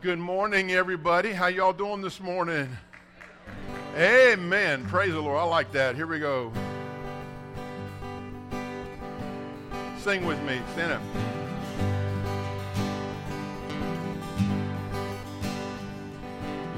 Good 0.00 0.20
morning, 0.20 0.70
everybody. 0.70 1.32
How 1.32 1.48
y'all 1.48 1.72
doing 1.72 2.02
this 2.02 2.20
morning? 2.20 2.68
Amen. 3.96 4.86
Praise 4.86 5.10
the 5.12 5.20
Lord. 5.20 5.40
I 5.40 5.42
like 5.42 5.72
that. 5.72 5.96
Here 5.96 6.06
we 6.06 6.20
go. 6.20 6.52
Sing 9.98 10.24
with 10.24 10.40
me. 10.44 10.60
Stand 10.74 10.92
up. 10.92 11.02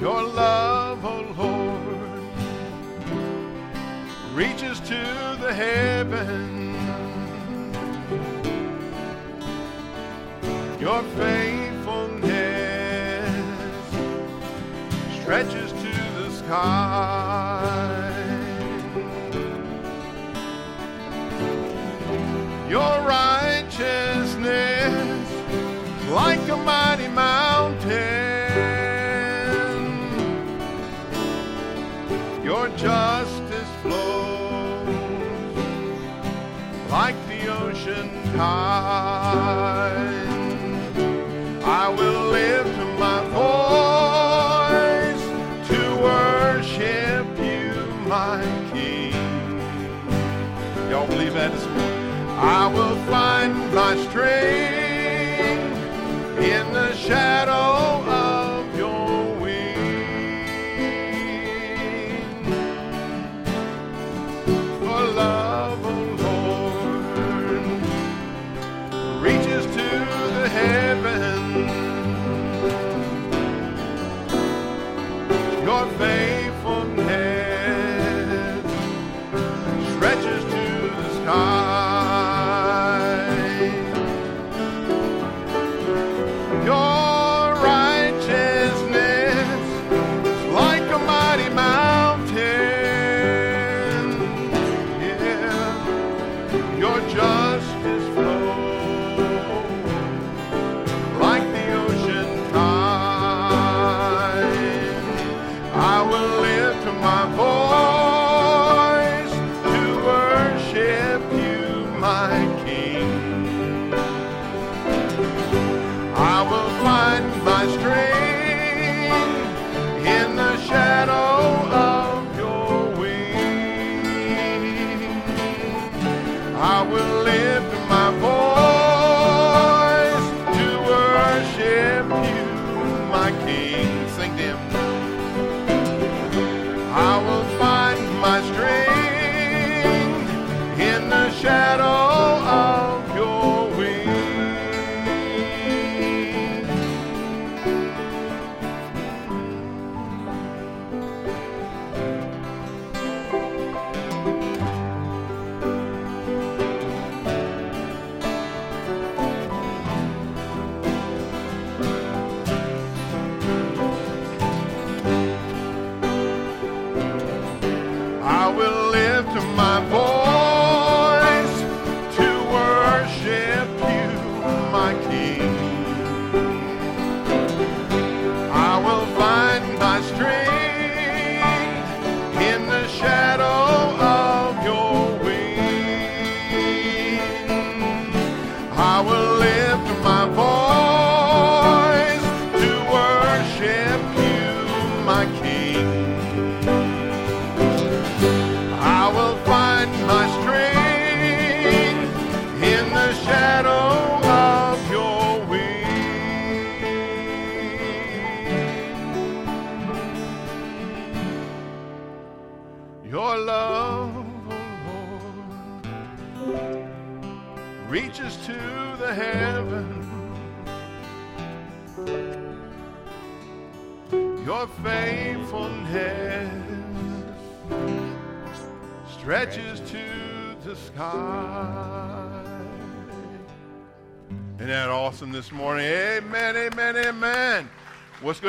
Your 0.00 0.22
love, 0.22 1.04
oh 1.04 1.34
Lord, 1.36 2.24
reaches 4.34 4.80
to 4.80 5.36
the 5.42 5.52
heavens. 5.52 6.78
Your 10.80 11.02
faithfulness 11.02 11.59
stretches 15.30 15.70
to 15.70 15.92
the 16.18 16.28
sky. 16.32 18.02
Your 22.68 22.94
righteousness 23.06 24.42
like 26.10 26.48
a 26.48 26.56
mighty 26.56 27.06
mountain. 27.06 27.90
Your 32.42 32.68
justice 32.70 33.70
flows 33.82 34.88
like 36.90 37.14
the 37.28 37.46
ocean 37.46 38.10
tide. 38.34 39.79
I 52.62 52.66
will 52.66 52.96
find 53.06 53.54
my 53.74 53.96
strength 54.08 54.36
in 56.38 56.72
the 56.74 56.94
shadow 56.94 57.89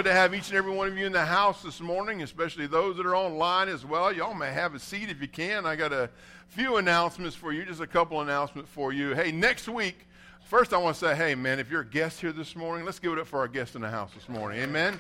good 0.02 0.10
to 0.10 0.16
have 0.16 0.34
each 0.34 0.50
and 0.50 0.58
every 0.58 0.72
one 0.72 0.88
of 0.88 0.98
you 0.98 1.06
in 1.06 1.12
the 1.12 1.24
house 1.24 1.62
this 1.62 1.80
morning, 1.80 2.24
especially 2.24 2.66
those 2.66 2.98
that 2.98 3.06
are 3.06 3.16
online 3.16 3.70
as 3.70 3.86
well. 3.86 4.12
Y'all 4.12 4.34
may 4.34 4.52
have 4.52 4.74
a 4.74 4.80
seat 4.80 5.12
if 5.12 5.22
you 5.22 5.28
can. 5.28 5.64
I 5.64 5.76
got 5.76 5.94
a 5.94 6.10
few 6.48 6.78
announcements 6.78 7.36
for 7.36 7.54
you, 7.54 7.64
just 7.66 7.82
a 7.82 7.86
couple 7.86 8.20
announcements 8.20 8.72
for 8.72 8.92
you. 8.92 9.14
Hey, 9.14 9.32
next 9.32 9.70
week, 9.70 10.08
first 10.46 10.74
I 10.74 10.78
want 10.78 10.96
to 10.96 11.00
say, 11.00 11.16
hey, 11.16 11.36
man, 11.36 11.60
if 11.60 11.70
you're 11.70 11.82
a 11.82 11.86
guest 11.86 12.20
here 12.20 12.32
this 12.32 12.56
morning, 12.56 12.84
let's 12.84 12.98
give 12.98 13.14
it 13.14 13.20
up 13.20 13.28
for 13.28 13.38
our 13.38 13.48
guest 13.48 13.76
in 13.76 13.82
the 13.82 13.92
house 13.92 14.10
this 14.16 14.28
morning. 14.28 14.60
Amen. 14.62 15.00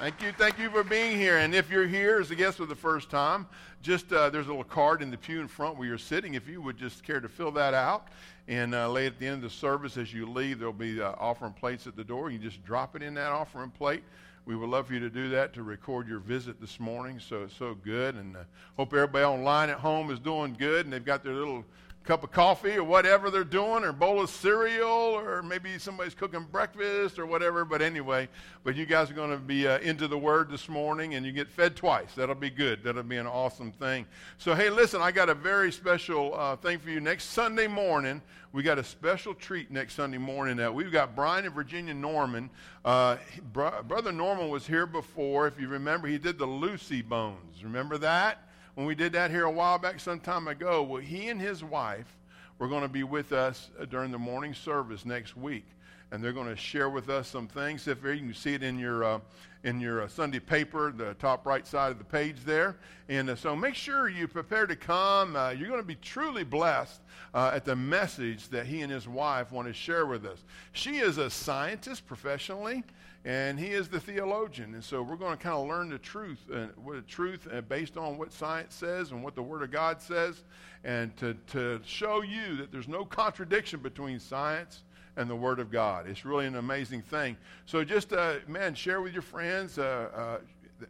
Thank 0.00 0.20
you. 0.22 0.32
Thank 0.32 0.58
you 0.58 0.70
for 0.70 0.82
being 0.82 1.16
here. 1.16 1.36
And 1.36 1.54
if 1.54 1.70
you're 1.70 1.86
here 1.86 2.18
as 2.18 2.32
a 2.32 2.34
guest 2.34 2.56
for 2.56 2.66
the 2.66 2.74
first 2.74 3.10
time, 3.10 3.46
just 3.80 4.12
uh, 4.12 4.28
there's 4.28 4.46
a 4.46 4.50
little 4.50 4.64
card 4.64 5.02
in 5.02 5.12
the 5.12 5.18
pew 5.18 5.40
in 5.40 5.46
front 5.46 5.78
where 5.78 5.86
you're 5.86 5.98
sitting. 5.98 6.34
If 6.34 6.48
you 6.48 6.60
would 6.62 6.78
just 6.78 7.04
care 7.04 7.20
to 7.20 7.28
fill 7.28 7.52
that 7.52 7.74
out 7.74 8.08
and 8.50 8.74
uh, 8.74 8.92
it 8.98 9.06
at 9.06 9.18
the 9.20 9.26
end 9.28 9.36
of 9.36 9.42
the 9.42 9.56
service 9.56 9.96
as 9.96 10.12
you 10.12 10.28
leave, 10.28 10.58
there'll 10.58 10.72
be 10.72 11.00
uh, 11.00 11.12
offering 11.18 11.52
plates 11.52 11.86
at 11.86 11.94
the 11.94 12.02
door. 12.02 12.32
You 12.32 12.38
just 12.38 12.64
drop 12.64 12.96
it 12.96 13.02
in 13.02 13.14
that 13.14 13.30
offering 13.30 13.70
plate. 13.70 14.02
We 14.44 14.56
would 14.56 14.68
love 14.68 14.88
for 14.88 14.94
you 14.94 14.98
to 14.98 15.08
do 15.08 15.28
that 15.30 15.54
to 15.54 15.62
record 15.62 16.08
your 16.08 16.18
visit 16.18 16.60
this 16.60 16.80
morning. 16.80 17.20
So 17.20 17.44
it's 17.44 17.54
so 17.54 17.74
good. 17.74 18.16
And 18.16 18.36
uh, 18.36 18.40
hope 18.76 18.92
everybody 18.92 19.24
online 19.24 19.70
at 19.70 19.78
home 19.78 20.10
is 20.10 20.18
doing 20.18 20.56
good 20.58 20.84
and 20.84 20.92
they've 20.92 21.04
got 21.04 21.22
their 21.22 21.34
little 21.34 21.64
cup 22.04 22.24
of 22.24 22.32
coffee 22.32 22.76
or 22.76 22.84
whatever 22.84 23.30
they're 23.30 23.44
doing, 23.44 23.84
or 23.84 23.92
bowl 23.92 24.20
of 24.20 24.30
cereal, 24.30 24.88
or 24.88 25.42
maybe 25.42 25.78
somebody's 25.78 26.14
cooking 26.14 26.46
breakfast 26.50 27.18
or 27.18 27.26
whatever. 27.26 27.64
But 27.64 27.82
anyway, 27.82 28.28
but 28.64 28.74
you 28.74 28.86
guys 28.86 29.10
are 29.10 29.14
going 29.14 29.30
to 29.30 29.36
be 29.36 29.68
uh, 29.68 29.78
into 29.78 30.08
the 30.08 30.18
Word 30.18 30.50
this 30.50 30.68
morning, 30.68 31.14
and 31.14 31.26
you 31.26 31.32
get 31.32 31.48
fed 31.48 31.76
twice. 31.76 32.14
That'll 32.14 32.34
be 32.34 32.50
good. 32.50 32.82
That'll 32.82 33.02
be 33.02 33.18
an 33.18 33.26
awesome 33.26 33.72
thing. 33.72 34.06
So, 34.38 34.54
hey, 34.54 34.70
listen, 34.70 35.02
I 35.02 35.12
got 35.12 35.28
a 35.28 35.34
very 35.34 35.70
special 35.70 36.34
uh, 36.34 36.56
thing 36.56 36.78
for 36.78 36.90
you. 36.90 37.00
Next 37.00 37.26
Sunday 37.26 37.66
morning, 37.66 38.22
we 38.52 38.62
got 38.62 38.78
a 38.78 38.84
special 38.84 39.34
treat 39.34 39.70
next 39.70 39.94
Sunday 39.94 40.18
morning. 40.18 40.56
That 40.56 40.74
we've 40.74 40.90
got 40.90 41.14
Brian 41.14 41.44
and 41.44 41.54
Virginia 41.54 41.94
Norman. 41.94 42.50
Uh, 42.84 43.18
bro- 43.52 43.82
Brother 43.82 44.10
Norman 44.10 44.48
was 44.48 44.66
here 44.66 44.86
before. 44.86 45.46
If 45.46 45.60
you 45.60 45.68
remember, 45.68 46.08
he 46.08 46.18
did 46.18 46.38
the 46.38 46.46
Lucy 46.46 47.02
Bones. 47.02 47.62
Remember 47.62 47.98
that? 47.98 48.46
When 48.74 48.86
we 48.86 48.94
did 48.94 49.12
that 49.12 49.30
here 49.30 49.44
a 49.44 49.50
while 49.50 49.78
back, 49.78 50.00
some 50.00 50.20
time 50.20 50.48
ago. 50.48 50.82
Well, 50.82 51.02
he 51.02 51.28
and 51.28 51.40
his 51.40 51.62
wife 51.62 52.16
were 52.58 52.68
going 52.68 52.82
to 52.82 52.88
be 52.88 53.02
with 53.02 53.32
us 53.32 53.70
uh, 53.80 53.84
during 53.84 54.10
the 54.10 54.18
morning 54.18 54.54
service 54.54 55.04
next 55.04 55.36
week, 55.36 55.66
and 56.10 56.22
they're 56.22 56.32
going 56.32 56.48
to 56.48 56.56
share 56.56 56.90
with 56.90 57.08
us 57.08 57.28
some 57.28 57.48
things. 57.48 57.88
If 57.88 58.04
you 58.04 58.16
can 58.16 58.34
see 58.34 58.54
it 58.54 58.62
in 58.62 58.78
your 58.78 59.04
uh, 59.04 59.18
in 59.62 59.80
your 59.80 60.02
uh, 60.02 60.08
Sunday 60.08 60.38
paper, 60.38 60.92
the 60.96 61.14
top 61.14 61.46
right 61.46 61.66
side 61.66 61.92
of 61.92 61.98
the 61.98 62.04
page 62.04 62.36
there. 62.44 62.76
And 63.08 63.28
uh, 63.30 63.36
so 63.36 63.54
make 63.54 63.74
sure 63.74 64.08
you 64.08 64.26
prepare 64.26 64.66
to 64.66 64.76
come. 64.76 65.36
Uh, 65.36 65.50
you're 65.50 65.68
going 65.68 65.80
to 65.80 65.86
be 65.86 65.96
truly 65.96 66.44
blessed 66.44 67.00
uh, 67.34 67.52
at 67.54 67.64
the 67.64 67.76
message 67.76 68.48
that 68.48 68.66
he 68.66 68.80
and 68.80 68.90
his 68.90 69.06
wife 69.06 69.52
want 69.52 69.68
to 69.68 69.74
share 69.74 70.06
with 70.06 70.24
us. 70.24 70.38
She 70.72 70.98
is 70.98 71.18
a 71.18 71.28
scientist 71.28 72.06
professionally 72.06 72.84
and 73.24 73.58
he 73.58 73.68
is 73.68 73.88
the 73.88 74.00
theologian. 74.00 74.74
And 74.74 74.82
so 74.82 75.02
we're 75.02 75.16
going 75.16 75.36
to 75.36 75.42
kind 75.42 75.56
of 75.56 75.68
learn 75.68 75.90
the 75.90 75.98
truth, 75.98 76.38
and 76.52 76.70
what 76.76 76.96
the 76.96 77.02
truth 77.02 77.46
uh, 77.52 77.60
based 77.60 77.96
on 77.96 78.16
what 78.16 78.32
science 78.32 78.74
says 78.74 79.10
and 79.10 79.22
what 79.22 79.34
the 79.34 79.42
Word 79.42 79.62
of 79.62 79.70
God 79.70 80.00
says, 80.00 80.42
and 80.84 81.14
to, 81.18 81.34
to 81.48 81.80
show 81.84 82.22
you 82.22 82.56
that 82.56 82.72
there's 82.72 82.88
no 82.88 83.04
contradiction 83.04 83.80
between 83.80 84.18
science 84.18 84.82
and 85.16 85.28
the 85.28 85.36
Word 85.36 85.58
of 85.58 85.70
God. 85.70 86.08
It's 86.08 86.24
really 86.24 86.46
an 86.46 86.56
amazing 86.56 87.02
thing. 87.02 87.36
So 87.66 87.84
just, 87.84 88.12
uh, 88.12 88.36
man, 88.46 88.74
share 88.74 89.02
with 89.02 89.12
your 89.12 89.22
friends. 89.22 89.78
Uh, 89.78 90.08
uh, 90.14 90.38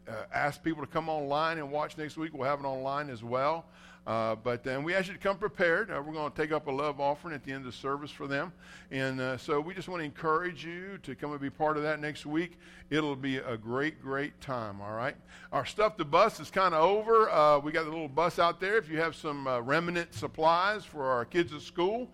uh 0.09 0.13
ask 0.33 0.63
people 0.63 0.85
to 0.85 0.91
come 0.91 1.09
online 1.09 1.59
and 1.59 1.69
watch 1.69 1.99
next 1.99 2.17
week. 2.17 2.33
We'll 2.33 2.49
have 2.49 2.61
it 2.61 2.67
online 2.67 3.11
as 3.11 3.25
well. 3.25 3.65
Uh, 4.11 4.35
but 4.35 4.65
then 4.65 4.83
we 4.83 4.93
ask 4.93 5.07
you 5.07 5.15
to 5.15 5.21
come 5.21 5.39
prepared. 5.39 5.89
Uh, 5.89 6.03
we're 6.05 6.13
going 6.13 6.29
to 6.29 6.37
take 6.37 6.51
up 6.51 6.67
a 6.67 6.71
love 6.71 6.99
offering 6.99 7.33
at 7.33 7.45
the 7.45 7.53
end 7.53 7.65
of 7.65 7.73
the 7.73 7.79
service 7.79 8.11
for 8.11 8.27
them. 8.27 8.53
And 8.91 9.21
uh, 9.21 9.37
so 9.37 9.61
we 9.61 9.73
just 9.73 9.89
want 9.89 10.01
to 10.01 10.05
encourage 10.05 10.65
you 10.65 10.99
to 11.05 11.15
come 11.15 11.31
and 11.31 11.41
be 11.41 11.49
part 11.49 11.77
of 11.77 11.85
that 11.85 12.01
next 12.01 12.27
week. 12.27 12.59
It'll 12.91 13.15
be 13.15 13.37
a 13.37 13.57
great, 13.57 14.03
great 14.03 14.41
time, 14.41 14.81
all 14.81 14.95
right? 14.95 15.15
Our 15.53 15.65
stuff 15.65 15.97
the 15.97 16.05
bus 16.05 16.41
is 16.41 16.51
kind 16.51 16.75
of 16.75 16.83
over. 16.83 17.31
Uh, 17.31 17.61
we 17.61 17.71
got 17.71 17.87
a 17.87 17.89
little 17.89 18.09
bus 18.09 18.41
out 18.41 18.59
there. 18.59 18.79
If 18.79 18.91
you 18.91 18.99
have 18.99 19.15
some 19.15 19.47
uh, 19.47 19.61
remnant 19.61 20.13
supplies 20.13 20.85
for 20.85 21.05
our 21.05 21.25
kids 21.25 21.53
at 21.53 21.61
school, 21.61 22.09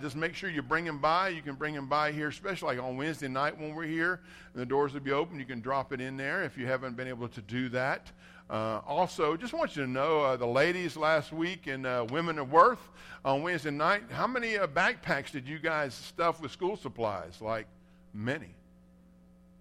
just 0.00 0.14
make 0.14 0.36
sure 0.36 0.48
you 0.48 0.62
bring 0.62 0.84
them 0.84 0.98
by. 0.98 1.30
You 1.30 1.42
can 1.42 1.56
bring 1.56 1.74
them 1.74 1.88
by 1.88 2.12
here, 2.12 2.28
especially 2.28 2.76
like 2.76 2.86
on 2.86 2.96
Wednesday 2.96 3.26
night 3.26 3.58
when 3.58 3.74
we're 3.74 3.82
here. 3.82 4.20
And 4.54 4.62
the 4.62 4.66
doors 4.66 4.92
will 4.92 5.00
be 5.00 5.10
open. 5.10 5.40
You 5.40 5.44
can 5.44 5.60
drop 5.60 5.92
it 5.92 6.00
in 6.00 6.16
there 6.16 6.44
if 6.44 6.56
you 6.56 6.68
haven't 6.68 6.96
been 6.96 7.08
able 7.08 7.26
to 7.26 7.42
do 7.42 7.68
that. 7.70 8.12
Uh, 8.52 8.82
also, 8.86 9.34
just 9.34 9.54
want 9.54 9.74
you 9.74 9.82
to 9.82 9.88
know 9.88 10.20
uh, 10.20 10.36
the 10.36 10.46
ladies 10.46 10.94
last 10.94 11.32
week 11.32 11.66
in 11.68 11.86
uh, 11.86 12.04
Women 12.10 12.38
of 12.38 12.52
Worth 12.52 12.90
on 13.24 13.42
Wednesday 13.42 13.70
night, 13.70 14.02
how 14.10 14.26
many 14.26 14.58
uh, 14.58 14.66
backpacks 14.66 15.30
did 15.30 15.48
you 15.48 15.58
guys 15.58 15.94
stuff 15.94 16.38
with 16.42 16.52
school 16.52 16.76
supplies? 16.76 17.40
Like 17.40 17.66
many. 18.12 18.54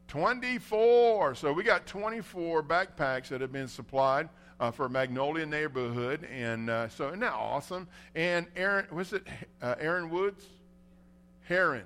24. 0.10 1.36
So 1.36 1.54
we 1.54 1.64
got 1.64 1.88
24 1.88 2.64
backpacks 2.64 3.30
that 3.30 3.40
have 3.40 3.54
been 3.54 3.70
supplied 3.70 4.28
uh, 4.60 4.72
for 4.72 4.90
Magnolia 4.90 5.46
neighborhood. 5.46 6.28
And 6.30 6.70
uh, 6.70 6.90
so, 6.90 7.08
isn't 7.08 7.22
that 7.22 7.32
awesome? 7.32 7.88
And 8.14 8.46
Aaron, 8.58 8.88
was 8.92 9.14
it 9.14 9.26
Aaron 9.62 10.10
Woods? 10.10 10.44
Heron. 11.44 11.86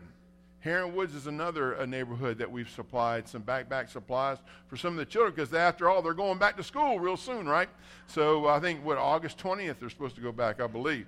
Heron 0.65 0.95
Woods 0.95 1.13
is 1.13 1.27
another 1.27 1.79
uh, 1.79 1.85
neighborhood 1.85 2.39
that 2.39 2.51
we've 2.51 2.71
supplied 2.71 3.27
some 3.27 3.43
backpack 3.43 3.87
supplies 3.87 4.39
for 4.65 4.77
some 4.77 4.93
of 4.93 4.97
the 4.97 5.05
children 5.05 5.31
because 5.31 5.53
after 5.53 5.87
all, 5.87 6.01
they're 6.01 6.15
going 6.15 6.39
back 6.39 6.57
to 6.57 6.63
school 6.63 6.99
real 6.99 7.17
soon, 7.17 7.47
right? 7.47 7.69
So 8.07 8.47
I 8.47 8.59
think, 8.59 8.83
what, 8.83 8.97
August 8.97 9.37
20th, 9.37 9.75
they're 9.79 9.91
supposed 9.91 10.15
to 10.15 10.21
go 10.21 10.31
back, 10.31 10.59
I 10.59 10.65
believe. 10.65 11.05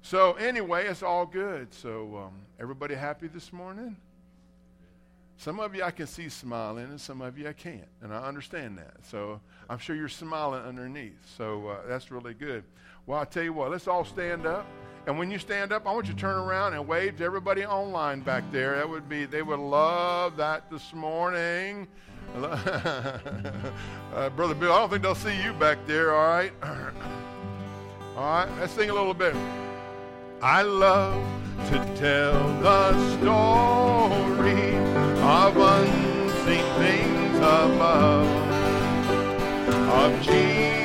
So 0.00 0.32
anyway, 0.32 0.86
it's 0.86 1.02
all 1.02 1.26
good. 1.26 1.74
So 1.74 2.24
um, 2.24 2.40
everybody 2.58 2.94
happy 2.94 3.26
this 3.26 3.52
morning? 3.52 3.98
Some 5.36 5.60
of 5.60 5.74
you 5.74 5.82
I 5.82 5.90
can 5.90 6.06
see 6.06 6.30
smiling, 6.30 6.84
and 6.84 6.98
some 6.98 7.20
of 7.20 7.36
you 7.36 7.46
I 7.50 7.52
can't, 7.52 7.88
and 8.00 8.14
I 8.14 8.22
understand 8.26 8.78
that. 8.78 8.94
So 9.02 9.42
I'm 9.68 9.76
sure 9.76 9.94
you're 9.94 10.08
smiling 10.08 10.62
underneath. 10.62 11.20
So 11.36 11.68
uh, 11.68 11.76
that's 11.86 12.10
really 12.10 12.32
good. 12.32 12.64
Well, 13.04 13.20
I 13.20 13.26
tell 13.26 13.42
you 13.42 13.52
what, 13.52 13.70
let's 13.70 13.88
all 13.88 14.06
stand 14.06 14.46
up. 14.46 14.66
And 15.06 15.16
when 15.20 15.30
you 15.30 15.38
stand 15.38 15.72
up, 15.72 15.86
I 15.86 15.92
want 15.92 16.08
you 16.08 16.14
to 16.14 16.18
turn 16.18 16.36
around 16.36 16.74
and 16.74 16.86
wave 16.86 17.18
to 17.18 17.24
everybody 17.24 17.64
online 17.64 18.20
back 18.20 18.42
there. 18.50 18.74
That 18.76 18.88
would 18.88 19.08
be, 19.08 19.24
they 19.24 19.40
would 19.40 19.60
love 19.60 20.36
that 20.36 20.68
this 20.68 20.92
morning. 20.92 21.86
uh, 22.36 23.20
Brother 24.34 24.56
Bill, 24.56 24.72
I 24.72 24.78
don't 24.80 24.90
think 24.90 25.02
they'll 25.04 25.14
see 25.14 25.40
you 25.40 25.52
back 25.52 25.78
there, 25.86 26.12
all 26.12 26.26
right? 26.26 26.52
all 28.16 28.24
right, 28.24 28.48
let's 28.58 28.72
sing 28.72 28.90
a 28.90 28.94
little 28.94 29.14
bit. 29.14 29.36
I 30.42 30.62
love 30.62 31.24
to 31.68 31.78
tell 31.96 32.42
the 32.60 33.16
story 33.18 34.76
of 35.22 35.56
unseen 35.56 36.64
things 36.80 37.36
above, 37.38 38.26
of 39.88 40.22
Jesus 40.22 40.75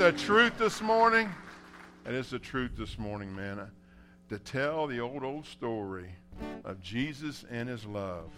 the 0.00 0.12
truth 0.12 0.56
this 0.56 0.80
morning? 0.80 1.28
And 2.06 2.16
it's 2.16 2.30
the 2.30 2.38
truth 2.38 2.70
this 2.74 2.98
morning, 2.98 3.36
man. 3.36 3.58
Uh, 3.58 3.66
to 4.30 4.38
tell 4.38 4.86
the 4.86 4.98
old, 4.98 5.22
old 5.22 5.44
story 5.44 6.08
of 6.64 6.80
Jesus 6.80 7.44
and 7.50 7.68
his 7.68 7.84
love. 7.84 8.30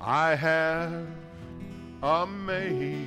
I 0.00 0.36
have 0.36 1.08
a 2.04 2.24
maker. 2.24 3.04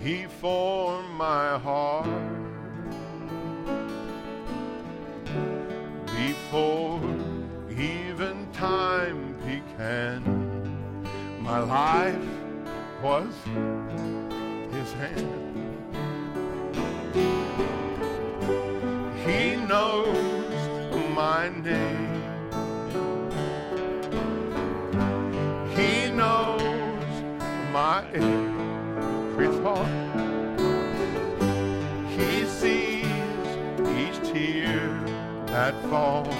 He 0.00 0.26
formed 0.26 1.10
my 1.10 1.58
heart 1.58 2.06
before 6.06 7.00
even 7.68 8.46
time 8.52 9.34
began. 9.44 10.22
My 11.42 11.58
life 11.58 12.39
was 13.02 13.32
his 14.72 14.92
hand. 14.92 15.56
He 19.24 19.56
knows 19.56 20.68
my 21.14 21.48
name. 21.48 22.22
He 25.74 26.10
knows 26.10 26.60
my 27.72 28.04
every 28.12 29.48
thought. 29.62 29.88
He 32.10 32.44
sees 32.44 33.06
each 33.96 34.18
tear 34.30 34.88
that 35.46 35.74
falls 35.88 36.34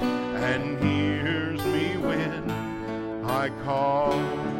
and 0.00 0.82
hears 0.82 1.62
me 1.66 1.98
when 1.98 2.50
I 3.26 3.50
call. 3.64 4.51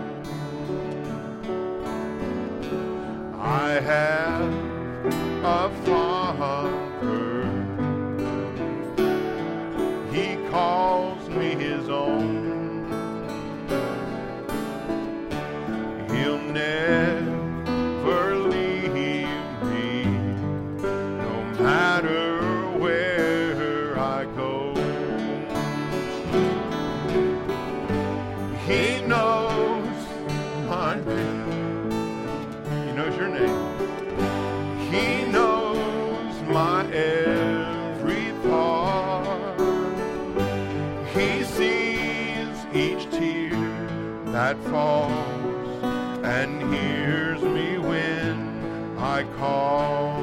I 3.44 3.80
have 3.80 4.54
a 5.42 5.68
father. 5.84 6.70
He 10.12 10.36
calls 10.48 11.28
me 11.28 11.56
his 11.56 11.88
own. 11.88 12.86
He'll 16.08 16.38
never 16.38 17.21
that 44.52 44.70
falls 44.70 46.24
and 46.24 46.74
hears 46.74 47.40
me 47.40 47.78
when 47.78 48.98
I 48.98 49.24
call. 49.38 50.21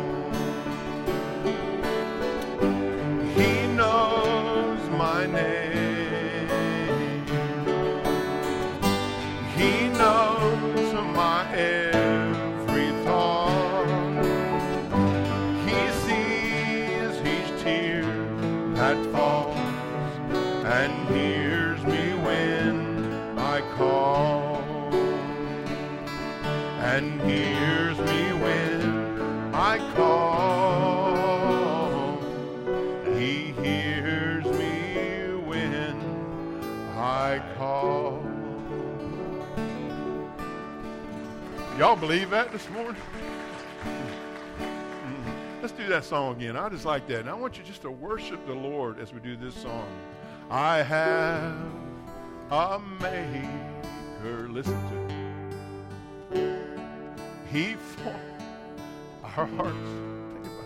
I 37.29 37.37
call. 37.59 38.23
Y'all 41.77 41.95
believe 41.95 42.31
that 42.31 42.51
this 42.51 42.67
morning? 42.71 42.99
Mm. 43.83 45.61
Let's 45.61 45.73
do 45.73 45.85
that 45.89 46.05
song 46.05 46.37
again. 46.37 46.57
I 46.57 46.69
just 46.69 46.85
like 46.85 47.05
that. 47.09 47.19
And 47.19 47.29
I 47.29 47.35
want 47.35 47.55
you 47.55 47.63
just 47.63 47.83
to 47.83 47.91
worship 47.91 48.43
the 48.47 48.55
Lord 48.55 48.99
as 48.99 49.13
we 49.13 49.19
do 49.19 49.37
this 49.37 49.53
song. 49.53 49.87
I 50.49 50.81
have 50.81 51.55
a 52.49 52.79
maker. 52.99 54.49
Listen 54.49 54.81
to 54.89 56.35
it. 56.35 56.57
He 57.51 57.75
formed 57.75 58.43
our 59.23 59.45
hearts. 59.45 59.77
Think 60.33 60.47
about 60.47 60.65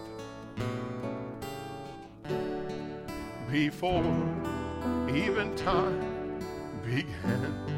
that. 2.24 3.52
Before 3.52 4.16
even 5.10 5.54
time 5.58 6.13
began. 6.84 7.06
in 7.24 7.73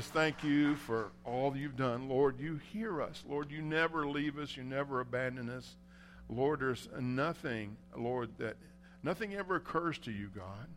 just 0.00 0.14
thank 0.14 0.42
you 0.42 0.76
for 0.76 1.12
all 1.26 1.54
you've 1.54 1.76
done. 1.76 2.08
Lord, 2.08 2.40
you 2.40 2.58
hear 2.72 3.02
us. 3.02 3.22
Lord, 3.28 3.50
you 3.50 3.60
never 3.60 4.06
leave 4.06 4.38
us. 4.38 4.56
You 4.56 4.62
never 4.62 5.00
abandon 5.00 5.50
us. 5.50 5.76
Lord, 6.30 6.60
there's 6.60 6.88
nothing, 6.98 7.76
Lord, 7.94 8.30
that 8.38 8.56
nothing 9.02 9.34
ever 9.34 9.56
occurs 9.56 9.98
to 9.98 10.10
you, 10.10 10.30
God. 10.34 10.68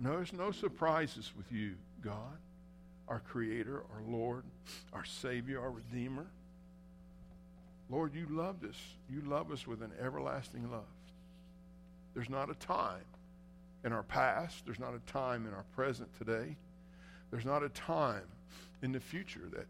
No, 0.00 0.16
there's 0.16 0.32
no 0.32 0.50
surprises 0.50 1.30
with 1.36 1.52
you, 1.52 1.76
God, 2.02 2.36
our 3.06 3.20
Creator, 3.20 3.84
our 3.94 4.02
Lord, 4.04 4.42
our 4.92 5.04
Savior, 5.04 5.60
our 5.60 5.70
Redeemer. 5.70 6.26
Lord, 7.88 8.12
you 8.12 8.26
loved 8.28 8.64
us. 8.64 8.80
You 9.08 9.20
love 9.20 9.52
us 9.52 9.68
with 9.68 9.82
an 9.82 9.92
everlasting 10.02 10.68
love. 10.68 10.82
There's 12.12 12.28
not 12.28 12.50
a 12.50 12.54
time 12.54 13.04
in 13.84 13.92
our 13.92 14.02
past, 14.02 14.64
there's 14.64 14.80
not 14.80 14.94
a 14.94 15.12
time 15.12 15.46
in 15.46 15.54
our 15.54 15.64
present 15.76 16.08
today, 16.18 16.56
there's 17.30 17.44
not 17.44 17.62
a 17.62 17.68
time 17.70 18.26
in 18.82 18.92
the 18.92 19.00
future 19.00 19.48
that 19.52 19.66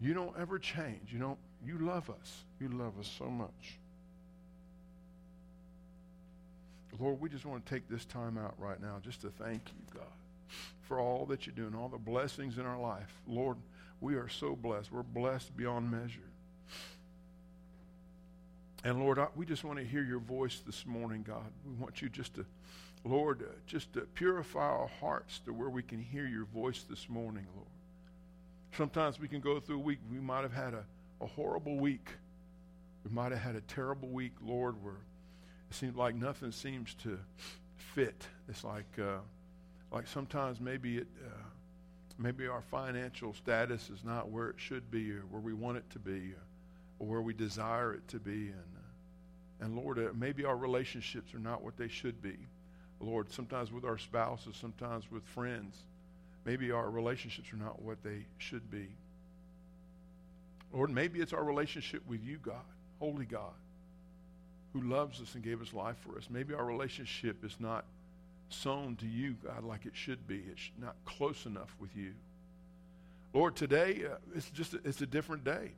you 0.00 0.14
don't 0.14 0.34
ever 0.38 0.58
change. 0.58 1.12
You 1.12 1.18
don't 1.18 1.38
you 1.64 1.78
love 1.78 2.10
us. 2.10 2.44
You 2.60 2.68
love 2.68 2.98
us 2.98 3.10
so 3.18 3.26
much. 3.26 3.78
Lord, 6.98 7.20
we 7.20 7.28
just 7.28 7.46
want 7.46 7.64
to 7.64 7.74
take 7.74 7.88
this 7.88 8.04
time 8.04 8.36
out 8.36 8.54
right 8.58 8.80
now 8.80 8.98
just 9.02 9.22
to 9.22 9.30
thank 9.30 9.62
you, 9.66 9.98
God, 9.98 10.06
for 10.82 11.00
all 11.00 11.24
that 11.26 11.46
you're 11.46 11.54
doing, 11.54 11.74
all 11.74 11.88
the 11.88 11.98
blessings 11.98 12.58
in 12.58 12.66
our 12.66 12.78
life. 12.78 13.20
Lord, 13.26 13.56
we 14.00 14.14
are 14.14 14.28
so 14.28 14.54
blessed. 14.54 14.92
We're 14.92 15.02
blessed 15.02 15.56
beyond 15.56 15.90
measure. 15.90 16.20
And 18.84 18.98
Lord, 19.00 19.18
I, 19.18 19.28
we 19.36 19.46
just 19.46 19.64
want 19.64 19.78
to 19.78 19.84
hear 19.84 20.02
your 20.02 20.18
voice 20.18 20.60
this 20.66 20.84
morning, 20.84 21.24
God. 21.26 21.44
We 21.64 21.74
want 21.74 22.02
you 22.02 22.08
just 22.08 22.34
to, 22.34 22.44
Lord, 23.04 23.42
uh, 23.42 23.52
just 23.66 23.92
to 23.94 24.02
purify 24.02 24.60
our 24.60 24.90
hearts 25.00 25.40
to 25.46 25.52
where 25.52 25.70
we 25.70 25.82
can 25.82 26.00
hear 26.00 26.26
your 26.26 26.44
voice 26.44 26.84
this 26.88 27.08
morning, 27.08 27.46
Lord. 27.54 27.68
Sometimes 28.76 29.18
we 29.18 29.28
can 29.28 29.40
go 29.40 29.60
through 29.60 29.76
a 29.76 29.82
week, 29.82 29.98
we 30.10 30.20
might 30.20 30.42
have 30.42 30.52
had 30.52 30.74
a, 30.74 30.84
a 31.20 31.26
horrible 31.26 31.78
week. 31.78 32.08
We 33.04 33.10
might 33.10 33.32
have 33.32 33.40
had 33.40 33.56
a 33.56 33.60
terrible 33.62 34.08
week, 34.08 34.32
Lord, 34.40 34.82
where 34.82 35.00
it 35.70 35.74
seems 35.74 35.96
like 35.96 36.14
nothing 36.14 36.52
seems 36.52 36.94
to 37.02 37.18
fit. 37.76 38.26
It's 38.48 38.62
like, 38.62 38.86
uh, 38.98 39.18
like 39.90 40.06
sometimes 40.06 40.60
maybe 40.60 40.98
it, 40.98 41.08
uh, 41.24 41.42
maybe 42.18 42.46
our 42.46 42.62
financial 42.62 43.34
status 43.34 43.90
is 43.90 44.04
not 44.04 44.30
where 44.30 44.48
it 44.48 44.56
should 44.58 44.90
be 44.90 45.10
or 45.10 45.22
where 45.30 45.40
we 45.40 45.52
want 45.52 45.78
it 45.78 45.90
to 45.90 45.98
be. 45.98 46.34
Uh, 46.36 46.42
or 47.02 47.06
where 47.06 47.20
we 47.20 47.34
desire 47.34 47.94
it 47.94 48.06
to 48.08 48.20
be. 48.20 48.48
And, 48.48 48.52
uh, 48.76 49.64
and 49.64 49.76
Lord, 49.76 49.98
uh, 49.98 50.10
maybe 50.14 50.44
our 50.44 50.56
relationships 50.56 51.34
are 51.34 51.40
not 51.40 51.62
what 51.62 51.76
they 51.76 51.88
should 51.88 52.22
be. 52.22 52.36
Lord, 53.02 53.32
sometimes 53.32 53.72
with 53.72 53.84
our 53.84 53.98
spouses, 53.98 54.56
sometimes 54.60 55.10
with 55.10 55.24
friends, 55.24 55.76
maybe 56.44 56.70
our 56.70 56.88
relationships 56.88 57.52
are 57.52 57.56
not 57.56 57.82
what 57.82 58.02
they 58.02 58.26
should 58.38 58.70
be. 58.70 58.88
Lord, 60.72 60.90
maybe 60.90 61.20
it's 61.20 61.32
our 61.32 61.44
relationship 61.44 62.02
with 62.08 62.24
you, 62.24 62.38
God, 62.38 62.64
holy 62.98 63.26
God, 63.26 63.52
who 64.72 64.82
loves 64.82 65.20
us 65.20 65.34
and 65.34 65.42
gave 65.42 65.60
us 65.60 65.74
life 65.74 65.96
for 66.06 66.16
us. 66.16 66.28
Maybe 66.30 66.54
our 66.54 66.64
relationship 66.64 67.44
is 67.44 67.56
not 67.58 67.84
sown 68.48 68.96
to 68.96 69.06
you, 69.06 69.36
God, 69.44 69.64
like 69.64 69.84
it 69.84 69.92
should 69.94 70.26
be. 70.26 70.42
It's 70.50 70.70
not 70.80 70.94
close 71.04 71.44
enough 71.44 71.74
with 71.80 71.94
you. 71.96 72.12
Lord, 73.34 73.56
today 73.56 74.02
uh, 74.10 74.16
it's 74.34 74.50
just 74.50 74.74
a, 74.74 74.80
it's 74.84 75.00
a 75.00 75.06
different 75.06 75.44
day. 75.44 75.72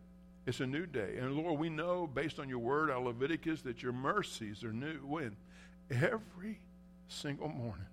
It's 0.47 0.61
a 0.61 0.67
new 0.67 0.87
day. 0.87 1.17
And 1.19 1.35
Lord, 1.37 1.59
we 1.59 1.71
know 1.71 2.07
based 2.07 2.39
on 2.39 2.49
your 2.49 2.59
word 2.59 2.91
out 2.91 3.05
Leviticus 3.05 3.63
that 3.63 3.83
your 3.83 3.93
mercies 3.93 4.63
are 4.63 4.73
new 4.73 4.99
when? 5.07 5.37
Every 5.91 6.59
single 7.09 7.49
morning. 7.49 7.87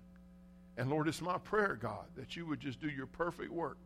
And 0.76 0.90
Lord, 0.90 1.08
it's 1.08 1.20
my 1.20 1.38
prayer, 1.38 1.78
God, 1.80 2.06
that 2.16 2.36
you 2.36 2.46
would 2.46 2.60
just 2.60 2.80
do 2.80 2.88
your 2.88 3.06
perfect 3.06 3.50
work 3.50 3.76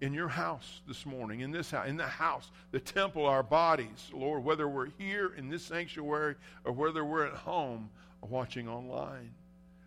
in 0.00 0.14
your 0.14 0.28
house 0.28 0.80
this 0.86 1.04
morning, 1.04 1.40
in 1.40 1.50
this 1.50 1.72
house, 1.72 1.88
in 1.88 1.96
the 1.96 2.06
house, 2.06 2.50
the 2.70 2.78
temple, 2.78 3.26
our 3.26 3.42
bodies, 3.42 4.10
Lord, 4.12 4.44
whether 4.44 4.68
we're 4.68 4.90
here 4.98 5.32
in 5.36 5.48
this 5.48 5.64
sanctuary 5.64 6.36
or 6.64 6.72
whether 6.72 7.04
we're 7.04 7.26
at 7.26 7.34
home 7.34 7.90
or 8.22 8.28
watching 8.28 8.68
online. 8.68 9.32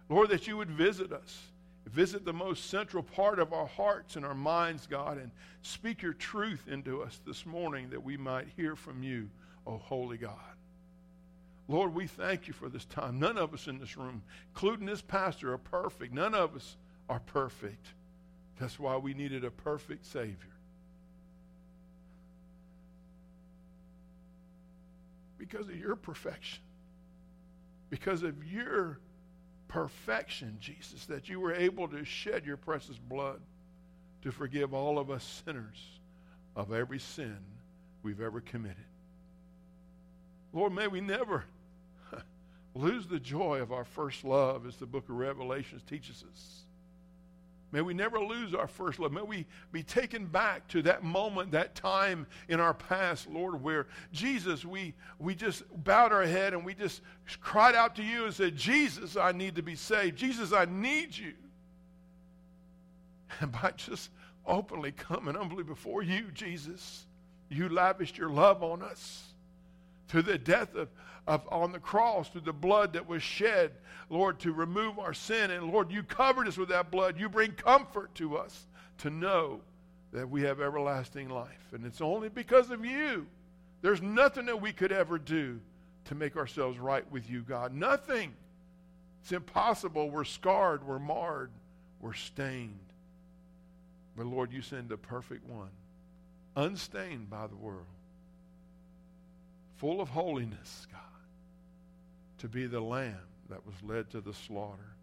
Lord, 0.09 0.29
that 0.29 0.47
you 0.47 0.57
would 0.57 0.69
visit 0.69 1.13
us 1.13 1.51
Visit 1.87 2.23
the 2.23 2.33
most 2.33 2.69
central 2.69 3.03
part 3.03 3.39
of 3.39 3.53
our 3.53 3.65
hearts 3.65 4.15
and 4.15 4.25
our 4.25 4.35
minds, 4.35 4.87
God, 4.87 5.17
and 5.17 5.31
speak 5.61 6.01
your 6.01 6.13
truth 6.13 6.67
into 6.67 7.01
us 7.01 7.19
this 7.25 7.45
morning 7.45 7.89
that 7.89 8.03
we 8.03 8.17
might 8.17 8.47
hear 8.55 8.75
from 8.75 9.03
you, 9.03 9.29
O 9.65 9.77
holy 9.77 10.17
God. 10.17 10.50
Lord, 11.71 11.95
we 11.95 12.05
thank 12.05 12.49
you 12.49 12.53
for 12.53 12.67
this 12.67 12.83
time. 12.83 13.17
None 13.17 13.37
of 13.37 13.53
us 13.53 13.67
in 13.67 13.79
this 13.79 13.95
room, 13.95 14.23
including 14.53 14.85
this 14.85 15.01
pastor, 15.01 15.53
are 15.53 15.57
perfect. 15.57 16.13
None 16.13 16.35
of 16.35 16.53
us 16.53 16.75
are 17.07 17.21
perfect. 17.21 17.85
That's 18.59 18.77
why 18.77 18.97
we 18.97 19.13
needed 19.13 19.45
a 19.45 19.51
perfect 19.51 20.05
Savior. 20.05 20.35
Because 25.37 25.69
of 25.69 25.75
your 25.77 25.95
perfection, 25.95 26.59
because 27.89 28.21
of 28.23 28.43
your 28.43 28.99
perfection, 29.69 30.57
Jesus, 30.59 31.05
that 31.05 31.29
you 31.29 31.39
were 31.39 31.53
able 31.53 31.87
to 31.87 32.03
shed 32.03 32.45
your 32.45 32.57
precious 32.57 32.97
blood 32.97 33.39
to 34.23 34.31
forgive 34.33 34.73
all 34.73 34.99
of 34.99 35.09
us 35.09 35.43
sinners 35.45 35.81
of 36.53 36.73
every 36.73 36.99
sin 36.99 37.37
we've 38.03 38.19
ever 38.19 38.41
committed. 38.41 38.75
Lord, 40.51 40.73
may 40.73 40.87
we 40.87 40.99
never 40.99 41.45
lose 42.73 43.07
the 43.07 43.19
joy 43.19 43.59
of 43.61 43.71
our 43.71 43.85
first 43.85 44.23
love, 44.23 44.65
as 44.65 44.77
the 44.77 44.85
book 44.85 45.09
of 45.09 45.15
Revelations 45.15 45.83
teaches 45.83 46.23
us. 46.29 46.61
May 47.71 47.81
we 47.81 47.93
never 47.93 48.19
lose 48.19 48.53
our 48.53 48.67
first 48.67 48.99
love. 48.99 49.13
May 49.13 49.21
we 49.21 49.45
be 49.71 49.81
taken 49.81 50.25
back 50.25 50.67
to 50.69 50.81
that 50.81 51.03
moment, 51.03 51.51
that 51.51 51.73
time 51.73 52.27
in 52.49 52.59
our 52.59 52.73
past, 52.73 53.29
Lord, 53.29 53.61
where 53.63 53.87
Jesus, 54.11 54.65
we, 54.65 54.93
we 55.19 55.35
just 55.35 55.63
bowed 55.83 56.11
our 56.11 56.25
head 56.25 56.53
and 56.53 56.65
we 56.65 56.73
just 56.73 57.01
cried 57.39 57.75
out 57.75 57.95
to 57.95 58.03
you 58.03 58.25
and 58.25 58.33
said, 58.33 58.57
Jesus, 58.57 59.15
I 59.15 59.31
need 59.31 59.55
to 59.55 59.61
be 59.61 59.75
saved. 59.75 60.17
Jesus, 60.17 60.51
I 60.51 60.65
need 60.65 61.17
you. 61.17 61.33
And 63.39 63.51
by 63.61 63.71
just 63.77 64.09
openly 64.45 64.91
coming 64.91 65.35
humbly 65.35 65.63
before 65.63 66.03
you, 66.03 66.29
Jesus, 66.33 67.05
you 67.49 67.69
lavished 67.69 68.17
your 68.17 68.29
love 68.29 68.63
on 68.63 68.81
us 68.81 69.27
through 70.09 70.23
the 70.23 70.37
death 70.37 70.75
of, 70.75 70.89
of 71.27 71.47
on 71.49 71.71
the 71.71 71.79
cross, 71.79 72.29
through 72.29 72.41
the 72.41 72.53
blood 72.53 72.93
that 72.93 73.07
was 73.07 73.21
shed, 73.21 73.71
Lord, 74.09 74.39
to 74.39 74.51
remove 74.51 74.99
our 74.99 75.13
sin. 75.13 75.51
And 75.51 75.71
Lord, 75.71 75.91
you 75.91 76.03
covered 76.03 76.47
us 76.47 76.57
with 76.57 76.69
that 76.69 76.91
blood. 76.91 77.19
You 77.19 77.29
bring 77.29 77.51
comfort 77.51 78.13
to 78.15 78.37
us 78.37 78.65
to 78.99 79.09
know 79.09 79.61
that 80.11 80.29
we 80.29 80.41
have 80.41 80.59
everlasting 80.59 81.29
life. 81.29 81.69
And 81.73 81.85
it's 81.85 82.01
only 82.01 82.29
because 82.29 82.69
of 82.71 82.85
you. 82.85 83.27
There's 83.81 84.01
nothing 84.01 84.45
that 84.47 84.61
we 84.61 84.73
could 84.73 84.91
ever 84.91 85.17
do 85.17 85.59
to 86.05 86.15
make 86.15 86.35
ourselves 86.35 86.77
right 86.77 87.09
with 87.11 87.29
you, 87.29 87.41
God. 87.41 87.73
Nothing. 87.73 88.33
It's 89.21 89.31
impossible. 89.31 90.09
We're 90.09 90.23
scarred, 90.23 90.85
we're 90.85 90.99
marred, 90.99 91.51
we're 91.99 92.13
stained. 92.13 92.79
But 94.17 94.25
Lord, 94.25 94.51
you 94.51 94.61
send 94.61 94.89
the 94.89 94.97
perfect 94.97 95.47
one, 95.47 95.69
unstained 96.55 97.29
by 97.29 97.47
the 97.47 97.55
world 97.55 97.85
full 99.81 99.99
of 99.99 100.09
holiness, 100.09 100.85
God, 100.91 101.01
to 102.41 102.47
be 102.47 102.65
the 102.65 102.81
lamb 102.81 103.15
that 103.49 103.63
was 103.67 103.75
led 103.83 104.09
to 104.09 104.19
the 104.19 104.33
slaughter 104.33 104.95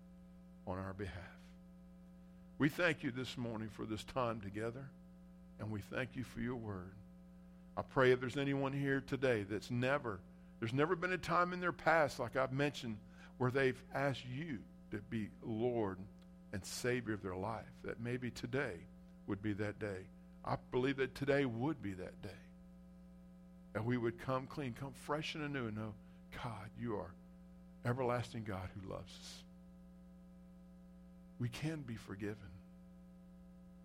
on 0.66 0.77
our 0.77 0.92
behalf. 0.92 1.14
We 2.59 2.68
thank 2.68 3.05
you 3.05 3.12
this 3.12 3.38
morning 3.38 3.68
for 3.68 3.85
this 3.87 4.03
time 4.03 4.40
together, 4.40 4.85
and 5.61 5.70
we 5.70 5.79
thank 5.81 6.16
you 6.16 6.24
for 6.24 6.40
your 6.40 6.57
word. 6.57 6.90
I 7.77 7.83
pray 7.83 8.11
if 8.11 8.18
there's 8.18 8.37
anyone 8.37 8.72
here 8.72 9.01
today 9.07 9.44
that's 9.48 9.70
never, 9.70 10.18
there's 10.59 10.72
never 10.72 10.96
been 10.96 11.12
a 11.12 11.18
time 11.18 11.53
in 11.53 11.61
their 11.61 11.70
past, 11.70 12.18
like 12.18 12.35
I've 12.35 12.53
mentioned, 12.53 12.96
where 13.37 13.53
they've 13.53 13.81
asked 13.94 14.24
you 14.27 14.59
to 14.90 14.96
be 15.09 15.29
Lord 15.44 15.98
and 16.53 16.64
Savior 16.64 17.14
of 17.14 17.22
their 17.22 17.37
life, 17.37 17.70
that 17.85 18.01
maybe 18.01 18.33
today 18.33 18.74
would 19.29 19.40
be 19.42 19.53
that 19.53 19.79
day. 19.79 20.09
I 20.44 20.57
believe 20.72 20.96
that 20.96 21.14
today 21.14 21.44
would 21.44 21.81
be 21.81 21.92
that 21.92 22.20
day. 22.20 22.31
And 23.77 23.87
we 23.87 23.96
would 23.96 24.18
come 24.18 24.48
clean, 24.48 24.74
come 24.79 24.92
fresh 25.05 25.37
and 25.37 25.44
anew 25.44 25.68
and 25.68 25.77
know, 25.77 25.94
God, 26.42 26.68
you 26.81 26.96
are 26.96 27.12
everlasting 27.85 28.45
God 28.45 28.69
who 28.75 28.93
loves 28.93 29.12
us. 29.12 29.43
We 31.38 31.49
can 31.49 31.83
be 31.83 31.95
forgiven. 31.95 32.37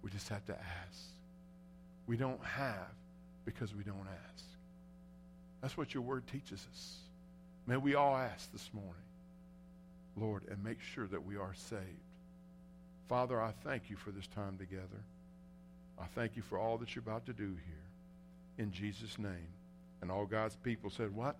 We 0.02 0.10
just 0.12 0.30
have 0.30 0.46
to 0.46 0.54
ask. 0.54 1.00
We 2.08 2.18
don't 2.18 2.44
have 2.44 2.92
because 3.46 3.74
we 3.76 3.84
don't 3.84 4.08
ask. 4.08 4.46
That's 5.62 5.78
what 5.78 5.94
your 5.94 6.04
word 6.04 6.28
teaches 6.28 6.68
us. 6.72 6.98
May 7.66 7.78
we 7.78 7.96
all 7.96 8.16
ask 8.16 8.52
this 8.52 8.70
morning, 8.74 8.94
Lord, 10.18 10.44
and 10.50 10.62
make 10.64 10.82
sure 10.82 11.08
that 11.08 11.26
we 11.26 11.38
are 11.38 11.54
saved. 11.54 11.82
Father, 13.08 13.42
I 13.42 13.52
thank 13.64 13.90
you 13.90 13.96
for 13.96 14.12
this 14.12 14.28
time 14.28 14.58
together. 14.58 15.04
I 16.00 16.06
thank 16.16 16.36
you 16.36 16.42
for 16.42 16.58
all 16.58 16.78
that 16.80 16.96
you're 16.96 17.04
about 17.04 17.26
to 17.28 17.34
do 17.34 17.46
here. 17.46 17.86
In 18.58 18.72
Jesus' 18.72 19.18
name. 19.18 19.48
And 20.02 20.12
all 20.12 20.26
God's 20.26 20.58
people 20.58 20.90
said, 20.90 21.16
What? 21.16 21.38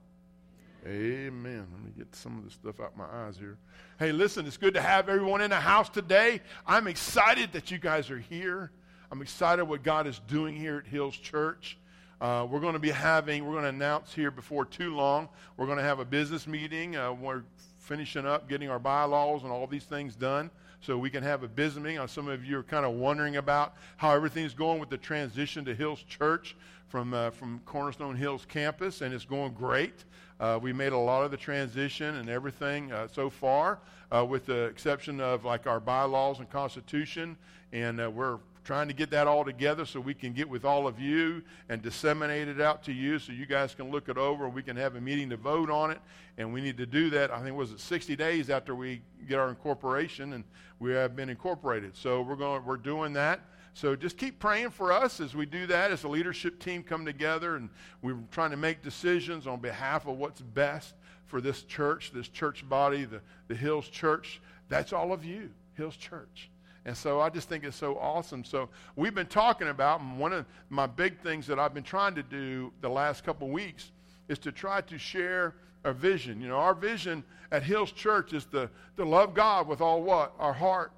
Amen. 0.86 1.66
Let 1.72 1.82
me 1.82 1.92
get 1.98 2.14
some 2.14 2.38
of 2.38 2.44
this 2.44 2.54
stuff 2.54 2.82
out 2.82 2.98
my 2.98 3.06
eyes 3.06 3.38
here. 3.38 3.58
Hey, 4.00 4.12
listen, 4.12 4.46
it's 4.46 4.58
good 4.58 4.74
to 4.74 4.82
have 4.82 5.08
everyone 5.08 5.40
in 5.40 5.50
the 5.50 5.60
house 5.60 5.88
today. 5.88 6.42
I'm 6.68 6.88
excited 6.88 7.54
that 7.54 7.72
you 7.72 7.78
guys 7.78 8.12
are 8.12 8.20
here. 8.20 8.70
I'm 9.10 9.22
excited 9.22 9.64
what 9.64 9.82
God 9.82 10.08
is 10.08 10.20
doing 10.28 10.58
here 10.58 10.80
at 10.80 10.86
Hills 10.86 11.16
Church. 11.16 11.78
Uh, 12.20 12.46
we're 12.50 12.60
going 12.60 12.74
to 12.74 12.80
be 12.80 12.90
having, 12.90 13.46
we're 13.46 13.54
going 13.54 13.64
to 13.64 13.70
announce 13.70 14.14
here 14.14 14.30
before 14.30 14.66
too 14.66 14.94
long, 14.94 15.30
we're 15.56 15.68
going 15.68 15.78
to 15.78 15.84
have 15.84 16.00
a 16.00 16.06
business 16.06 16.48
meeting. 16.48 16.98
Uh, 16.98 17.14
we're 17.14 17.44
finishing 17.80 18.26
up 18.26 18.50
getting 18.50 18.70
our 18.70 18.80
bylaws 18.80 19.44
and 19.44 19.52
all 19.52 19.68
these 19.68 19.86
things 19.86 20.16
done 20.16 20.52
so 20.84 20.98
we 20.98 21.10
can 21.10 21.24
have 21.24 21.44
a 21.44 21.48
business 21.48 21.82
meeting. 21.84 22.06
Some 22.08 22.28
of 22.28 22.44
you 22.44 22.60
are 22.60 22.64
kind 22.64 22.86
of 22.86 22.94
wondering 22.94 23.38
about 23.38 23.76
how 23.96 24.12
everything's 24.12 24.54
going 24.54 24.80
with 24.80 24.90
the 24.90 24.98
transition 24.98 25.64
to 25.66 25.74
Hills 25.74 26.04
Church 26.04 26.58
from, 26.90 27.14
uh, 27.14 27.30
from 27.30 27.62
Cornerstone 27.66 28.18
Hills 28.18 28.46
campus, 28.48 29.00
and 29.02 29.14
it's 29.14 29.24
going 29.24 29.54
great. 29.54 30.04
Uh, 30.42 30.60
we 30.62 30.74
made 30.74 30.92
a 30.92 30.98
lot 30.98 31.24
of 31.24 31.32
the 31.32 31.38
transition 31.38 32.16
and 32.16 32.30
everything 32.30 32.92
uh, 32.92 33.08
so 33.08 33.30
far, 33.30 33.80
uh, 34.12 34.26
with 34.26 34.46
the 34.46 34.66
exception 34.66 35.22
of 35.22 35.46
like 35.46 35.68
our 35.68 35.80
bylaws 35.80 36.40
and 36.40 36.50
constitution, 36.50 37.38
and 37.72 38.02
uh, 38.02 38.10
we're 38.10 38.40
trying 38.64 38.88
to 38.88 38.94
get 38.94 39.10
that 39.12 39.28
all 39.28 39.44
together 39.44 39.86
so 39.86 40.00
we 40.00 40.14
can 40.14 40.34
get 40.34 40.48
with 40.48 40.64
all 40.64 40.88
of 40.88 41.00
you 41.00 41.42
and 41.70 41.82
disseminate 41.82 42.48
it 42.48 42.62
out 42.62 42.84
to 42.84 42.94
you 42.94 43.20
so 43.20 43.34
you 43.34 43.46
guys 43.46 43.76
can 43.76 43.92
look 43.92 44.08
it 44.08 44.18
over 44.18 44.46
and 44.46 44.54
we 44.54 44.64
can 44.64 44.78
have 44.78 44.96
a 44.96 45.02
meeting 45.02 45.30
to 45.30 45.38
vote 45.38 45.70
on 45.70 45.92
it. 45.92 46.00
And 46.38 46.54
we 46.54 46.62
need 46.62 46.78
to 46.78 46.86
do 46.86 47.10
that, 47.12 47.32
I 47.32 47.44
think, 47.44 47.56
was 47.56 47.72
it 47.72 47.80
60 47.80 48.16
days 48.16 48.50
after 48.50 48.74
we 48.74 49.02
get 49.28 49.38
our 49.38 49.50
incorporation, 49.50 50.34
and 50.34 50.44
we 50.80 50.92
have 50.94 51.16
been 51.16 51.30
incorporated. 51.30 51.96
So 51.96 52.22
we're, 52.22 52.36
going, 52.36 52.66
we're 52.66 52.78
doing 52.78 53.14
that. 53.14 53.42
So 53.74 53.96
just 53.96 54.18
keep 54.18 54.40
praying 54.40 54.70
for 54.70 54.92
us 54.92 55.20
as 55.20 55.36
we 55.36 55.46
do 55.46 55.68
that, 55.68 55.92
as 55.92 56.02
the 56.02 56.08
leadership 56.08 56.60
team 56.60 56.84
come 56.84 57.06
together, 57.06 57.56
and 57.56 57.70
we're 58.02 58.18
trying 58.32 58.52
to 58.52 58.58
make 58.58 58.82
decisions 58.82 59.48
on 59.48 59.60
behalf 59.60 60.08
of 60.08 60.18
what's 60.18 60.42
best 60.42 60.94
for 61.26 61.42
this 61.42 61.64
church, 61.64 62.12
this 62.14 62.28
church 62.28 62.68
body, 62.68 63.06
the, 63.06 63.22
the 63.48 63.56
Hills 63.56 63.88
Church. 63.90 64.42
That's 64.70 64.94
all 64.94 65.12
of 65.12 65.26
you, 65.26 65.50
Hills 65.76 65.98
Church. 65.98 66.50
And 66.86 66.96
so 66.96 67.22
I 67.22 67.30
just 67.30 67.48
think 67.48 67.64
it's 67.64 67.78
so 67.78 67.98
awesome. 67.98 68.44
So 68.44 68.70
we've 68.96 69.16
been 69.16 69.28
talking 69.28 69.70
about, 69.70 70.02
and 70.02 70.20
one 70.20 70.34
of 70.34 70.46
my 70.70 70.86
big 70.86 71.20
things 71.22 71.48
that 71.48 71.60
I've 71.60 71.74
been 71.74 71.84
trying 71.84 72.16
to 72.16 72.24
do 72.24 72.72
the 72.82 72.90
last 72.90 73.24
couple 73.24 73.50
weeks 73.50 73.92
is 74.28 74.38
to 74.40 74.52
try 74.52 74.82
to 74.82 74.98
share 74.98 75.56
a 75.86 75.94
vision. 75.94 76.42
You 76.42 76.50
know, 76.50 76.58
our 76.58 76.74
vision 76.74 77.24
at 77.52 77.64
Hills 77.64 77.92
Church 77.92 78.34
is 78.34 78.46
to, 78.48 78.70
to 78.98 79.06
love 79.06 79.34
God 79.34 79.68
with 79.68 79.80
all 79.80 80.02
what? 80.02 80.34
Our 80.40 80.54
heart, 80.54 80.92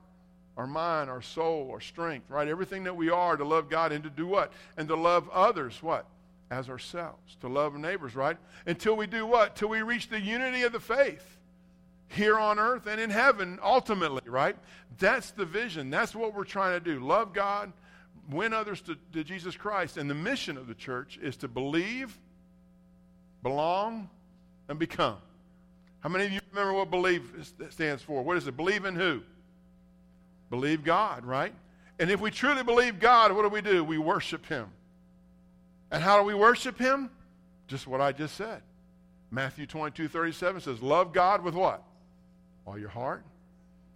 our 0.57 0.67
mind, 0.67 1.09
our 1.09 1.21
soul, 1.21 1.69
our 1.71 1.81
strength, 1.81 2.29
right? 2.29 2.47
Everything 2.47 2.83
that 2.85 2.95
we 2.95 3.09
are 3.09 3.37
to 3.37 3.43
love 3.45 3.69
God 3.69 3.91
and 3.91 4.03
to 4.03 4.09
do 4.09 4.25
what? 4.25 4.53
And 4.77 4.87
to 4.87 4.95
love 4.95 5.29
others, 5.29 5.83
what? 5.83 6.07
As 6.49 6.69
ourselves. 6.69 7.37
To 7.41 7.47
love 7.47 7.73
our 7.73 7.79
neighbors, 7.79 8.15
right? 8.15 8.37
Until 8.65 8.95
we 8.95 9.05
do 9.05 9.25
what? 9.25 9.55
Till 9.55 9.69
we 9.69 9.81
reach 9.83 10.09
the 10.09 10.19
unity 10.19 10.63
of 10.63 10.71
the 10.71 10.79
faith 10.79 11.35
here 12.15 12.39
on 12.39 12.57
earth 12.59 12.87
and 12.87 12.99
in 12.99 13.09
heaven 13.09 13.59
ultimately, 13.61 14.23
right? 14.25 14.55
That's 14.97 15.31
the 15.31 15.45
vision. 15.45 15.89
That's 15.89 16.15
what 16.15 16.33
we're 16.33 16.45
trying 16.45 16.73
to 16.73 16.79
do. 16.79 16.99
Love 16.99 17.33
God, 17.33 17.71
win 18.29 18.53
others 18.53 18.81
to, 18.81 18.95
to 19.13 19.23
Jesus 19.23 19.55
Christ. 19.55 19.97
And 19.97 20.09
the 20.09 20.15
mission 20.15 20.57
of 20.57 20.67
the 20.67 20.73
church 20.73 21.19
is 21.21 21.37
to 21.37 21.47
believe, 21.47 22.17
belong, 23.43 24.09
and 24.69 24.79
become. 24.79 25.17
How 25.99 26.09
many 26.09 26.25
of 26.25 26.31
you 26.31 26.39
remember 26.51 26.73
what 26.73 26.89
believe 26.89 27.51
stands 27.69 28.01
for? 28.01 28.23
What 28.23 28.37
is 28.37 28.47
it? 28.47 28.55
Believe 28.55 28.85
in 28.85 28.95
who? 28.95 29.21
Believe 30.49 30.83
God, 30.83 31.25
right? 31.25 31.53
And 31.99 32.11
if 32.11 32.19
we 32.21 32.31
truly 32.31 32.63
believe 32.63 32.99
God, 32.99 33.31
what 33.31 33.41
do 33.41 33.49
we 33.49 33.61
do? 33.61 33.83
We 33.83 33.97
worship 33.97 34.45
Him. 34.45 34.67
And 35.91 36.03
how 36.03 36.19
do 36.19 36.23
we 36.23 36.33
worship 36.33 36.77
Him? 36.77 37.09
Just 37.67 37.87
what 37.87 38.01
I 38.01 38.11
just 38.11 38.35
said. 38.35 38.61
Matthew 39.31 39.65
22, 39.65 40.07
37 40.07 40.61
says, 40.61 40.81
Love 40.81 41.13
God 41.13 41.43
with 41.43 41.55
what? 41.55 41.83
All 42.65 42.77
your 42.77 42.89
heart, 42.89 43.23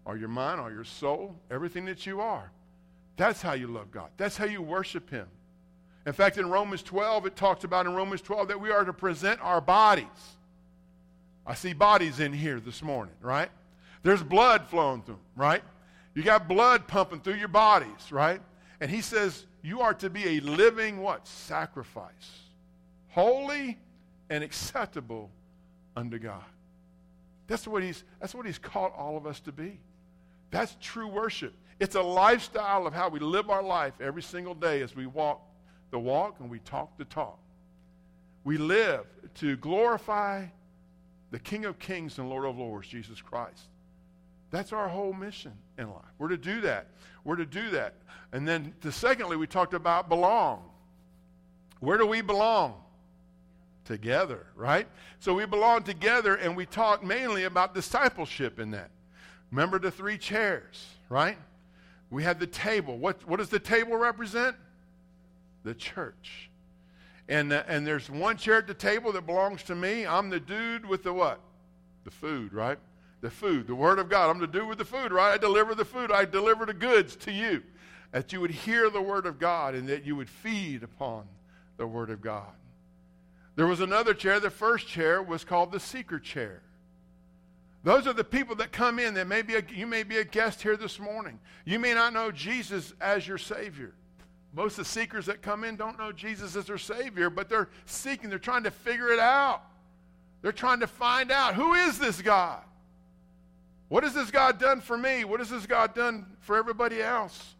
all 0.05 0.17
your 0.17 0.29
mind, 0.29 0.59
all 0.59 0.71
your 0.71 0.83
soul, 0.83 1.35
everything 1.49 1.85
that 1.85 2.05
you 2.05 2.21
are. 2.21 2.51
That's 3.17 3.41
how 3.41 3.53
you 3.53 3.67
love 3.67 3.91
God. 3.91 4.09
That's 4.17 4.37
how 4.37 4.45
you 4.45 4.61
worship 4.61 5.09
Him. 5.09 5.27
In 6.05 6.13
fact, 6.13 6.37
in 6.37 6.49
Romans 6.49 6.81
12, 6.83 7.25
it 7.25 7.35
talks 7.35 7.63
about 7.63 7.85
in 7.85 7.93
Romans 7.93 8.21
12 8.21 8.47
that 8.47 8.61
we 8.61 8.71
are 8.71 8.85
to 8.85 8.93
present 8.93 9.41
our 9.41 9.59
bodies. 9.59 10.05
I 11.45 11.55
see 11.55 11.73
bodies 11.73 12.19
in 12.19 12.31
here 12.31 12.59
this 12.59 12.81
morning, 12.81 13.15
right? 13.21 13.49
There's 14.03 14.23
blood 14.23 14.67
flowing 14.67 15.01
through, 15.01 15.15
them, 15.15 15.23
right? 15.35 15.63
You 16.13 16.23
got 16.23 16.47
blood 16.47 16.87
pumping 16.87 17.21
through 17.21 17.35
your 17.35 17.47
bodies, 17.47 18.11
right? 18.11 18.41
And 18.79 18.89
he 18.89 19.01
says 19.01 19.45
you 19.61 19.81
are 19.81 19.93
to 19.95 20.09
be 20.09 20.37
a 20.37 20.39
living 20.39 21.01
what? 21.01 21.27
Sacrifice. 21.27 22.39
Holy 23.09 23.77
and 24.29 24.43
acceptable 24.43 25.29
unto 25.95 26.19
God. 26.19 26.43
That's 27.49 27.67
what 27.67 27.83
he's 27.83 28.03
that's 28.21 28.33
what 28.33 28.45
he's 28.45 28.59
called 28.59 28.93
all 28.95 29.17
of 29.17 29.25
us 29.25 29.41
to 29.41 29.51
be. 29.51 29.79
That's 30.51 30.77
true 30.79 31.07
worship. 31.07 31.53
It's 31.79 31.95
a 31.95 32.01
lifestyle 32.01 32.85
of 32.85 32.93
how 32.93 33.09
we 33.09 33.19
live 33.19 33.49
our 33.49 33.63
life 33.63 33.93
every 33.99 34.21
single 34.21 34.53
day 34.53 34.81
as 34.81 34.95
we 34.95 35.07
walk 35.07 35.41
the 35.91 35.99
walk 35.99 36.35
and 36.39 36.49
we 36.49 36.59
talk 36.59 36.95
the 36.97 37.05
talk. 37.05 37.39
We 38.43 38.57
live 38.57 39.05
to 39.35 39.57
glorify 39.57 40.45
the 41.31 41.39
King 41.39 41.65
of 41.65 41.79
Kings 41.79 42.19
and 42.19 42.29
Lord 42.29 42.45
of 42.45 42.57
Lords, 42.57 42.87
Jesus 42.87 43.21
Christ. 43.21 43.67
That's 44.51 44.71
our 44.71 44.87
whole 44.87 45.13
mission 45.13 45.53
in 45.77 45.89
life. 45.89 46.05
We're 46.17 46.29
to 46.29 46.37
do 46.37 46.61
that. 46.61 46.87
We're 47.23 47.35
to 47.35 47.45
do 47.45 47.69
that. 47.71 47.95
And 48.31 48.47
then, 48.47 48.73
the, 48.81 48.91
secondly, 48.91 49.37
we 49.37 49.47
talked 49.47 49.73
about 49.73 50.09
belong. 50.09 50.63
Where 51.79 51.97
do 51.97 52.05
we 52.05 52.21
belong? 52.21 52.81
Together, 53.89 54.45
right? 54.55 54.87
So 55.19 55.33
we 55.33 55.47
belong 55.47 55.81
together, 55.81 56.35
and 56.35 56.55
we 56.55 56.67
talk 56.67 57.03
mainly 57.03 57.45
about 57.45 57.73
discipleship 57.73 58.59
in 58.59 58.69
that. 58.69 58.91
Remember 59.49 59.79
the 59.79 59.89
three 59.89 60.19
chairs, 60.19 60.85
right? 61.09 61.39
We 62.11 62.21
had 62.21 62.39
the 62.39 62.45
table. 62.45 62.99
What, 62.99 63.27
what 63.27 63.37
does 63.37 63.49
the 63.49 63.57
table 63.57 63.97
represent? 63.97 64.55
The 65.63 65.73
church. 65.73 66.51
And, 67.27 67.51
uh, 67.51 67.63
and 67.67 67.87
there's 67.87 68.11
one 68.11 68.37
chair 68.37 68.57
at 68.57 68.67
the 68.67 68.75
table 68.75 69.11
that 69.13 69.25
belongs 69.25 69.63
to 69.63 69.73
me. 69.73 70.05
I'm 70.05 70.29
the 70.29 70.39
dude 70.39 70.85
with 70.85 71.01
the 71.01 71.11
what? 71.11 71.39
The 72.03 72.11
food, 72.11 72.53
right? 72.53 72.77
The 73.21 73.31
food, 73.31 73.65
the 73.65 73.73
Word 73.73 73.97
of 73.97 74.07
God. 74.07 74.29
I'm 74.29 74.39
the 74.39 74.45
dude 74.45 74.67
with 74.67 74.77
the 74.77 74.85
food, 74.85 75.11
right? 75.11 75.33
I 75.33 75.37
deliver 75.37 75.73
the 75.73 75.83
food. 75.83 76.11
I 76.11 76.25
deliver 76.25 76.67
the 76.67 76.75
goods 76.75 77.15
to 77.15 77.31
you. 77.31 77.63
That 78.11 78.31
you 78.33 78.39
would 78.39 78.51
hear 78.51 78.91
the 78.91 79.01
Word 79.01 79.25
of 79.25 79.39
God 79.39 79.73
and 79.73 79.89
that 79.89 80.05
you 80.05 80.15
would 80.15 80.29
feed 80.29 80.83
upon 80.83 81.23
the 81.77 81.87
Word 81.87 82.11
of 82.11 82.21
God. 82.21 82.53
There 83.55 83.67
was 83.67 83.81
another 83.81 84.13
chair. 84.13 84.39
The 84.39 84.49
first 84.49 84.87
chair 84.87 85.21
was 85.21 85.43
called 85.43 85.71
the 85.71 85.79
seeker 85.79 86.19
chair. 86.19 86.61
Those 87.83 88.07
are 88.07 88.13
the 88.13 88.23
people 88.23 88.55
that 88.55 88.71
come 88.71 88.99
in. 88.99 89.13
That 89.13 89.27
may 89.27 89.41
be 89.41 89.55
a, 89.55 89.63
you 89.73 89.87
may 89.87 90.03
be 90.03 90.17
a 90.17 90.23
guest 90.23 90.61
here 90.61 90.77
this 90.77 90.99
morning. 90.99 91.39
You 91.65 91.79
may 91.79 91.93
not 91.93 92.13
know 92.13 92.31
Jesus 92.31 92.93
as 92.99 93.27
your 93.27 93.37
Savior. 93.37 93.93
Most 94.53 94.73
of 94.73 94.85
the 94.85 94.89
seekers 94.89 95.27
that 95.27 95.41
come 95.41 95.63
in 95.63 95.75
don't 95.75 95.97
know 95.97 96.11
Jesus 96.11 96.55
as 96.55 96.65
their 96.65 96.77
Savior, 96.77 97.29
but 97.29 97.49
they're 97.49 97.69
seeking, 97.85 98.29
they're 98.29 98.39
trying 98.39 98.63
to 98.63 98.71
figure 98.71 99.11
it 99.11 99.19
out. 99.19 99.61
They're 100.41 100.51
trying 100.51 100.79
to 100.79 100.87
find 100.87 101.31
out 101.31 101.55
who 101.55 101.73
is 101.73 101.99
this 101.99 102.21
God? 102.21 102.63
What 103.89 104.03
has 104.03 104.13
this 104.13 104.31
God 104.31 104.59
done 104.59 104.81
for 104.81 104.97
me? 104.97 105.23
What 105.23 105.39
has 105.39 105.49
this 105.49 105.65
God 105.65 105.93
done 105.93 106.25
for 106.39 106.55
everybody 106.55 107.01
else? 107.01 107.55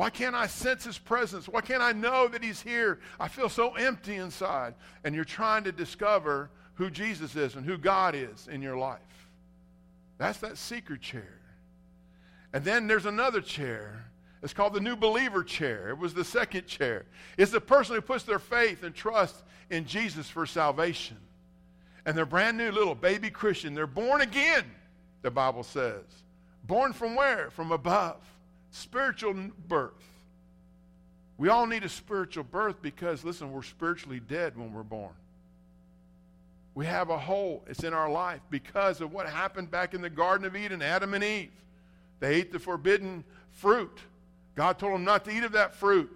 Why 0.00 0.08
can't 0.08 0.34
I 0.34 0.46
sense 0.46 0.84
His 0.84 0.96
presence? 0.96 1.46
Why 1.46 1.60
can't 1.60 1.82
I 1.82 1.92
know 1.92 2.26
that 2.26 2.42
He's 2.42 2.62
here? 2.62 3.00
I 3.20 3.28
feel 3.28 3.50
so 3.50 3.74
empty 3.74 4.16
inside. 4.16 4.72
And 5.04 5.14
you're 5.14 5.26
trying 5.26 5.64
to 5.64 5.72
discover 5.72 6.48
who 6.76 6.88
Jesus 6.88 7.36
is 7.36 7.54
and 7.54 7.66
who 7.66 7.76
God 7.76 8.14
is 8.14 8.48
in 8.50 8.62
your 8.62 8.78
life. 8.78 9.28
That's 10.16 10.38
that 10.38 10.56
seeker 10.56 10.96
chair. 10.96 11.38
And 12.54 12.64
then 12.64 12.86
there's 12.86 13.04
another 13.04 13.42
chair 13.42 14.06
it's 14.42 14.54
called 14.54 14.72
the 14.72 14.80
new 14.80 14.96
believer 14.96 15.44
chair. 15.44 15.90
It 15.90 15.98
was 15.98 16.14
the 16.14 16.24
second 16.24 16.66
chair. 16.66 17.04
It's 17.36 17.52
the 17.52 17.60
person 17.60 17.94
who 17.94 18.00
puts 18.00 18.24
their 18.24 18.38
faith 18.38 18.82
and 18.84 18.94
trust 18.94 19.36
in 19.68 19.84
Jesus 19.84 20.30
for 20.30 20.46
salvation. 20.46 21.18
And 22.06 22.16
they're 22.16 22.24
brand 22.24 22.56
new 22.56 22.72
little 22.72 22.94
baby 22.94 23.28
Christian. 23.28 23.74
They're 23.74 23.86
born 23.86 24.22
again, 24.22 24.64
the 25.20 25.30
Bible 25.30 25.62
says. 25.62 26.04
Born 26.64 26.94
from 26.94 27.16
where? 27.16 27.50
From 27.50 27.70
above. 27.70 28.16
Spiritual 28.70 29.34
birth. 29.66 29.92
We 31.38 31.48
all 31.48 31.66
need 31.66 31.84
a 31.84 31.88
spiritual 31.88 32.44
birth 32.44 32.82
because, 32.82 33.24
listen, 33.24 33.50
we're 33.50 33.62
spiritually 33.62 34.20
dead 34.20 34.56
when 34.56 34.72
we're 34.72 34.82
born. 34.82 35.14
We 36.74 36.86
have 36.86 37.10
a 37.10 37.18
hole. 37.18 37.64
It's 37.66 37.82
in 37.82 37.94
our 37.94 38.10
life 38.10 38.40
because 38.50 39.00
of 39.00 39.12
what 39.12 39.28
happened 39.28 39.70
back 39.70 39.94
in 39.94 40.02
the 40.02 40.10
Garden 40.10 40.46
of 40.46 40.54
Eden, 40.54 40.82
Adam 40.82 41.14
and 41.14 41.24
Eve. 41.24 41.50
They 42.20 42.34
ate 42.34 42.52
the 42.52 42.58
forbidden 42.58 43.24
fruit. 43.52 43.98
God 44.54 44.78
told 44.78 44.94
them 44.94 45.04
not 45.04 45.24
to 45.24 45.30
eat 45.30 45.42
of 45.42 45.52
that 45.52 45.74
fruit, 45.74 46.10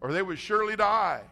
or 0.00 0.12
they 0.12 0.22
would 0.22 0.38
surely 0.38 0.76
die. 0.76 1.22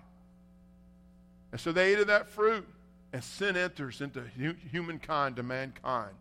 And 1.53 1.61
so 1.61 1.73
they 1.73 1.93
ate 1.93 1.99
of 1.99 2.07
that 2.07 2.29
fruit, 2.29 2.67
and 3.13 3.23
sin 3.23 3.57
enters 3.57 4.01
into 4.01 4.23
humankind, 4.71 5.37
to 5.37 5.43
mankind. 5.43 6.15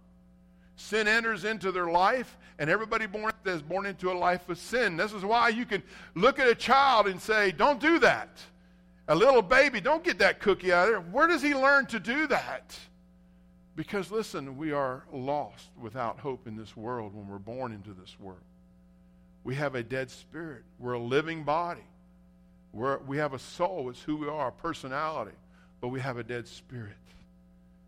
Sin 0.76 1.08
enters 1.08 1.46
into 1.46 1.72
their 1.72 1.88
life, 1.88 2.38
and 2.60 2.70
everybody 2.70 3.06
born 3.06 3.32
is 3.46 3.62
born 3.62 3.86
into 3.86 4.12
a 4.12 4.14
life 4.14 4.48
of 4.50 4.58
sin. 4.58 4.98
This 4.98 5.14
is 5.14 5.24
why 5.24 5.50
you 5.50 5.66
can 5.66 5.84
look 6.16 6.40
at 6.40 6.48
a 6.48 6.56
child 6.56 7.08
and 7.08 7.22
say, 7.22 7.52
Don't 7.52 7.80
do 7.80 8.00
that. 8.00 8.42
A 9.08 9.16
little 9.16 9.42
baby, 9.42 9.82
don't 9.82 10.04
get 10.04 10.20
that 10.20 10.40
cookie 10.40 10.72
out 10.72 10.88
of 10.88 10.90
there. 10.90 11.02
Where 11.02 11.28
does 11.28 11.42
he 11.42 11.54
learn 11.54 11.86
to 11.88 12.00
do 12.00 12.26
that? 12.28 12.78
Because 13.76 14.12
listen, 14.12 14.56
we 14.56 14.72
are 14.72 15.04
lost 15.12 15.70
without 15.80 16.20
hope 16.20 16.48
in 16.48 16.56
this 16.56 16.78
world 16.78 17.14
when 17.14 17.28
we're 17.28 17.38
born 17.38 17.74
into 17.74 17.92
this 17.92 18.16
world. 18.20 18.40
We 19.44 19.56
have 19.56 19.76
a 19.76 19.84
dead 19.84 20.10
spirit. 20.10 20.64
We're 20.80 20.94
a 20.94 21.00
living 21.00 21.44
body. 21.44 21.84
We're, 22.72 23.00
we 23.00 23.18
have 23.18 23.34
a 23.34 23.40
soul. 23.40 23.90
It's 23.90 24.02
who 24.02 24.16
we 24.16 24.28
are, 24.28 24.48
a 24.48 24.52
personality. 24.52 25.36
But 25.82 25.90
we 25.90 26.00
have 26.00 26.18
a 26.18 26.24
dead 26.24 26.48
spirit. 26.48 26.96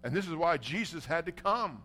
And 0.04 0.14
this 0.14 0.28
is 0.28 0.36
why 0.36 0.58
Jesus 0.58 1.06
had 1.06 1.26
to 1.28 1.32
come. 1.32 1.82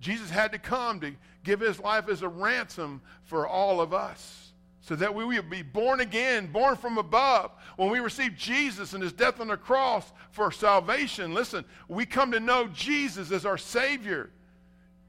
Jesus 0.00 0.30
had 0.30 0.52
to 0.52 0.58
come 0.58 1.00
to 1.00 1.12
give 1.44 1.60
his 1.60 1.78
life 1.78 2.08
as 2.08 2.22
a 2.22 2.28
ransom 2.28 3.02
for 3.22 3.46
all 3.46 3.80
of 3.80 3.92
us 3.92 4.52
so 4.80 4.96
that 4.96 5.14
we 5.14 5.24
would 5.24 5.50
be 5.50 5.62
born 5.62 6.00
again, 6.00 6.46
born 6.46 6.74
from 6.74 6.98
above. 6.98 7.52
When 7.76 7.90
we 7.90 8.00
receive 8.00 8.34
Jesus 8.34 8.94
and 8.94 9.02
his 9.02 9.12
death 9.12 9.38
on 9.40 9.48
the 9.48 9.56
cross 9.56 10.10
for 10.32 10.50
salvation, 10.50 11.34
listen, 11.34 11.64
we 11.86 12.06
come 12.06 12.32
to 12.32 12.40
know 12.40 12.66
Jesus 12.68 13.30
as 13.30 13.44
our 13.44 13.58
Savior. 13.58 14.30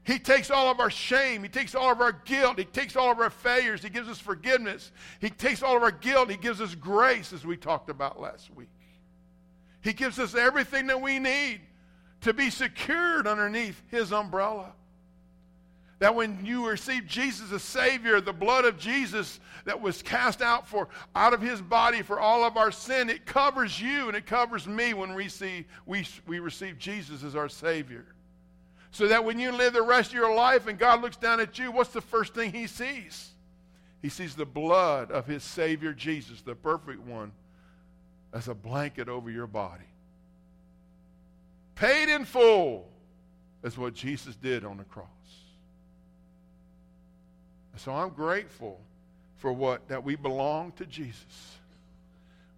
He 0.04 0.18
takes 0.18 0.50
all 0.50 0.70
of 0.70 0.78
our 0.78 0.90
shame. 0.90 1.42
He 1.42 1.48
takes 1.48 1.74
all 1.74 1.90
of 1.90 2.00
our 2.00 2.12
guilt. 2.12 2.58
He 2.58 2.64
takes 2.64 2.96
all 2.96 3.10
of 3.10 3.18
our 3.18 3.30
failures. 3.30 3.82
He 3.82 3.88
gives 3.88 4.08
us 4.08 4.18
forgiveness. 4.18 4.90
He 5.20 5.30
takes 5.30 5.62
all 5.62 5.76
of 5.76 5.82
our 5.82 5.92
guilt. 5.92 6.28
He 6.28 6.36
gives 6.36 6.60
us 6.60 6.74
grace, 6.74 7.32
as 7.32 7.46
we 7.46 7.56
talked 7.56 7.88
about 7.88 8.20
last 8.20 8.54
week. 8.54 8.68
He 9.80 9.92
gives 9.92 10.18
us 10.18 10.34
everything 10.34 10.88
that 10.88 11.00
we 11.00 11.18
need 11.18 11.60
to 12.22 12.32
be 12.32 12.50
secured 12.50 13.26
underneath 13.26 13.80
His 13.88 14.12
umbrella. 14.12 14.72
That 16.02 16.16
when 16.16 16.44
you 16.44 16.68
receive 16.68 17.06
Jesus 17.06 17.52
as 17.52 17.62
Savior, 17.62 18.20
the 18.20 18.32
blood 18.32 18.64
of 18.64 18.76
Jesus 18.76 19.38
that 19.66 19.80
was 19.80 20.02
cast 20.02 20.42
out 20.42 20.66
for 20.66 20.88
out 21.14 21.32
of 21.32 21.40
His 21.40 21.62
body 21.62 22.02
for 22.02 22.18
all 22.18 22.42
of 22.42 22.56
our 22.56 22.72
sin, 22.72 23.08
it 23.08 23.24
covers 23.24 23.80
you 23.80 24.08
and 24.08 24.16
it 24.16 24.26
covers 24.26 24.66
me 24.66 24.94
when 24.94 25.14
we 25.14 25.28
see 25.28 25.64
we, 25.86 26.04
we 26.26 26.40
receive 26.40 26.76
Jesus 26.76 27.22
as 27.22 27.36
our 27.36 27.48
Savior. 27.48 28.04
So 28.90 29.06
that 29.06 29.24
when 29.24 29.38
you 29.38 29.52
live 29.52 29.74
the 29.74 29.82
rest 29.82 30.10
of 30.10 30.16
your 30.16 30.34
life 30.34 30.66
and 30.66 30.76
God 30.76 31.02
looks 31.02 31.16
down 31.16 31.38
at 31.38 31.56
you, 31.60 31.70
what's 31.70 31.92
the 31.92 32.00
first 32.00 32.34
thing 32.34 32.52
he 32.52 32.66
sees? 32.66 33.30
He 34.02 34.08
sees 34.08 34.34
the 34.34 34.44
blood 34.44 35.12
of 35.12 35.28
his 35.28 35.44
Savior 35.44 35.92
Jesus, 35.92 36.42
the 36.42 36.56
perfect 36.56 36.98
one, 36.98 37.30
as 38.32 38.48
a 38.48 38.54
blanket 38.54 39.08
over 39.08 39.30
your 39.30 39.46
body. 39.46 39.84
Paid 41.76 42.12
in 42.12 42.24
full 42.24 42.88
is 43.62 43.78
what 43.78 43.94
Jesus 43.94 44.34
did 44.34 44.64
on 44.64 44.78
the 44.78 44.84
cross. 44.84 45.06
So 47.76 47.92
I'm 47.92 48.10
grateful 48.10 48.80
for 49.36 49.52
what 49.52 49.88
that 49.88 50.04
we 50.04 50.14
belong 50.14 50.72
to 50.72 50.86
Jesus. 50.86 51.56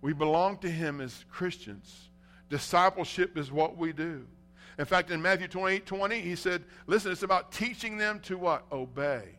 We 0.02 0.12
belong 0.12 0.58
to 0.58 0.70
him 0.70 1.00
as 1.00 1.24
Christians. 1.30 2.10
Discipleship 2.50 3.38
is 3.38 3.50
what 3.50 3.76
we 3.76 3.92
do. 3.92 4.26
In 4.78 4.84
fact, 4.84 5.10
in 5.10 5.22
Matthew 5.22 5.48
28 5.48 5.86
20, 5.86 6.20
he 6.20 6.36
said, 6.36 6.64
Listen, 6.86 7.12
it's 7.12 7.22
about 7.22 7.52
teaching 7.52 7.96
them 7.96 8.20
to 8.20 8.36
what? 8.36 8.64
Obey 8.70 9.36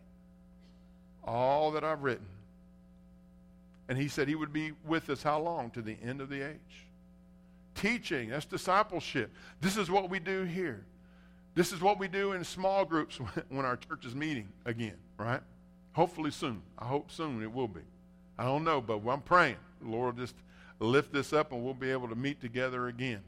all 1.26 1.72
that 1.72 1.84
I've 1.84 2.04
written. 2.04 2.28
And 3.88 3.98
he 3.98 4.08
said 4.08 4.28
he 4.28 4.36
would 4.36 4.54
be 4.54 4.72
with 4.86 5.10
us 5.10 5.22
how 5.22 5.40
long? 5.40 5.72
To 5.72 5.82
the 5.82 5.98
end 6.04 6.22
of 6.22 6.30
the 6.30 6.42
age. 6.42 6.88
Teaching, 7.76 8.30
that's 8.30 8.46
discipleship. 8.46 9.32
This 9.62 9.78
is 9.78 9.92
what 9.92 10.10
we 10.10 10.20
do 10.20 10.44
here. 10.44 10.86
This 11.56 11.72
is 11.72 11.82
what 11.82 12.00
we 12.00 12.08
do 12.08 12.32
in 12.34 12.44
small 12.44 12.86
groups 12.86 13.18
when 13.50 13.66
our 13.66 13.78
church 13.78 14.06
is 14.06 14.16
meeting 14.16 14.50
again, 14.66 14.98
right? 15.18 15.42
Hopefully 15.96 16.32
soon. 16.32 16.62
I 16.78 16.84
hope 16.84 17.10
soon 17.10 17.42
it 17.42 17.54
will 17.54 17.70
be. 17.70 17.80
I 18.38 18.44
don't 18.44 18.66
know, 18.66 18.82
but 18.82 19.00
I'm 19.08 19.22
praying. 19.22 19.56
The 19.82 19.88
Lord, 19.88 20.18
just 20.18 20.36
lift 20.80 21.14
this 21.14 21.32
up 21.32 21.54
and 21.54 21.64
we'll 21.64 21.74
be 21.74 21.90
able 21.90 22.10
to 22.10 22.16
meet 22.16 22.42
together 22.42 22.88
again. 22.88 23.22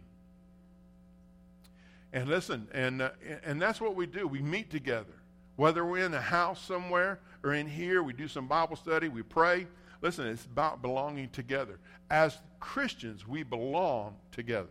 And 2.11 2.27
listen, 2.27 2.67
and, 2.73 3.03
uh, 3.03 3.11
and 3.45 3.61
that's 3.61 3.79
what 3.79 3.95
we 3.95 4.05
do. 4.05 4.27
We 4.27 4.41
meet 4.41 4.69
together. 4.69 5.13
Whether 5.55 5.85
we're 5.85 6.05
in 6.05 6.13
a 6.13 6.19
house 6.19 6.61
somewhere 6.61 7.21
or 7.41 7.53
in 7.53 7.67
here, 7.67 8.03
we 8.03 8.11
do 8.11 8.27
some 8.27 8.47
Bible 8.47 8.75
study, 8.75 9.07
we 9.07 9.23
pray. 9.23 9.65
Listen, 10.01 10.27
it's 10.27 10.43
about 10.43 10.81
belonging 10.81 11.29
together. 11.29 11.79
As 12.09 12.37
Christians, 12.59 13.25
we 13.25 13.43
belong 13.43 14.17
together. 14.33 14.67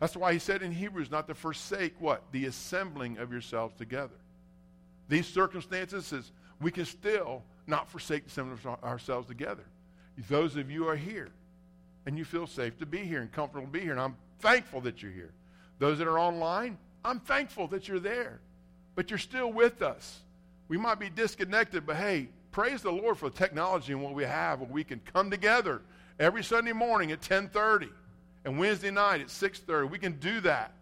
That's 0.00 0.16
why 0.16 0.32
he 0.32 0.38
said 0.38 0.62
in 0.62 0.72
Hebrews 0.72 1.10
not 1.10 1.28
to 1.28 1.34
forsake 1.34 2.00
what? 2.00 2.22
The 2.32 2.46
assembling 2.46 3.18
of 3.18 3.30
yourselves 3.30 3.74
together. 3.74 4.16
These 5.10 5.26
circumstances 5.26 6.06
says 6.06 6.32
we 6.60 6.70
can 6.70 6.84
still 6.84 7.42
not 7.66 7.88
forsake 7.88 8.24
the 8.24 8.30
assembling 8.30 8.76
ourselves 8.82 9.28
together. 9.28 9.64
Those 10.28 10.56
of 10.56 10.70
you 10.70 10.88
are 10.88 10.96
here 10.96 11.30
and 12.06 12.16
you 12.16 12.24
feel 12.24 12.46
safe 12.46 12.78
to 12.78 12.86
be 12.86 12.98
here 12.98 13.20
and 13.20 13.30
comfortable 13.30 13.66
to 13.66 13.72
be 13.72 13.80
here, 13.80 13.90
and 13.90 14.00
I'm 14.00 14.16
thankful 14.38 14.80
that 14.82 15.02
you're 15.02 15.12
here. 15.12 15.32
Those 15.78 15.98
that 15.98 16.06
are 16.06 16.18
online, 16.18 16.78
I'm 17.04 17.20
thankful 17.20 17.66
that 17.68 17.88
you're 17.88 18.00
there, 18.00 18.40
but 18.94 19.10
you're 19.10 19.18
still 19.18 19.52
with 19.52 19.82
us. 19.82 20.20
We 20.68 20.76
might 20.76 20.98
be 20.98 21.10
disconnected, 21.10 21.86
but 21.86 21.96
hey, 21.96 22.28
praise 22.52 22.82
the 22.82 22.90
Lord 22.90 23.18
for 23.18 23.28
the 23.28 23.36
technology 23.36 23.92
and 23.92 24.02
what 24.02 24.14
we 24.14 24.24
have 24.24 24.60
where 24.60 24.70
we 24.70 24.84
can 24.84 25.00
come 25.12 25.30
together 25.30 25.82
every 26.18 26.42
Sunday 26.42 26.72
morning 26.72 27.12
at 27.12 27.20
10:30 27.20 27.90
and 28.44 28.58
Wednesday 28.58 28.90
night 28.90 29.20
at 29.20 29.28
6:30. 29.28 29.90
We 29.90 29.98
can 29.98 30.18
do 30.18 30.40
that. 30.40 30.72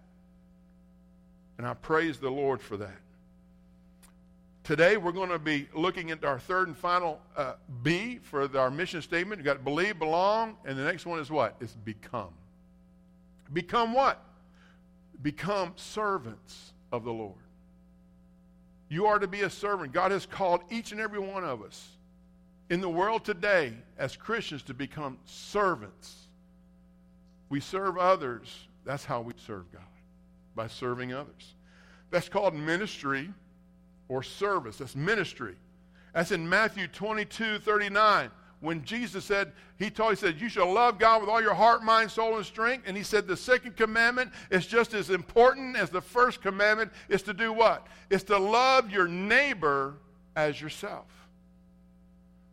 And 1.59 1.67
I 1.67 1.75
praise 1.75 2.19
the 2.19 2.31
Lord 2.31 2.61
for 2.61 2.77
that. 2.77 3.01
Today 4.65 4.97
we're 4.97 5.13
going 5.13 5.31
to 5.31 5.39
be 5.39 5.69
looking 5.75 6.11
at 6.11 6.25
our 6.25 6.39
third 6.39 6.69
and 6.69 6.77
final 6.77 7.21
uh, 7.37 7.55
B 7.83 8.19
for 8.23 8.49
the, 8.49 8.59
our 8.59 8.71
mission 8.71 9.01
statement. 9.03 9.39
You've 9.39 9.45
got 9.45 9.63
believe, 9.63 9.99
belong, 9.99 10.57
and 10.65 10.77
the 10.77 10.85
next 10.85 11.07
one 11.07 11.21
is 11.21 11.31
what? 11.31 11.55
It's 11.61 11.75
become. 11.75 12.33
Become 13.53 13.93
what? 13.93 14.25
become 15.25 15.73
servants 15.77 16.75
of 16.93 17.03
the 17.03 17.13
Lord. 17.13 17.35
You 18.89 19.07
are 19.07 19.19
to 19.19 19.27
be 19.27 19.41
a 19.41 19.51
servant. 19.51 19.93
God 19.93 20.13
has 20.13 20.27
called 20.27 20.61
each 20.71 20.93
and 20.93 21.01
every 21.01 21.19
one 21.19 21.43
of 21.43 21.63
us 21.63 21.89
in 22.71 22.81
the 22.81 22.89
world 22.89 23.25
today 23.25 23.73
as 23.99 24.15
Christians 24.15 24.63
to 24.65 24.75
become 24.75 25.19
servants. 25.25 26.29
We 27.49 27.59
serve 27.59 27.97
others. 27.97 28.69
That's 28.85 29.05
how 29.05 29.23
we 29.23 29.33
serve 29.47 29.73
God, 29.73 29.83
by 30.55 30.69
serving 30.69 31.13
others. 31.13 31.55
That's 32.11 32.29
called 32.29 32.55
ministry 32.55 33.33
or 34.09 34.23
service. 34.23 34.79
That's 34.79 34.97
ministry. 34.97 35.57
That's 36.13 36.31
in 36.31 36.49
Matthew 36.49 36.87
22 36.89 37.59
39 37.59 38.31
when 38.65 38.83
Jesus 38.83 39.27
said, 39.27 39.53
he 39.79 39.91
told, 39.91 40.11
he 40.11 40.17
said, 40.17 40.41
you 40.41 40.49
shall 40.49 40.73
love 40.73 40.99
God 40.99 41.21
with 41.21 41.29
all 41.29 41.43
your 41.43 41.53
heart, 41.53 41.85
mind, 41.85 42.11
soul, 42.11 42.39
and 42.39 42.47
strength. 42.47 42.85
And 42.87 42.97
he 42.97 43.03
said 43.03 43.27
the 43.27 43.37
second 43.37 43.77
commandment 43.77 44.33
is 44.51 44.67
just 44.67 44.95
as 44.95 45.11
important 45.11 45.77
as 45.77 45.91
the 45.91 46.01
first 46.01 46.41
commandment 46.41 46.91
is 47.11 47.23
to 47.25 47.35
do 47.35 47.53
what? 47.53 47.87
Is 48.09 48.23
to 48.25 48.39
love 48.39 48.91
your 48.91 49.07
neighbor 49.07 49.97
as 50.35 50.61
yourself. 50.61 51.07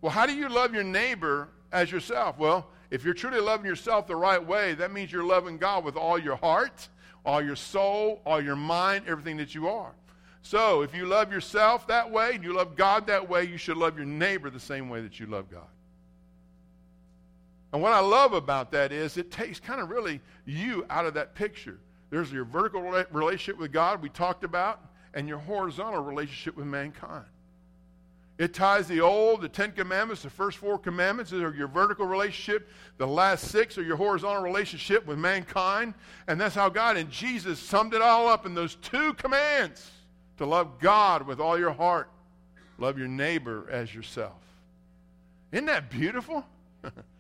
Well, 0.02 0.12
how 0.12 0.26
do 0.26 0.34
you 0.34 0.50
love 0.50 0.74
your 0.74 0.84
neighbor 0.84 1.48
as 1.72 1.92
yourself? 1.92 2.38
Well, 2.38 2.68
if 2.90 3.06
you're 3.06 3.14
truly 3.14 3.40
loving 3.40 3.66
yourself 3.66 4.06
the 4.06 4.16
right 4.16 4.46
way, 4.46 4.74
that 4.74 4.92
means 4.92 5.14
you're 5.14 5.24
loving 5.24 5.58
God 5.58 5.86
with 5.86 5.96
all 5.96 6.20
your 6.20 6.36
heart, 6.36 6.90
all 7.26 7.42
your 7.42 7.56
soul, 7.56 8.22
all 8.26 8.42
your 8.42 8.58
mind, 8.58 9.06
everything 9.08 9.38
that 9.38 9.56
you 9.56 9.70
are. 9.70 9.94
So, 10.44 10.82
if 10.82 10.96
you 10.96 11.06
love 11.06 11.32
yourself 11.32 11.88
that 11.88 12.10
way 12.10 12.32
and 12.34 12.44
you 12.44 12.54
love 12.54 12.76
God 12.76 13.08
that 13.08 13.30
way, 13.30 13.44
you 13.44 13.58
should 13.58 13.78
love 13.78 13.96
your 13.96 14.08
neighbor 14.08 14.50
the 14.50 14.60
same 14.60 14.90
way 14.90 15.02
that 15.02 15.20
you 15.20 15.28
love 15.28 15.50
God. 15.52 15.68
And 17.74 17.82
what 17.82 17.94
I 17.94 18.00
love 18.00 18.34
about 18.34 18.72
that 18.72 18.92
is 18.92 19.18
it 19.18 19.32
takes 19.32 19.60
kind 19.60 19.80
of 19.80 19.90
really 19.90 20.20
you 20.46 20.86
out 20.90 21.06
of 21.06 21.14
that 21.14 21.36
picture. 21.36 21.80
There's 22.10 22.32
your 22.32 22.44
vertical 22.44 22.82
relationship 22.82 23.58
with 23.58 23.72
God 23.72 24.02
we 24.02 24.10
talked 24.10 24.44
about, 24.44 24.82
and 25.14 25.28
your 25.28 25.38
horizontal 25.38 26.04
relationship 26.04 26.58
with 26.58 26.66
mankind. 26.66 27.26
It 28.38 28.54
ties 28.54 28.88
the 28.88 29.02
old, 29.02 29.42
the 29.42 29.50
Ten 29.50 29.72
Commandments, 29.72 30.24
the 30.24 30.30
first 30.30 30.58
four 30.58 30.80
commandments 30.80 31.32
are 31.32 31.54
your 31.54 31.68
vertical 31.68 32.08
relationship. 32.08 32.70
The 32.98 33.06
last 33.06 33.50
six 33.50 33.78
are 33.78 33.84
your 33.84 33.98
horizontal 33.98 34.42
relationship 34.42 35.06
with 35.06 35.20
mankind. 35.20 35.94
And 36.28 36.42
that's 36.42 36.56
how 36.56 36.68
God 36.70 36.98
and 36.98 37.12
Jesus 37.12 37.60
summed 37.60 37.94
it 37.94 38.02
all 38.02 38.28
up 38.28 38.48
in 38.48 38.56
those 38.56 38.76
two 38.76 39.14
commands 39.14 39.92
to 40.42 40.48
love 40.48 40.80
God 40.80 41.28
with 41.28 41.40
all 41.40 41.60
your 41.60 41.72
heart, 41.72 42.10
love 42.80 42.98
your 42.98 43.08
neighbor 43.08 43.68
as 43.70 43.94
yourself. 43.94 44.42
Isn't 45.52 45.68
that 45.68 45.92
beautiful? 45.92 46.44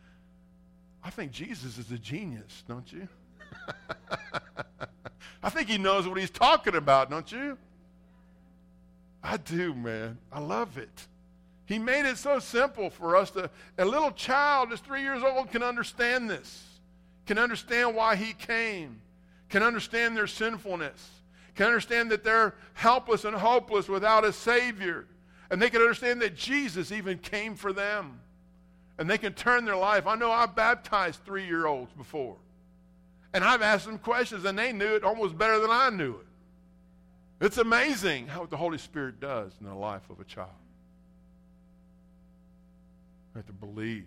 I 1.04 1.12
think 1.12 1.32
Jesus 1.32 1.78
is 1.78 1.92
a 1.92 2.00
genius, 2.00 2.64
don't 2.68 2.92
you? 2.92 3.08
I 5.44 5.50
think 5.52 5.70
he 5.70 5.78
knows 5.78 6.08
what 6.08 6.18
he's 6.18 6.32
talking 6.32 6.74
about, 6.74 7.12
don't 7.12 7.32
you? 7.32 7.60
I 9.24 9.38
do, 9.38 9.76
man. 9.76 10.18
I 10.32 10.40
love 10.40 10.80
it. 10.80 11.08
He 11.68 11.78
made 11.78 12.10
it 12.10 12.18
so 12.18 12.40
simple 12.40 12.90
for 12.90 13.16
us 13.16 13.30
to, 13.32 13.52
a 13.78 13.86
little 13.86 14.10
child 14.10 14.72
that's 14.72 14.82
three 14.82 15.04
years 15.04 15.22
old 15.22 15.52
can 15.52 15.62
understand 15.62 16.28
this, 16.28 16.64
can 17.28 17.38
understand 17.38 17.96
why 17.96 18.16
he 18.16 18.34
came, 18.34 19.00
can 19.48 19.62
understand 19.62 20.18
their 20.18 20.26
sinfulness, 20.26 21.21
can 21.56 21.68
understand 21.68 22.12
that 22.12 22.24
they're 22.24 22.56
helpless 22.74 23.26
and 23.26 23.36
hopeless 23.36 23.88
without 23.88 24.24
a 24.26 24.34
Savior, 24.34 25.08
and 25.50 25.62
they 25.62 25.70
can 25.70 25.82
understand 25.82 26.22
that 26.22 26.36
Jesus 26.36 26.92
even 26.92 27.18
came 27.18 27.56
for 27.56 27.74
them 27.74 28.20
and 28.98 29.10
they 29.10 29.18
can 29.18 29.34
turn 29.34 29.66
their 29.66 29.76
life. 29.76 30.06
I 30.06 30.14
know 30.14 30.32
I've 30.32 30.56
baptized 30.56 31.26
three 31.26 31.46
year 31.46 31.66
olds 31.66 31.92
before. 31.94 32.36
And 33.34 33.44
I've 33.44 33.62
asked 33.64 33.86
them 33.86 33.98
questions, 33.98 34.46
and 34.46 34.60
they 34.60 34.72
knew 34.74 34.94
it 34.96 35.04
almost 35.04 35.38
better 35.38 35.60
than 35.60 35.72
I 35.72 35.90
knew 35.90 36.12
it. 36.12 37.46
It's 37.46 37.58
amazing 37.58 38.28
how 38.28 38.46
the 38.46 38.58
Holy 38.58 38.78
Spirit 38.78 39.20
does 39.20 39.54
in 39.60 39.66
the 39.66 39.74
life 39.74 40.04
of 40.12 40.20
a 40.20 40.24
child. 40.24 40.50
We 43.34 43.40
have 43.40 43.48
to 43.48 43.54
believe. 43.54 44.06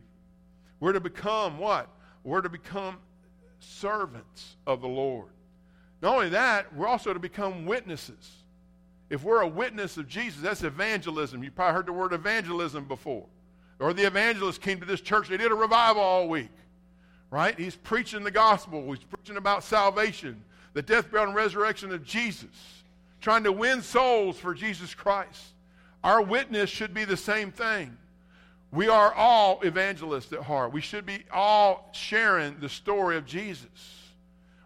We're 0.78 0.92
to 0.92 1.00
become 1.00 1.58
what? 1.58 1.88
We're 2.22 2.42
to 2.42 2.48
become 2.48 2.98
servants 3.58 4.56
of 4.66 4.80
the 4.80 4.88
Lord. 4.88 5.30
Not 6.04 6.16
only 6.16 6.28
that, 6.28 6.76
we're 6.76 6.86
also 6.86 7.14
to 7.14 7.18
become 7.18 7.64
witnesses. 7.64 8.30
If 9.08 9.24
we're 9.24 9.40
a 9.40 9.48
witness 9.48 9.96
of 9.96 10.06
Jesus, 10.06 10.42
that's 10.42 10.62
evangelism. 10.62 11.42
You 11.42 11.50
probably 11.50 11.72
heard 11.72 11.86
the 11.86 11.94
word 11.94 12.12
evangelism 12.12 12.84
before. 12.84 13.24
Or 13.78 13.94
the 13.94 14.06
evangelist 14.06 14.60
came 14.60 14.78
to 14.80 14.84
this 14.84 15.00
church, 15.00 15.28
they 15.28 15.38
did 15.38 15.50
a 15.50 15.54
revival 15.54 16.02
all 16.02 16.28
week. 16.28 16.50
Right? 17.30 17.58
He's 17.58 17.74
preaching 17.74 18.22
the 18.22 18.30
gospel, 18.30 18.84
he's 18.92 19.02
preaching 19.02 19.38
about 19.38 19.64
salvation, 19.64 20.44
the 20.74 20.82
death, 20.82 21.10
burial, 21.10 21.28
and 21.28 21.34
resurrection 21.34 21.90
of 21.90 22.04
Jesus, 22.04 22.82
trying 23.22 23.44
to 23.44 23.52
win 23.52 23.80
souls 23.80 24.38
for 24.38 24.52
Jesus 24.52 24.94
Christ. 24.94 25.54
Our 26.04 26.20
witness 26.20 26.68
should 26.68 26.92
be 26.92 27.06
the 27.06 27.16
same 27.16 27.50
thing. 27.50 27.96
We 28.72 28.88
are 28.88 29.14
all 29.14 29.58
evangelists 29.62 30.34
at 30.34 30.40
heart. 30.40 30.70
We 30.70 30.82
should 30.82 31.06
be 31.06 31.24
all 31.32 31.88
sharing 31.94 32.60
the 32.60 32.68
story 32.68 33.16
of 33.16 33.24
Jesus. 33.24 34.03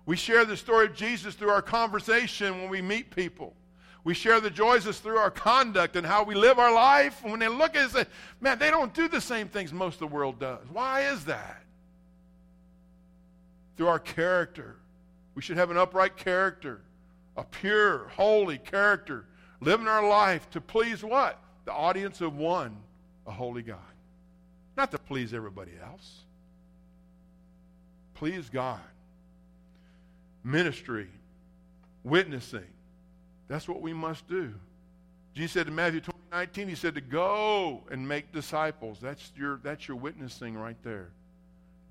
We 0.08 0.16
share 0.16 0.46
the 0.46 0.56
story 0.56 0.86
of 0.86 0.94
Jesus 0.94 1.34
through 1.34 1.50
our 1.50 1.60
conversation 1.60 2.62
when 2.62 2.70
we 2.70 2.80
meet 2.80 3.14
people. 3.14 3.52
We 4.04 4.14
share 4.14 4.40
the 4.40 4.48
joys 4.48 4.84
of 4.84 4.90
us 4.90 5.00
through 5.00 5.18
our 5.18 5.30
conduct 5.30 5.96
and 5.96 6.06
how 6.06 6.22
we 6.22 6.34
live 6.34 6.58
our 6.58 6.72
life. 6.72 7.20
And 7.22 7.30
when 7.30 7.40
they 7.40 7.48
look 7.48 7.76
at 7.76 7.82
us, 7.82 7.92
say, 7.92 8.06
man, 8.40 8.58
they 8.58 8.70
don't 8.70 8.94
do 8.94 9.08
the 9.08 9.20
same 9.20 9.48
things 9.48 9.70
most 9.70 9.96
of 9.96 10.00
the 10.00 10.06
world 10.06 10.40
does. 10.40 10.64
Why 10.72 11.02
is 11.02 11.26
that? 11.26 11.62
Through 13.76 13.88
our 13.88 13.98
character. 13.98 14.76
We 15.34 15.42
should 15.42 15.58
have 15.58 15.70
an 15.70 15.76
upright 15.76 16.16
character, 16.16 16.80
a 17.36 17.44
pure, 17.44 18.08
holy 18.08 18.56
character, 18.56 19.26
living 19.60 19.88
our 19.88 20.08
life 20.08 20.48
to 20.52 20.62
please 20.62 21.04
what? 21.04 21.38
The 21.66 21.74
audience 21.74 22.22
of 22.22 22.34
one, 22.34 22.78
a 23.26 23.30
holy 23.30 23.60
God. 23.60 23.76
Not 24.74 24.90
to 24.92 24.98
please 24.98 25.34
everybody 25.34 25.72
else. 25.84 26.24
Please 28.14 28.48
God. 28.48 28.80
Ministry, 30.44 31.08
witnessing. 32.04 32.66
That's 33.48 33.68
what 33.68 33.80
we 33.80 33.92
must 33.92 34.28
do. 34.28 34.54
Jesus 35.34 35.52
said 35.52 35.68
in 35.68 35.74
Matthew 35.74 36.00
20, 36.00 36.18
19, 36.32 36.68
he 36.68 36.74
said 36.74 36.94
to 36.94 37.00
go 37.00 37.82
and 37.90 38.06
make 38.06 38.32
disciples. 38.32 38.98
That's 39.00 39.32
your, 39.36 39.60
that's 39.62 39.88
your 39.88 39.96
witnessing 39.96 40.56
right 40.56 40.76
there. 40.82 41.10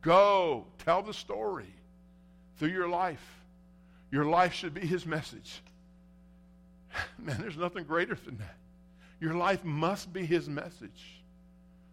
Go, 0.01 0.65
tell 0.85 1.01
the 1.01 1.13
story 1.13 1.73
through 2.57 2.69
your 2.69 2.87
life. 2.87 3.23
Your 4.11 4.25
life 4.25 4.53
should 4.53 4.73
be 4.73 4.81
his 4.81 5.05
message. 5.05 5.61
Man, 7.17 7.37
there's 7.39 7.57
nothing 7.57 7.83
greater 7.83 8.15
than 8.15 8.37
that. 8.37 8.55
Your 9.19 9.33
life 9.33 9.63
must 9.63 10.13
be 10.13 10.25
his 10.25 10.47
message. 10.47 11.21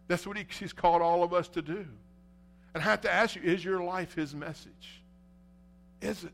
That's 0.08 0.26
what 0.26 0.36
he, 0.36 0.46
he's 0.58 0.72
called 0.72 1.02
all 1.02 1.22
of 1.22 1.32
us 1.32 1.48
to 1.48 1.62
do. 1.62 1.86
And 2.74 2.82
I 2.82 2.86
have 2.86 3.00
to 3.02 3.12
ask 3.12 3.36
you, 3.36 3.42
is 3.42 3.64
your 3.64 3.82
life 3.82 4.14
his 4.14 4.34
message? 4.34 5.02
Is 6.00 6.24
it? 6.24 6.33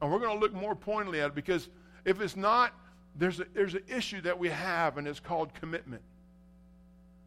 And 0.00 0.10
we're 0.10 0.18
going 0.18 0.34
to 0.34 0.40
look 0.40 0.52
more 0.52 0.74
pointedly 0.74 1.20
at 1.20 1.28
it 1.28 1.34
because 1.34 1.68
if 2.04 2.20
it's 2.20 2.36
not, 2.36 2.72
there's, 3.16 3.40
a, 3.40 3.46
there's 3.54 3.74
an 3.74 3.84
issue 3.88 4.20
that 4.22 4.38
we 4.38 4.48
have, 4.48 4.98
and 4.98 5.06
it's 5.06 5.20
called 5.20 5.54
commitment. 5.54 6.02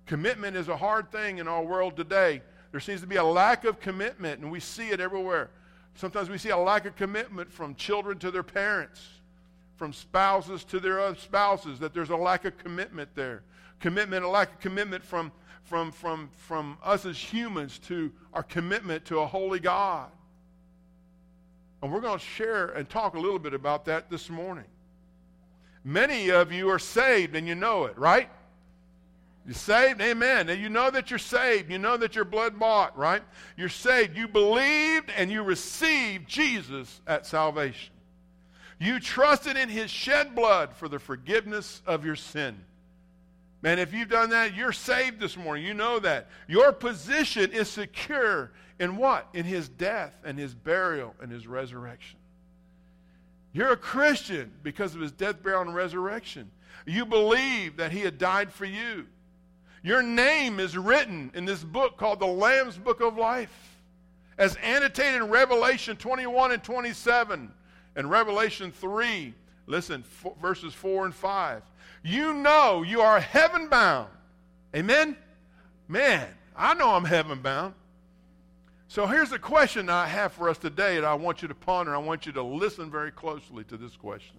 Commitment 0.06 0.56
is 0.56 0.68
a 0.68 0.78
hard 0.78 1.12
thing 1.12 1.40
in 1.40 1.48
our 1.48 1.64
world 1.64 1.96
today. 1.96 2.42
There 2.72 2.80
seems 2.80 3.02
to 3.02 3.08
be 3.08 3.16
a 3.16 3.24
lack 3.24 3.64
of 3.64 3.80
commitment, 3.80 4.42
and 4.42 4.52
we 4.52 4.60
see 4.60 4.90
it 4.90 5.00
everywhere. 5.00 5.50
Sometimes 5.96 6.30
we 6.30 6.38
see 6.38 6.50
a 6.50 6.58
lack 6.58 6.86
of 6.86 6.96
commitment 6.96 7.52
from 7.52 7.74
children 7.76 8.20
to 8.20 8.30
their 8.30 8.44
parents, 8.44 9.02
from 9.76 9.94
spouses 9.94 10.64
to 10.66 10.80
their 10.80 11.16
spouses, 11.16 11.80
that 11.80 11.94
there's 11.94 12.10
a 12.10 12.16
lack 12.16 12.46
of 12.46 12.58
commitment 12.58 13.10
there 13.16 13.44
commitment, 13.80 14.24
a 14.24 14.28
lack 14.28 14.54
of 14.54 14.60
commitment 14.60 15.04
from, 15.04 15.32
from, 15.64 15.92
from, 15.92 16.30
from 16.38 16.78
us 16.84 17.06
as 17.06 17.18
humans 17.18 17.80
to 17.80 18.12
our 18.34 18.44
commitment 18.44 19.06
to 19.06 19.20
a 19.20 19.28
holy 19.28 19.60
God. 19.60 20.10
And 21.82 21.92
we're 21.92 22.02
going 22.02 22.20
to 22.20 22.26
share 22.26 22.68
and 22.70 22.90
talk 22.90 23.16
a 23.16 23.20
little 23.20 23.40
bit 23.40 23.54
about 23.54 23.86
that 23.86 24.10
this 24.10 24.30
morning. 24.30 24.66
Many 25.84 26.32
of 26.32 26.52
you 26.52 26.70
are 26.70 26.80
saved 26.80 27.36
and 27.36 27.48
you 27.48 27.56
know 27.56 27.86
it, 27.86 27.98
right? 27.98 28.30
You're 29.46 29.54
saved? 29.54 30.02
Amen. 30.02 30.50
And 30.50 30.62
you 30.62 30.68
know 30.68 30.92
that 30.92 31.10
you're 31.10 31.20
saved. 31.20 31.72
You 31.72 31.78
know 31.78 31.96
that 31.96 32.16
you're 32.16 32.26
blood 32.26 32.60
bought, 32.60 32.98
right? 32.98 33.22
You're 33.56 33.70
saved. 33.70 34.18
You 34.18 34.28
believed 34.28 35.10
and 35.16 35.32
you 35.32 35.44
received 35.44 36.28
Jesus 36.28 37.00
at 37.08 37.26
salvation. 37.26 37.94
You 38.80 39.00
trusted 39.00 39.56
in 39.56 39.70
his 39.70 39.90
shed 39.90 40.36
blood 40.36 40.76
for 40.76 40.90
the 40.90 41.00
forgiveness 41.00 41.82
of 41.88 42.04
your 42.04 42.18
sin. 42.18 42.58
Man, 43.62 43.80
if 43.80 43.94
you've 43.94 44.10
done 44.10 44.32
that, 44.32 44.54
you're 44.54 44.74
saved 44.74 45.20
this 45.20 45.38
morning. 45.38 45.66
You 45.66 45.74
know 45.74 46.00
that. 46.00 46.28
Your 46.48 46.72
position 46.74 47.52
is 47.52 47.70
secure 47.70 48.52
in 48.80 48.98
what? 48.98 49.28
In 49.34 49.46
his 49.46 49.70
death 49.70 50.14
and 50.24 50.38
his 50.38 50.54
burial 50.54 51.16
and 51.22 51.32
his 51.32 51.48
resurrection. 51.48 52.20
You're 53.54 53.72
a 53.72 53.78
Christian 53.78 54.52
because 54.64 54.94
of 54.94 55.02
his 55.02 55.12
death, 55.12 55.42
burial, 55.42 55.62
and 55.62 55.74
resurrection. 55.74 56.52
You 56.86 57.06
believe 57.06 57.78
that 57.78 57.92
he 57.92 58.02
had 58.02 58.18
died 58.18 58.54
for 58.54 58.66
you. 58.66 59.08
Your 59.84 60.04
name 60.04 60.60
is 60.60 60.78
written 60.78 61.32
in 61.34 61.46
this 61.46 61.64
book 61.64 61.98
called 61.98 62.20
the 62.20 62.28
Lamb's 62.28 62.78
Book 62.78 63.02
of 63.02 63.18
Life, 63.18 63.78
as 64.38 64.56
annotated 64.58 65.22
in 65.22 65.30
Revelation 65.30 65.98
21 65.98 66.52
and 66.52 66.64
27 66.64 67.52
and 67.96 68.10
Revelation 68.12 68.72
3. 68.72 69.34
Listen, 69.66 70.04
verses 70.40 70.74
4 70.74 71.06
and 71.06 71.16
5 71.16 71.64
you 72.08 72.34
know 72.34 72.84
you 72.84 73.02
are 73.02 73.20
heaven 73.20 73.68
bound. 73.68 74.10
Amen? 74.76 75.18
Man, 75.88 76.28
I 76.56 76.74
know 76.74 76.92
I'm 76.92 77.04
heaven 77.04 77.42
bound. 77.42 77.74
So 78.90 79.06
here's 79.06 79.34
a 79.34 79.40
question 79.40 79.90
I 79.90 80.08
have 80.08 80.32
for 80.32 80.50
us 80.50 80.58
today, 80.58 80.98
and 80.98 81.06
I 81.06 81.14
want 81.14 81.42
you 81.42 81.48
to 81.50 81.56
ponder. 81.56 81.94
I 81.94 82.00
want 82.00 82.26
you 82.26 82.32
to 82.34 82.42
listen 82.42 82.90
very 82.90 83.12
closely 83.12 83.64
to 83.66 83.78
this 83.78 83.98
question. 83.98 84.38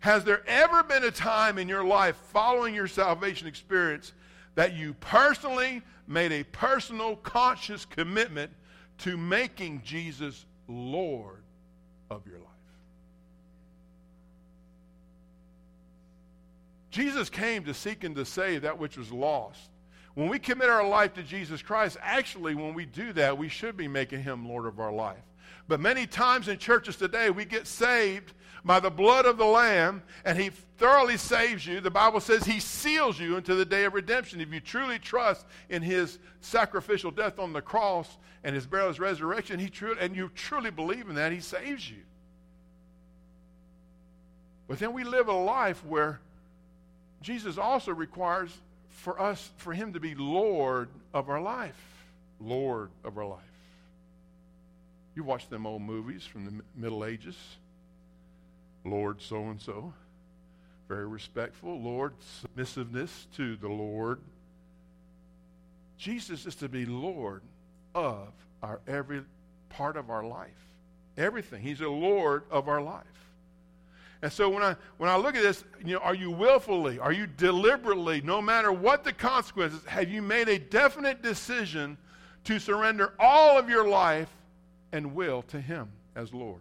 Has 0.00 0.22
there 0.22 0.42
ever 0.46 0.84
been 0.84 1.02
a 1.02 1.10
time 1.10 1.58
in 1.58 1.68
your 1.68 1.82
life 1.82 2.16
following 2.32 2.74
your 2.74 2.86
salvation 2.86 3.48
experience 3.48 4.12
that 4.54 4.74
you 4.74 4.94
personally 4.94 5.82
made 6.06 6.30
a 6.30 6.44
personal, 6.44 7.16
conscious 7.16 7.84
commitment 7.84 8.52
to 8.98 9.16
making 9.16 9.82
Jesus 9.84 10.46
Lord 10.68 11.42
of 12.10 12.24
your 12.26 12.38
life? 12.38 12.46
Jesus 16.92 17.28
came 17.28 17.64
to 17.64 17.74
seek 17.74 18.04
and 18.04 18.14
to 18.14 18.24
save 18.24 18.62
that 18.62 18.78
which 18.78 18.96
was 18.96 19.10
lost. 19.10 19.70
When 20.18 20.28
we 20.28 20.40
commit 20.40 20.68
our 20.68 20.84
life 20.84 21.14
to 21.14 21.22
Jesus 21.22 21.62
Christ, 21.62 21.96
actually, 22.02 22.56
when 22.56 22.74
we 22.74 22.86
do 22.86 23.12
that, 23.12 23.38
we 23.38 23.48
should 23.48 23.76
be 23.76 23.86
making 23.86 24.24
him 24.24 24.48
Lord 24.48 24.66
of 24.66 24.80
our 24.80 24.90
life. 24.90 25.22
But 25.68 25.78
many 25.78 26.08
times 26.08 26.48
in 26.48 26.58
churches 26.58 26.96
today, 26.96 27.30
we 27.30 27.44
get 27.44 27.68
saved 27.68 28.32
by 28.64 28.80
the 28.80 28.90
blood 28.90 29.26
of 29.26 29.38
the 29.38 29.44
Lamb, 29.44 30.02
and 30.24 30.36
he 30.36 30.50
thoroughly 30.76 31.18
saves 31.18 31.64
you. 31.64 31.78
The 31.78 31.92
Bible 31.92 32.18
says 32.18 32.44
he 32.44 32.58
seals 32.58 33.20
you 33.20 33.36
into 33.36 33.54
the 33.54 33.64
day 33.64 33.84
of 33.84 33.94
redemption. 33.94 34.40
If 34.40 34.52
you 34.52 34.58
truly 34.58 34.98
trust 34.98 35.46
in 35.68 35.82
his 35.82 36.18
sacrificial 36.40 37.12
death 37.12 37.38
on 37.38 37.52
the 37.52 37.62
cross 37.62 38.18
and 38.42 38.56
his 38.56 38.66
burial, 38.66 38.88
his 38.88 38.98
resurrection, 38.98 39.60
he 39.60 39.68
truly, 39.68 39.98
and 40.00 40.16
you 40.16 40.32
truly 40.34 40.72
believe 40.72 41.08
in 41.08 41.14
that, 41.14 41.30
he 41.30 41.38
saves 41.38 41.88
you. 41.88 42.02
But 44.66 44.80
then 44.80 44.92
we 44.94 45.04
live 45.04 45.28
a 45.28 45.32
life 45.32 45.86
where 45.86 46.18
Jesus 47.22 47.56
also 47.56 47.92
requires 47.92 48.50
for 48.98 49.20
us, 49.20 49.50
for 49.56 49.72
him 49.72 49.92
to 49.92 50.00
be 50.00 50.14
Lord 50.14 50.88
of 51.14 51.28
our 51.28 51.40
life. 51.40 51.76
Lord 52.40 52.90
of 53.04 53.16
our 53.16 53.26
life. 53.26 53.38
You 55.14 55.24
watch 55.24 55.48
them 55.48 55.66
old 55.66 55.82
movies 55.82 56.24
from 56.24 56.44
the 56.44 56.62
Middle 56.76 57.04
Ages. 57.04 57.36
Lord 58.84 59.20
so 59.22 59.36
and 59.36 59.60
so. 59.60 59.92
Very 60.88 61.06
respectful. 61.06 61.80
Lord, 61.80 62.14
submissiveness 62.40 63.26
to 63.36 63.56
the 63.56 63.68
Lord. 63.68 64.20
Jesus 65.96 66.46
is 66.46 66.56
to 66.56 66.68
be 66.68 66.86
Lord 66.86 67.42
of 67.94 68.28
our 68.62 68.80
every 68.86 69.22
part 69.68 69.96
of 69.96 70.10
our 70.10 70.24
life. 70.24 70.48
Everything. 71.16 71.62
He's 71.62 71.80
a 71.80 71.88
Lord 71.88 72.44
of 72.50 72.68
our 72.68 72.80
life. 72.80 73.04
And 74.20 74.32
so 74.32 74.48
when 74.48 74.62
I 74.62 74.74
when 74.96 75.08
I 75.08 75.16
look 75.16 75.36
at 75.36 75.42
this, 75.42 75.62
you 75.84 75.94
know, 75.94 76.00
are 76.00 76.14
you 76.14 76.30
willfully, 76.30 76.98
are 76.98 77.12
you 77.12 77.26
deliberately, 77.26 78.20
no 78.20 78.42
matter 78.42 78.72
what 78.72 79.04
the 79.04 79.12
consequences, 79.12 79.84
have 79.84 80.10
you 80.10 80.22
made 80.22 80.48
a 80.48 80.58
definite 80.58 81.22
decision 81.22 81.96
to 82.44 82.58
surrender 82.58 83.14
all 83.18 83.58
of 83.58 83.68
your 83.68 83.88
life 83.88 84.30
and 84.92 85.14
will 85.14 85.42
to 85.42 85.60
him 85.60 85.90
as 86.16 86.34
Lord? 86.34 86.60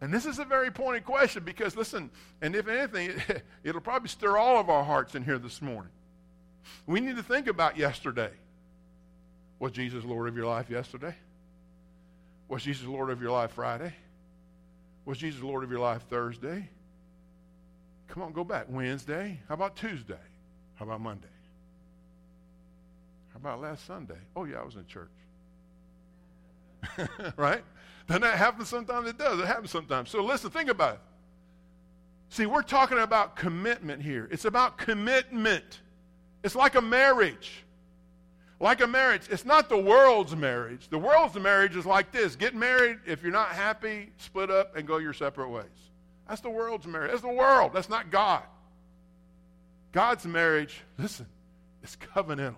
And 0.00 0.12
this 0.12 0.26
is 0.26 0.38
a 0.38 0.44
very 0.44 0.70
pointed 0.70 1.04
question 1.04 1.44
because 1.44 1.76
listen, 1.76 2.10
and 2.40 2.56
if 2.56 2.66
anything, 2.66 3.12
it'll 3.64 3.80
probably 3.80 4.08
stir 4.08 4.38
all 4.38 4.58
of 4.58 4.70
our 4.70 4.84
hearts 4.84 5.14
in 5.14 5.22
here 5.22 5.38
this 5.38 5.60
morning. 5.60 5.92
We 6.86 7.00
need 7.00 7.16
to 7.16 7.22
think 7.22 7.46
about 7.46 7.76
yesterday. 7.76 8.30
Was 9.58 9.72
Jesus 9.72 10.04
Lord 10.04 10.28
of 10.28 10.36
your 10.36 10.46
life 10.46 10.70
yesterday? 10.70 11.14
Was 12.48 12.62
Jesus 12.62 12.86
Lord 12.86 13.10
of 13.10 13.20
your 13.20 13.30
life 13.30 13.52
Friday? 13.52 13.94
Was 15.04 15.18
Jesus 15.18 15.42
Lord 15.42 15.64
of 15.64 15.70
your 15.70 15.80
life 15.80 16.02
Thursday? 16.08 16.68
Come 18.08 18.22
on, 18.22 18.32
go 18.32 18.44
back. 18.44 18.66
Wednesday? 18.68 19.40
How 19.48 19.54
about 19.54 19.76
Tuesday? 19.76 20.14
How 20.76 20.84
about 20.84 21.00
Monday? 21.00 21.28
How 23.32 23.38
about 23.38 23.60
last 23.60 23.86
Sunday? 23.86 24.18
Oh, 24.36 24.44
yeah, 24.44 24.60
I 24.60 24.64
was 24.64 24.76
in 24.76 24.86
church. 24.86 25.10
right? 27.36 27.64
Doesn't 28.06 28.22
that 28.22 28.36
happen 28.36 28.64
sometimes? 28.64 29.08
It 29.08 29.18
does. 29.18 29.40
It 29.40 29.46
happens 29.46 29.70
sometimes. 29.70 30.10
So 30.10 30.22
listen, 30.22 30.50
think 30.50 30.68
about 30.68 30.94
it. 30.94 31.00
See, 32.28 32.46
we're 32.46 32.62
talking 32.62 32.98
about 32.98 33.36
commitment 33.36 34.02
here. 34.02 34.28
It's 34.30 34.44
about 34.44 34.76
commitment. 34.76 35.80
It's 36.42 36.54
like 36.54 36.74
a 36.74 36.82
marriage. 36.82 37.64
Like 38.64 38.80
a 38.80 38.86
marriage. 38.86 39.24
It's 39.30 39.44
not 39.44 39.68
the 39.68 39.76
world's 39.76 40.34
marriage. 40.34 40.88
The 40.88 40.96
world's 40.96 41.34
marriage 41.34 41.76
is 41.76 41.84
like 41.84 42.10
this 42.12 42.34
get 42.34 42.54
married. 42.54 42.96
If 43.06 43.22
you're 43.22 43.30
not 43.30 43.48
happy, 43.48 44.10
split 44.16 44.50
up 44.50 44.74
and 44.74 44.86
go 44.86 44.96
your 44.96 45.12
separate 45.12 45.50
ways. 45.50 45.66
That's 46.26 46.40
the 46.40 46.48
world's 46.48 46.86
marriage. 46.86 47.10
That's 47.10 47.20
the 47.20 47.28
world. 47.28 47.72
That's 47.74 47.90
not 47.90 48.10
God. 48.10 48.42
God's 49.92 50.24
marriage, 50.24 50.80
listen, 50.96 51.26
is 51.82 51.98
covenantal. 52.14 52.54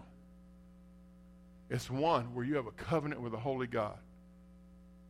It's 1.70 1.90
one 1.90 2.32
where 2.36 2.44
you 2.44 2.54
have 2.54 2.68
a 2.68 2.70
covenant 2.70 3.20
with 3.20 3.34
a 3.34 3.38
holy 3.38 3.66
God. 3.66 3.98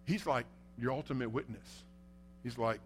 He's 0.06 0.24
like 0.24 0.46
your 0.78 0.92
ultimate 0.92 1.30
witness. 1.30 1.84
He's 2.42 2.56
like, 2.56 2.80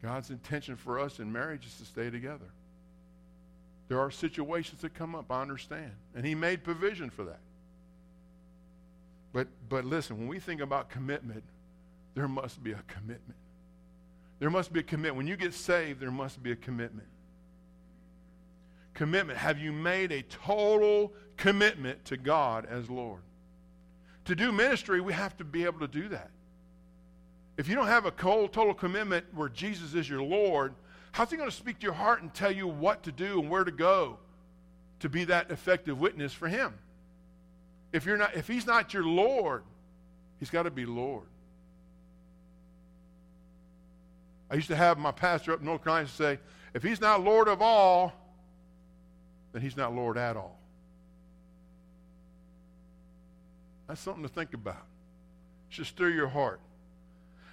God's 0.00 0.30
intention 0.30 0.76
for 0.76 1.00
us 1.00 1.18
in 1.18 1.32
marriage 1.32 1.66
is 1.66 1.76
to 1.78 1.84
stay 1.84 2.08
together. 2.08 2.46
There 3.88 4.00
are 4.00 4.10
situations 4.10 4.80
that 4.82 4.94
come 4.94 5.14
up, 5.14 5.30
I 5.30 5.42
understand. 5.42 5.92
And 6.14 6.24
He 6.24 6.34
made 6.34 6.64
provision 6.64 7.10
for 7.10 7.24
that. 7.24 7.40
But, 9.32 9.48
but 9.68 9.84
listen, 9.84 10.18
when 10.18 10.28
we 10.28 10.38
think 10.38 10.60
about 10.60 10.90
commitment, 10.90 11.44
there 12.14 12.28
must 12.28 12.62
be 12.62 12.72
a 12.72 12.82
commitment. 12.86 13.38
There 14.38 14.50
must 14.50 14.72
be 14.72 14.80
a 14.80 14.82
commitment. 14.82 15.16
When 15.16 15.26
you 15.26 15.36
get 15.36 15.54
saved, 15.54 16.00
there 16.00 16.10
must 16.10 16.42
be 16.42 16.52
a 16.52 16.56
commitment. 16.56 17.08
Commitment. 18.94 19.38
Have 19.38 19.58
you 19.58 19.72
made 19.72 20.12
a 20.12 20.22
total 20.22 21.12
commitment 21.36 22.04
to 22.06 22.16
God 22.16 22.66
as 22.66 22.90
Lord? 22.90 23.22
To 24.26 24.34
do 24.34 24.52
ministry, 24.52 25.00
we 25.00 25.12
have 25.12 25.36
to 25.38 25.44
be 25.44 25.64
able 25.64 25.80
to 25.80 25.88
do 25.88 26.08
that. 26.08 26.30
If 27.56 27.68
you 27.68 27.74
don't 27.74 27.86
have 27.86 28.06
a 28.06 28.10
total 28.10 28.74
commitment 28.74 29.26
where 29.34 29.48
Jesus 29.48 29.94
is 29.94 30.08
your 30.08 30.22
Lord, 30.22 30.74
how's 31.12 31.30
He 31.30 31.36
going 31.36 31.48
to 31.48 31.56
speak 31.56 31.78
to 31.78 31.84
your 31.84 31.94
heart 31.94 32.22
and 32.22 32.32
tell 32.34 32.52
you 32.52 32.66
what 32.66 33.04
to 33.04 33.12
do 33.12 33.40
and 33.40 33.48
where 33.48 33.64
to 33.64 33.70
go 33.70 34.18
to 35.00 35.08
be 35.08 35.24
that 35.24 35.50
effective 35.50 35.98
witness 35.98 36.32
for 36.32 36.48
Him? 36.48 36.74
If, 37.92 38.04
you're 38.04 38.16
not, 38.16 38.36
if 38.36 38.48
He's 38.48 38.66
not 38.66 38.92
your 38.92 39.04
Lord, 39.04 39.62
He's 40.40 40.50
got 40.50 40.64
to 40.64 40.70
be 40.70 40.84
Lord. 40.84 41.26
I 44.52 44.56
used 44.56 44.68
to 44.68 44.76
have 44.76 44.98
my 44.98 45.12
pastor 45.12 45.54
up 45.54 45.60
in 45.60 45.64
North 45.64 45.82
Carolina 45.82 46.08
say, 46.08 46.38
if 46.74 46.82
he's 46.82 47.00
not 47.00 47.24
Lord 47.24 47.48
of 47.48 47.62
all, 47.62 48.12
then 49.52 49.62
he's 49.62 49.78
not 49.78 49.94
Lord 49.94 50.18
at 50.18 50.36
all. 50.36 50.58
That's 53.88 54.00
something 54.00 54.22
to 54.22 54.28
think 54.28 54.52
about. 54.52 54.84
It 55.70 55.74
should 55.74 55.86
stir 55.86 56.10
your 56.10 56.28
heart. 56.28 56.60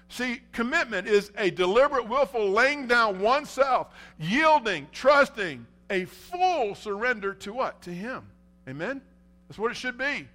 See, 0.09 0.41
commitment 0.51 1.07
is 1.07 1.31
a 1.37 1.51
deliberate, 1.51 2.09
willful 2.09 2.49
laying 2.49 2.87
down 2.87 3.19
oneself, 3.19 3.87
yielding, 4.19 4.87
trusting, 4.91 5.65
a 5.89 6.05
full 6.05 6.75
surrender 6.75 7.33
to 7.35 7.53
what? 7.53 7.81
To 7.83 7.91
Him. 7.91 8.23
Amen? 8.67 9.01
That's 9.47 9.59
what 9.59 9.71
it 9.71 9.77
should 9.77 9.97
be. 9.97 10.27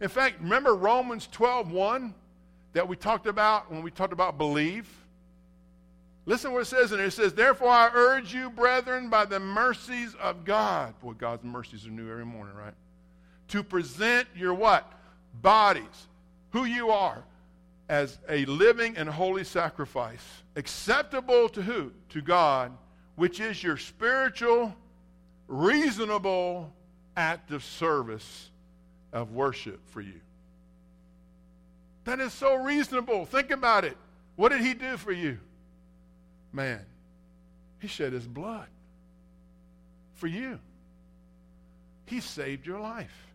In 0.00 0.08
fact, 0.08 0.40
remember 0.40 0.74
Romans 0.74 1.28
12 1.30 1.70
1 1.70 2.14
that 2.72 2.88
we 2.88 2.96
talked 2.96 3.26
about 3.26 3.70
when 3.70 3.82
we 3.82 3.90
talked 3.90 4.12
about 4.12 4.38
believe? 4.38 4.88
Listen 6.26 6.52
what 6.52 6.62
it 6.62 6.66
says 6.66 6.92
in 6.92 6.98
there. 6.98 7.06
It 7.08 7.12
says, 7.12 7.34
Therefore 7.34 7.68
I 7.68 7.90
urge 7.92 8.32
you, 8.32 8.50
brethren, 8.50 9.10
by 9.10 9.24
the 9.24 9.40
mercies 9.40 10.14
of 10.20 10.44
God. 10.44 10.98
Boy, 11.00 11.12
God's 11.12 11.44
mercies 11.44 11.86
are 11.86 11.90
new 11.90 12.10
every 12.10 12.26
morning, 12.26 12.54
right? 12.54 12.74
To 13.48 13.62
present 13.62 14.28
your 14.34 14.54
what? 14.54 14.90
Bodies, 15.42 16.08
who 16.50 16.64
you 16.64 16.90
are, 16.90 17.22
as 17.90 18.18
a 18.28 18.44
living 18.44 18.96
and 18.96 19.08
holy 19.08 19.42
sacrifice, 19.42 20.24
acceptable 20.54 21.48
to 21.50 21.60
who? 21.60 21.92
To 22.10 22.22
God, 22.22 22.72
which 23.16 23.40
is 23.40 23.62
your 23.62 23.76
spiritual, 23.76 24.74
reasonable 25.48 26.72
act 27.16 27.50
of 27.50 27.64
service 27.64 28.50
of 29.12 29.32
worship 29.32 29.80
for 29.90 30.00
you. 30.00 30.20
That 32.04 32.20
is 32.20 32.32
so 32.32 32.54
reasonable. 32.54 33.26
Think 33.26 33.50
about 33.50 33.84
it. 33.84 33.96
What 34.36 34.50
did 34.50 34.60
he 34.60 34.72
do 34.72 34.96
for 34.96 35.12
you? 35.12 35.38
man, 36.52 36.84
he 37.78 37.88
shed 37.88 38.12
his 38.12 38.26
blood 38.26 38.66
for 40.14 40.26
you. 40.26 40.58
He 42.06 42.20
saved 42.20 42.66
your 42.66 42.80
life. 42.80 43.28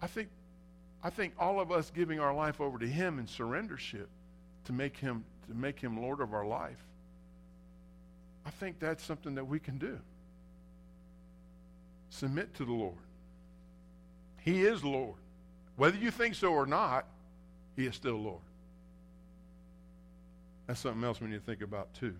I 0.00 0.06
think, 0.06 0.28
I 1.02 1.10
think 1.10 1.34
all 1.38 1.60
of 1.60 1.72
us 1.72 1.90
giving 1.90 2.20
our 2.20 2.34
life 2.34 2.60
over 2.60 2.78
to 2.78 2.86
him 2.86 3.18
in 3.18 3.26
surrendership 3.26 4.06
to 4.64 4.72
make 4.72 4.96
him 4.96 5.24
to 5.48 5.54
make 5.54 5.80
him 5.80 6.00
Lord 6.00 6.20
of 6.20 6.32
our 6.32 6.46
life. 6.46 6.78
I 8.46 8.50
think 8.50 8.78
that's 8.78 9.04
something 9.04 9.34
that 9.34 9.44
we 9.44 9.58
can 9.58 9.78
do. 9.78 9.98
Submit 12.10 12.54
to 12.54 12.64
the 12.64 12.72
Lord. 12.72 12.94
He 14.38 14.62
is 14.62 14.84
Lord. 14.84 15.16
Whether 15.76 15.98
you 15.98 16.10
think 16.10 16.34
so 16.34 16.52
or 16.52 16.66
not, 16.66 17.06
he 17.76 17.86
is 17.86 17.94
still 17.94 18.16
Lord. 18.16 18.42
That's 20.66 20.80
something 20.80 21.02
else 21.02 21.20
we 21.20 21.28
need 21.28 21.40
to 21.40 21.40
think 21.40 21.62
about 21.62 21.92
too. 21.94 22.14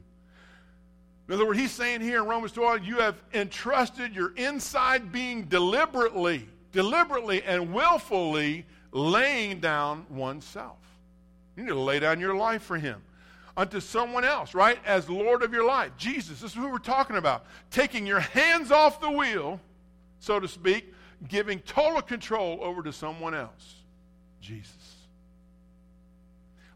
In 1.28 1.34
other 1.34 1.46
words, 1.46 1.58
he's 1.58 1.70
saying 1.70 2.00
here 2.00 2.18
in 2.18 2.28
Romans 2.28 2.52
12, 2.52 2.84
you 2.84 2.98
have 2.98 3.16
entrusted 3.32 4.14
your 4.14 4.34
inside 4.36 5.12
being 5.12 5.44
deliberately, 5.44 6.48
deliberately 6.72 7.42
and 7.42 7.72
willfully 7.72 8.66
laying 8.90 9.60
down 9.60 10.06
oneself. 10.10 10.78
You 11.56 11.64
need 11.64 11.70
to 11.70 11.78
lay 11.78 12.00
down 12.00 12.20
your 12.20 12.34
life 12.34 12.62
for 12.62 12.78
him 12.78 13.02
unto 13.56 13.80
someone 13.80 14.24
else, 14.24 14.54
right? 14.54 14.78
As 14.86 15.08
Lord 15.08 15.42
of 15.42 15.52
your 15.52 15.66
life. 15.66 15.92
Jesus, 15.96 16.40
this 16.40 16.52
is 16.52 16.56
who 16.56 16.70
we're 16.70 16.78
talking 16.78 17.16
about. 17.16 17.44
Taking 17.70 18.06
your 18.06 18.20
hands 18.20 18.70
off 18.70 19.00
the 19.00 19.10
wheel, 19.10 19.60
so 20.18 20.40
to 20.40 20.48
speak, 20.48 20.92
giving 21.28 21.60
total 21.60 22.00
control 22.00 22.58
over 22.62 22.82
to 22.82 22.92
someone 22.92 23.34
else. 23.34 23.74
Jesus. 24.40 24.72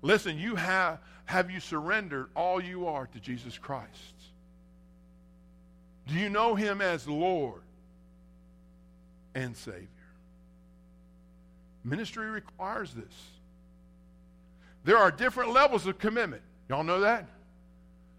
Listen, 0.02 0.38
you 0.38 0.54
have 0.54 1.00
have 1.24 1.50
you 1.50 1.58
surrendered 1.58 2.28
all 2.36 2.62
you 2.62 2.86
are 2.86 3.06
to 3.08 3.18
Jesus 3.18 3.58
Christ? 3.58 3.90
Do 6.06 6.14
you 6.14 6.28
know 6.28 6.54
him 6.54 6.80
as 6.80 7.08
Lord 7.08 7.62
and 9.36 9.56
Savior? 9.56 9.86
Ministry 11.84 12.26
requires 12.26 12.92
this. 12.92 13.14
There 14.82 14.96
are 14.96 15.10
different 15.10 15.52
levels 15.52 15.86
of 15.86 15.98
commitment. 15.98 16.42
Y'all 16.68 16.82
know 16.82 17.00
that? 17.00 17.28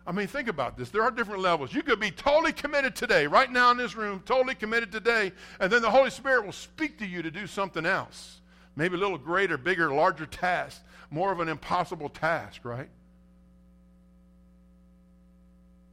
I 0.05 0.13
mean, 0.13 0.27
think 0.27 0.47
about 0.47 0.77
this. 0.77 0.89
There 0.89 1.03
are 1.03 1.11
different 1.11 1.41
levels. 1.41 1.73
You 1.73 1.81
could 1.81 1.99
be 1.99 2.11
totally 2.11 2.53
committed 2.53 2.95
today, 2.95 3.27
right 3.27 3.51
now 3.51 3.71
in 3.71 3.77
this 3.77 3.95
room, 3.95 4.21
totally 4.25 4.55
committed 4.55 4.89
today, 4.91 5.33
and 5.59 5.69
then 5.69 5.81
the 5.81 5.89
Holy 5.89 6.11
Spirit 6.11 6.45
will 6.45 6.53
speak 6.53 6.99
to 6.99 7.05
you 7.05 7.21
to 7.21 7.31
do 7.31 7.45
something 7.45 7.85
else. 7.85 8.39
Maybe 8.77 8.95
a 8.95 8.99
little 8.99 9.17
greater, 9.17 9.57
bigger, 9.57 9.91
larger 9.91 10.27
task, 10.27 10.81
more 11.09 11.31
of 11.31 11.41
an 11.41 11.49
impossible 11.49 12.09
task, 12.09 12.63
right? 12.63 12.89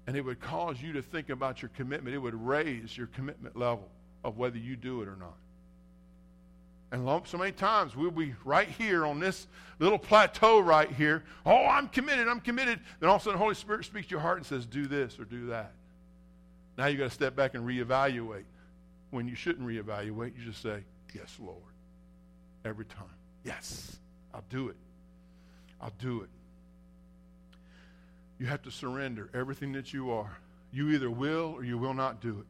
And 0.06 0.16
it 0.16 0.20
would 0.20 0.38
cause 0.38 0.80
you 0.80 0.92
to 0.92 1.02
think 1.02 1.30
about 1.30 1.62
your 1.62 1.70
commitment. 1.76 2.14
It 2.14 2.18
would 2.18 2.34
raise 2.46 2.96
your 2.96 3.06
commitment 3.08 3.56
level 3.56 3.88
of 4.24 4.36
whether 4.36 4.58
you 4.58 4.74
do 4.74 5.02
it 5.02 5.08
or 5.08 5.16
not. 5.16 5.36
And 6.90 7.26
so 7.26 7.38
many 7.38 7.52
times 7.52 7.94
we'll 7.96 8.10
be 8.10 8.34
right 8.44 8.68
here 8.68 9.04
on 9.04 9.18
this 9.18 9.46
little 9.78 9.98
plateau 9.98 10.60
right 10.60 10.90
here. 10.90 11.24
Oh, 11.44 11.66
I'm 11.66 11.88
committed, 11.88 12.28
I'm 12.28 12.40
committed. 12.40 12.80
Then 13.00 13.08
all 13.08 13.16
of 13.16 13.22
a 13.22 13.24
sudden, 13.24 13.38
the 13.38 13.42
Holy 13.42 13.54
Spirit 13.54 13.84
speaks 13.84 14.06
to 14.06 14.12
your 14.12 14.20
heart 14.20 14.38
and 14.38 14.46
says, 14.46 14.64
do 14.64 14.86
this 14.86 15.18
or 15.18 15.24
do 15.24 15.46
that. 15.46 15.72
Now 16.78 16.86
you've 16.86 16.98
got 16.98 17.04
to 17.04 17.14
step 17.14 17.36
back 17.36 17.54
and 17.54 17.66
reevaluate. 17.66 18.44
When 19.10 19.28
you 19.28 19.36
shouldn't 19.36 19.66
reevaluate, 19.66 20.36
you 20.36 20.44
just 20.44 20.60
say, 20.60 20.82
Yes, 21.14 21.36
Lord. 21.40 21.60
Every 22.64 22.84
time. 22.84 23.04
Yes, 23.44 23.96
I'll 24.32 24.44
do 24.50 24.68
it. 24.68 24.76
I'll 25.80 25.92
do 26.00 26.22
it. 26.22 26.28
You 28.38 28.46
have 28.46 28.62
to 28.62 28.70
surrender 28.70 29.30
everything 29.32 29.72
that 29.72 29.92
you 29.92 30.10
are. 30.10 30.38
You 30.72 30.90
either 30.90 31.10
will 31.10 31.54
or 31.56 31.62
you 31.62 31.78
will 31.78 31.94
not 31.94 32.20
do 32.20 32.40
it. 32.40 32.46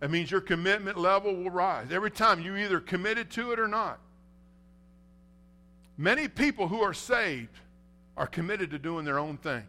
That 0.00 0.10
means 0.10 0.30
your 0.30 0.40
commitment 0.40 0.96
level 0.96 1.34
will 1.34 1.50
rise. 1.50 1.88
Every 1.90 2.10
time 2.10 2.40
you 2.40 2.56
either 2.56 2.80
committed 2.80 3.30
to 3.32 3.52
it 3.52 3.58
or 3.58 3.68
not. 3.68 3.98
Many 5.96 6.28
people 6.28 6.68
who 6.68 6.80
are 6.80 6.94
saved 6.94 7.58
are 8.16 8.26
committed 8.26 8.70
to 8.70 8.78
doing 8.78 9.04
their 9.04 9.18
own 9.18 9.36
thing. 9.38 9.64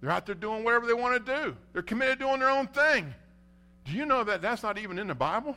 They're 0.00 0.10
out 0.10 0.26
there 0.26 0.34
doing 0.34 0.64
whatever 0.64 0.86
they 0.86 0.94
want 0.94 1.24
to 1.24 1.42
do. 1.42 1.56
They're 1.72 1.82
committed 1.82 2.20
to 2.20 2.26
doing 2.26 2.40
their 2.40 2.50
own 2.50 2.68
thing. 2.68 3.12
Do 3.84 3.92
you 3.92 4.06
know 4.06 4.22
that 4.24 4.42
that's 4.42 4.62
not 4.62 4.78
even 4.78 4.98
in 4.98 5.08
the 5.08 5.14
Bible? 5.14 5.56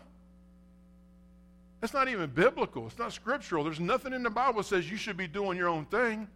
That's 1.81 1.93
not 1.93 2.07
even 2.07 2.29
biblical. 2.31 2.87
It's 2.87 2.97
not 2.97 3.13
scriptural. 3.13 3.63
There's 3.63 3.79
nothing 3.79 4.13
in 4.13 4.23
the 4.23 4.29
Bible 4.29 4.57
that 4.57 4.67
says 4.67 4.89
you 4.89 4.97
should 4.97 5.17
be 5.17 5.27
doing 5.27 5.57
your 5.57 5.69
own 5.69 5.85
thing. 5.85 6.27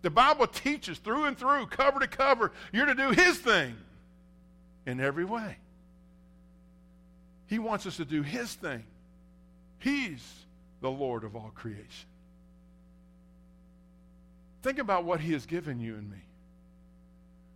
The 0.00 0.10
Bible 0.10 0.46
teaches 0.46 0.98
through 0.98 1.24
and 1.24 1.38
through, 1.38 1.66
cover 1.66 2.00
to 2.00 2.06
cover, 2.06 2.52
you're 2.72 2.86
to 2.86 2.94
do 2.94 3.10
His 3.10 3.38
thing 3.38 3.76
in 4.86 5.00
every 5.00 5.24
way. 5.24 5.58
He 7.46 7.58
wants 7.58 7.86
us 7.86 7.96
to 7.96 8.04
do 8.04 8.22
His 8.22 8.54
thing. 8.54 8.84
He's 9.78 10.22
the 10.80 10.90
Lord 10.90 11.24
of 11.24 11.36
all 11.36 11.52
creation. 11.54 12.08
Think 14.62 14.78
about 14.78 15.04
what 15.04 15.20
He 15.20 15.32
has 15.32 15.46
given 15.46 15.80
you 15.80 15.94
and 15.94 16.10
me. 16.10 16.18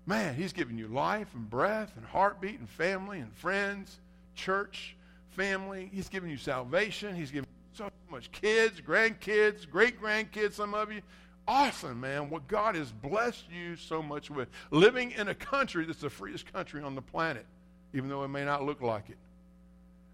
Man, 0.07 0.34
He's 0.34 0.53
given 0.53 0.78
you 0.78 0.89
life 0.89 1.28
and 1.34 1.49
breath 1.49 1.93
and 1.97 2.05
heartbeat 2.05 2.59
and 2.59 2.68
family 2.68 3.20
and 3.20 3.32
friends, 3.34 3.99
church, 4.34 4.97
family. 5.30 5.91
He's 5.93 6.09
given 6.09 6.30
you 6.30 6.37
salvation. 6.37 7.14
He's 7.14 7.30
given 7.30 7.49
you 7.49 7.76
so 7.76 7.91
much 8.11 8.30
kids, 8.32 8.80
grandkids, 8.80 9.68
great 9.68 10.01
grandkids, 10.01 10.55
some 10.55 10.74
of 10.74 10.93
you 10.93 11.03
awesome, 11.49 12.01
man, 12.01 12.30
what 12.30 12.49
God 12.49 12.74
has 12.74 12.91
blessed 12.91 13.45
you 13.51 13.76
so 13.76 14.03
much 14.03 14.30
with. 14.30 14.49
Living 14.70 15.12
in 15.12 15.28
a 15.28 15.34
country 15.34 15.84
that's 15.84 16.01
the 16.01 16.11
freest 16.11 16.53
country 16.53 16.82
on 16.82 16.95
the 16.95 17.03
planet, 17.03 17.47
even 17.95 18.09
though 18.09 18.24
it 18.24 18.28
may 18.28 18.45
not 18.45 18.64
look 18.64 18.82
like 18.82 19.11
it. 19.11 19.16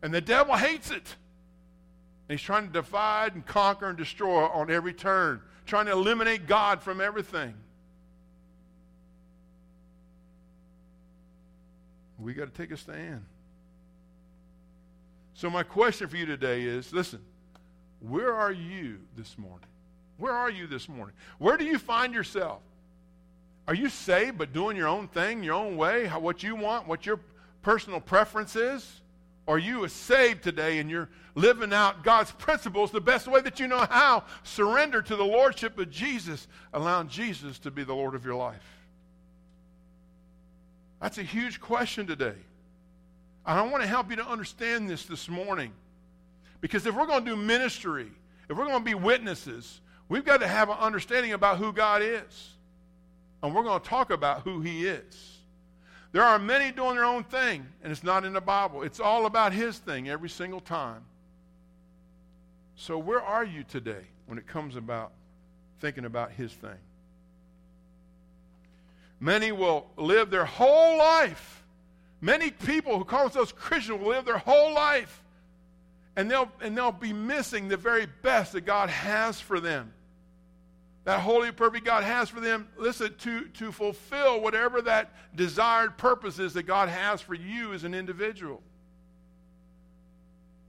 And 0.03 0.13
the 0.13 0.21
devil 0.21 0.55
hates 0.55 0.91
it. 0.91 1.17
And 2.29 2.39
he's 2.39 2.43
trying 2.43 2.67
to 2.67 2.73
divide 2.73 3.35
and 3.35 3.47
conquer 3.47 3.89
and 3.89 3.97
destroy 3.97 4.45
on 4.47 4.71
every 4.71 4.93
turn, 4.93 5.41
trying 5.67 5.87
to 5.87 5.93
eliminate 5.93 6.47
God 6.47 6.83
from 6.83 7.01
everything. 7.01 7.55
We 12.19 12.35
got 12.35 12.53
to 12.53 12.63
take 12.63 12.71
a 12.71 12.77
stand. 12.77 13.25
So, 15.35 15.51
my 15.51 15.65
question 15.65 16.09
for 16.09 16.17
you 16.17 16.27
today 16.27 16.63
is 16.63 16.93
listen, 16.93 17.21
where 18.01 18.33
are 18.33 18.53
you 18.53 18.99
this 19.17 19.37
morning? 19.37 19.67
Where 20.19 20.33
are 20.33 20.51
you 20.51 20.69
this 20.69 20.89
morning? 20.89 21.17
Where 21.39 21.57
do 21.57 21.65
you 21.65 21.79
find 21.79 22.15
yourself? 22.15 22.61
Are 23.67 23.75
you 23.75 23.89
saved 23.89 24.39
but 24.39 24.53
doing 24.53 24.77
your 24.77 24.89
own 24.89 25.09
thing, 25.09 25.43
your 25.43 25.55
own 25.55 25.77
way, 25.77 26.07
how, 26.07 26.21
what 26.21 26.43
you 26.43 26.55
want, 26.55 26.87
what 26.87 27.07
your 27.07 27.19
personal 27.63 28.01
preference 28.01 28.55
is? 28.55 29.02
Are 29.49 29.59
you 29.59 29.87
saved 29.89 30.43
today 30.43 30.79
and 30.79 30.89
you're 30.89 31.09
living 31.35 31.73
out 31.73 32.05
God's 32.05 32.31
principles 32.33 32.91
the 32.91 33.01
best 33.01 33.27
way 33.27 33.41
that 33.41 33.59
you 33.59 33.67
know 33.67 33.87
how? 33.91 34.25
Surrender 34.43 35.03
to 35.03 35.17
the 35.17 35.25
Lordship 35.25 35.79
of 35.79 35.91
Jesus, 35.91 36.47
allowing 36.73 37.09
Jesus 37.09 37.59
to 37.61 37.71
be 37.71 37.83
the 37.85 37.95
Lord 37.95 38.15
of 38.15 38.25
your 38.25 38.37
life. 38.37 38.63
That's 41.01 41.19
a 41.19 41.23
huge 41.23 41.61
question 41.61 42.07
today. 42.07 42.37
And 43.45 43.59
I 43.59 43.63
want 43.63 43.83
to 43.83 43.89
help 43.89 44.11
you 44.11 44.17
to 44.17 44.27
understand 44.27 44.89
this 44.89 45.05
this 45.05 45.29
morning. 45.29 45.73
Because 46.61 46.87
if 46.87 46.95
we're 46.95 47.07
going 47.07 47.25
to 47.25 47.31
do 47.33 47.37
ministry, 47.37 48.09
if 48.49 48.57
we're 48.57 48.67
going 48.67 48.79
to 48.79 48.85
be 48.85 48.95
witnesses, 48.95 49.81
We've 50.13 50.27
got 50.27 50.41
to 50.41 50.47
have 50.47 50.69
an 50.69 50.77
understanding 50.79 51.33
about 51.33 51.57
who 51.57 51.73
God 51.73 52.03
is. 52.03 52.51
And 53.43 53.55
we're 53.55 53.63
going 53.63 53.81
to 53.81 53.89
talk 53.89 54.11
about 54.11 54.43
who 54.43 54.61
He 54.61 54.87
is. 54.87 55.32
There 56.13 56.23
are 56.23 56.39
many 56.39 56.71
doing 56.71 56.97
their 56.97 57.07
own 57.07 57.25
thing, 57.25 57.67
and 57.83 57.91
it's 57.91 58.05
not 58.05 58.25
in 58.25 58.35
the 58.35 58.41
Bible. 58.41 58.83
It's 58.83 59.01
all 59.01 59.25
about 59.25 59.55
His 59.55 59.79
thing 59.79 60.11
every 60.11 60.29
single 60.29 60.61
time. 60.61 61.03
So, 62.77 62.99
where 62.99 63.21
are 63.21 63.45
you 63.45 63.65
today 63.65 64.05
when 64.27 64.39
it 64.39 64.47
comes 64.47 64.77
about 64.77 65.13
thinking 65.81 66.05
about 66.05 66.33
His 66.33 66.53
thing? 66.53 66.79
Many 69.21 69.53
will 69.53 69.87
live 69.97 70.31
their 70.31 70.45
whole 70.45 70.99
life. 70.99 71.65
Many 72.21 72.51
people 72.51 72.99
who 72.99 73.05
call 73.05 73.25
themselves 73.25 73.53
Christian 73.53 74.01
will 74.01 74.11
live 74.11 74.25
their 74.25 74.39
whole 74.39 74.75
life. 74.75 75.23
And 76.15 76.31
they'll, 76.31 76.51
and 76.61 76.77
they'll 76.77 76.93
be 76.93 77.15
missing 77.15 77.69
the 77.69 77.77
very 77.79 78.07
best 78.21 78.53
that 78.53 78.63
God 78.63 78.91
has 78.91 79.41
for 79.41 79.61
them 79.61 79.95
that 81.05 81.21
holy, 81.21 81.51
perfect 81.51 81.85
God 81.85 82.05
has 82.05 82.29
for 82.29 82.41
them, 82.41 82.69
listen, 82.77 83.15
to, 83.19 83.47
to 83.49 83.73
fulfill 83.73 84.41
whatever 84.41 84.81
that 84.83 85.13
desired 85.35 85.99
purpose 85.99 86.39
is 86.39 86.55
that 86.55 86.63
God 86.63 86.89
has 86.89 87.21
for 87.21 87.35
you 87.35 87.73
as 87.73 87.83
an 87.83 87.93
individual. 87.93 88.63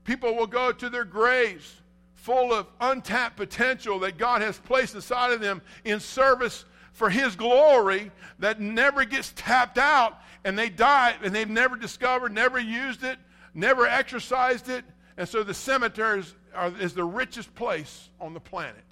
People 0.04 0.34
will 0.34 0.48
go 0.48 0.72
to 0.72 0.90
their 0.90 1.04
graves 1.04 1.80
full 2.14 2.52
of 2.52 2.66
untapped 2.80 3.36
potential 3.36 4.00
that 4.00 4.18
God 4.18 4.42
has 4.42 4.58
placed 4.58 4.94
inside 4.94 5.32
of 5.32 5.40
them 5.40 5.62
in 5.84 6.00
service 6.00 6.64
for 6.92 7.10
His 7.10 7.36
glory 7.36 8.10
that 8.38 8.60
never 8.60 9.04
gets 9.04 9.32
tapped 9.36 9.78
out, 9.78 10.18
and 10.44 10.58
they 10.58 10.68
die 10.68 11.14
and 11.22 11.34
they've 11.34 11.48
never 11.48 11.76
discovered, 11.76 12.32
never 12.32 12.58
used 12.58 13.04
it, 13.04 13.18
never 13.52 13.86
exercised 13.86 14.68
it. 14.68 14.84
And 15.16 15.28
so 15.28 15.42
the 15.44 15.54
cemeteries 15.54 16.34
are, 16.54 16.72
is 16.80 16.94
the 16.94 17.04
richest 17.04 17.54
place 17.54 18.08
on 18.20 18.34
the 18.34 18.40
planet. 18.40 18.84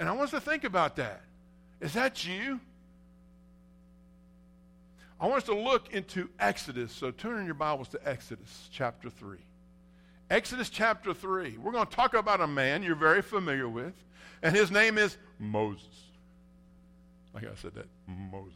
And 0.00 0.08
I 0.08 0.12
want 0.12 0.24
us 0.24 0.30
to 0.30 0.40
think 0.40 0.64
about 0.64 0.96
that. 0.96 1.20
Is 1.80 1.92
that 1.92 2.26
you? 2.26 2.58
I 5.20 5.26
want 5.26 5.42
us 5.42 5.44
to 5.44 5.54
look 5.54 5.92
into 5.92 6.30
Exodus. 6.40 6.90
So 6.90 7.10
turn 7.10 7.38
in 7.38 7.44
your 7.44 7.54
Bibles 7.54 7.88
to 7.88 8.00
Exodus 8.08 8.70
chapter 8.72 9.10
3. 9.10 9.36
Exodus 10.30 10.70
chapter 10.70 11.12
3. 11.12 11.58
We're 11.58 11.72
going 11.72 11.86
to 11.86 11.94
talk 11.94 12.14
about 12.14 12.40
a 12.40 12.46
man 12.46 12.82
you're 12.82 12.94
very 12.94 13.20
familiar 13.20 13.68
with, 13.68 13.92
and 14.42 14.56
his 14.56 14.70
name 14.70 14.96
is 14.96 15.18
Moses. 15.38 15.84
Like 17.34 17.44
I 17.44 17.54
said, 17.56 17.74
that 17.74 17.86
Moses. 18.06 18.54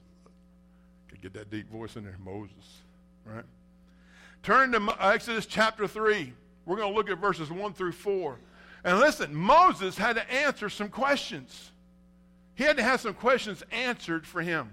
Could 1.09 1.21
get 1.21 1.35
that 1.35 1.51
deep 1.51 1.71
voice 1.71 1.97
in 1.97 2.05
there, 2.05 2.17
Moses. 2.25 2.79
Right? 3.27 3.45
Turn 4.43 4.73
to 4.73 4.97
Exodus 4.99 5.45
chapter 5.45 5.87
3. 5.87 6.33
We're 6.65 6.77
going 6.77 6.91
to 6.91 6.97
look 6.97 7.11
at 7.11 7.19
verses 7.19 7.51
1 7.51 7.75
through 7.75 7.93
4. 7.93 8.39
And 8.85 8.99
listen, 8.99 9.35
Moses 9.35 9.97
had 9.97 10.17
to 10.17 10.31
answer 10.31 10.69
some 10.69 10.91
questions. 10.91 11.73
He 12.55 12.65
had 12.65 12.77
to 12.77 12.83
have 12.83 13.01
some 13.01 13.15
questions 13.15 13.63
answered 13.73 14.27
for 14.27 14.43
him. 14.43 14.71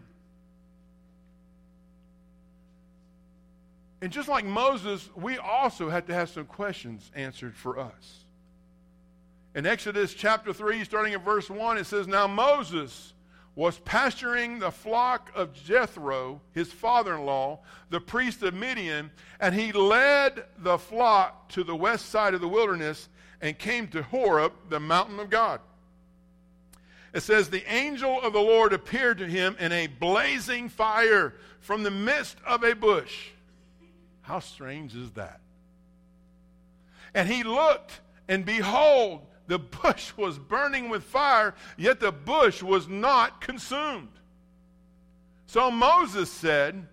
And 4.01 4.11
just 4.11 4.27
like 4.27 4.43
Moses, 4.43 5.09
we 5.15 5.37
also 5.37 5.89
had 5.89 6.07
to 6.07 6.13
have 6.13 6.29
some 6.29 6.45
questions 6.45 7.09
answered 7.15 7.55
for 7.55 7.79
us. 7.79 8.25
In 9.53 9.65
Exodus 9.65 10.13
chapter 10.13 10.53
3, 10.53 10.83
starting 10.83 11.13
at 11.13 11.23
verse 11.23 11.49
1, 11.49 11.77
it 11.77 11.85
says, 11.85 12.07
Now 12.07 12.25
Moses 12.25 13.13
was 13.55 13.79
pasturing 13.79 14.59
the 14.59 14.71
flock 14.71 15.31
of 15.35 15.53
Jethro, 15.53 16.41
his 16.53 16.71
father 16.71 17.15
in 17.15 17.25
law, 17.25 17.59
the 17.89 17.99
priest 17.99 18.43
of 18.43 18.53
Midian, 18.53 19.11
and 19.39 19.53
he 19.53 19.71
led 19.71 20.45
the 20.59 20.77
flock 20.77 21.49
to 21.49 21.63
the 21.63 21.75
west 21.75 22.09
side 22.09 22.33
of 22.33 22.41
the 22.41 22.47
wilderness 22.47 23.09
and 23.41 23.57
came 23.57 23.87
to 23.89 24.03
Horeb, 24.03 24.53
the 24.69 24.79
mountain 24.79 25.19
of 25.19 25.29
God. 25.29 25.59
It 27.13 27.21
says, 27.21 27.49
The 27.49 27.69
angel 27.71 28.21
of 28.21 28.33
the 28.33 28.39
Lord 28.39 28.73
appeared 28.73 29.17
to 29.17 29.27
him 29.27 29.55
in 29.59 29.71
a 29.71 29.87
blazing 29.87 30.69
fire 30.69 31.33
from 31.59 31.83
the 31.83 31.91
midst 31.91 32.37
of 32.45 32.63
a 32.63 32.73
bush. 32.73 33.29
How 34.21 34.39
strange 34.39 34.95
is 34.95 35.11
that? 35.11 35.41
And 37.13 37.27
he 37.27 37.43
looked, 37.43 37.99
and 38.29 38.45
behold, 38.45 39.25
the 39.47 39.59
bush 39.59 40.13
was 40.15 40.39
burning 40.39 40.89
with 40.89 41.03
fire, 41.03 41.53
yet 41.77 41.99
the 41.99 42.11
bush 42.11 42.63
was 42.63 42.87
not 42.87 43.41
consumed. 43.41 44.07
So 45.47 45.69
Moses 45.69 46.31
said, 46.31 46.87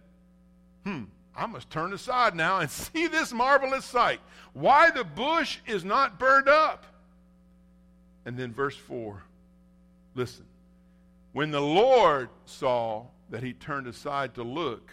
Hmm, 0.85 1.05
I 1.39 1.47
must 1.47 1.71
turn 1.71 1.93
aside 1.93 2.35
now 2.35 2.59
and 2.59 2.71
see 2.71 3.07
this 3.07 3.33
marvelous 3.33 3.85
sight. 3.85 4.21
Why 4.53 4.91
the 4.91 5.05
bush 5.05 5.59
is 5.67 5.85
not 5.85 6.19
burned 6.19 6.49
up. 6.49 6.85
And 8.27 8.37
then 8.37 8.53
verse 8.53 8.77
4 8.77 9.23
listen. 10.15 10.45
When 11.33 11.53
the 11.53 11.61
Lord 11.61 12.29
saw 12.45 13.07
that 13.31 13.43
he 13.45 13.53
turned 13.53 13.87
aside 13.87 14.35
to 14.35 14.43
look, 14.43 14.91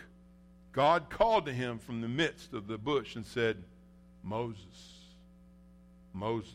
God 0.71 1.09
called 1.09 1.47
to 1.47 1.53
him 1.53 1.79
from 1.79 2.01
the 2.01 2.07
midst 2.07 2.53
of 2.53 2.67
the 2.67 2.77
bush 2.77 3.15
and 3.15 3.25
said, 3.25 3.63
Moses, 4.21 4.99
Moses. 6.13 6.53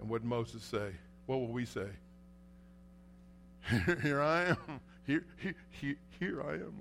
And 0.00 0.08
what 0.08 0.22
did 0.22 0.28
Moses 0.28 0.64
say? 0.64 0.90
What 1.26 1.38
will 1.38 1.52
we 1.52 1.64
say? 1.64 1.88
here 4.02 4.20
I 4.20 4.46
am. 4.46 4.56
Here, 5.04 5.24
here, 5.38 5.56
here, 5.72 5.96
here 6.20 6.42
I 6.44 6.52
am, 6.54 6.74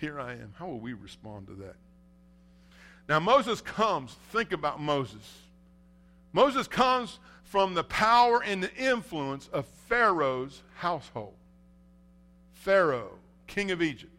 here 0.00 0.20
I 0.20 0.32
am. 0.32 0.54
How 0.58 0.66
will 0.66 0.80
we 0.80 0.92
respond 0.92 1.46
to 1.48 1.54
that? 1.54 1.76
Now, 3.08 3.20
Moses 3.20 3.60
comes, 3.60 4.16
think 4.30 4.52
about 4.52 4.80
Moses. 4.80 5.40
Moses 6.32 6.68
comes 6.68 7.18
from 7.42 7.74
the 7.74 7.84
power 7.84 8.42
and 8.42 8.62
the 8.62 8.74
influence 8.76 9.48
of 9.48 9.66
Pharaoh's 9.88 10.62
household. 10.76 11.34
Pharaoh, 12.52 13.12
king 13.46 13.70
of 13.70 13.80
Egypt. 13.80 14.12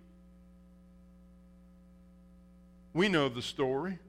We 2.94 3.08
know 3.08 3.30
the 3.30 3.44
story. 3.44 4.00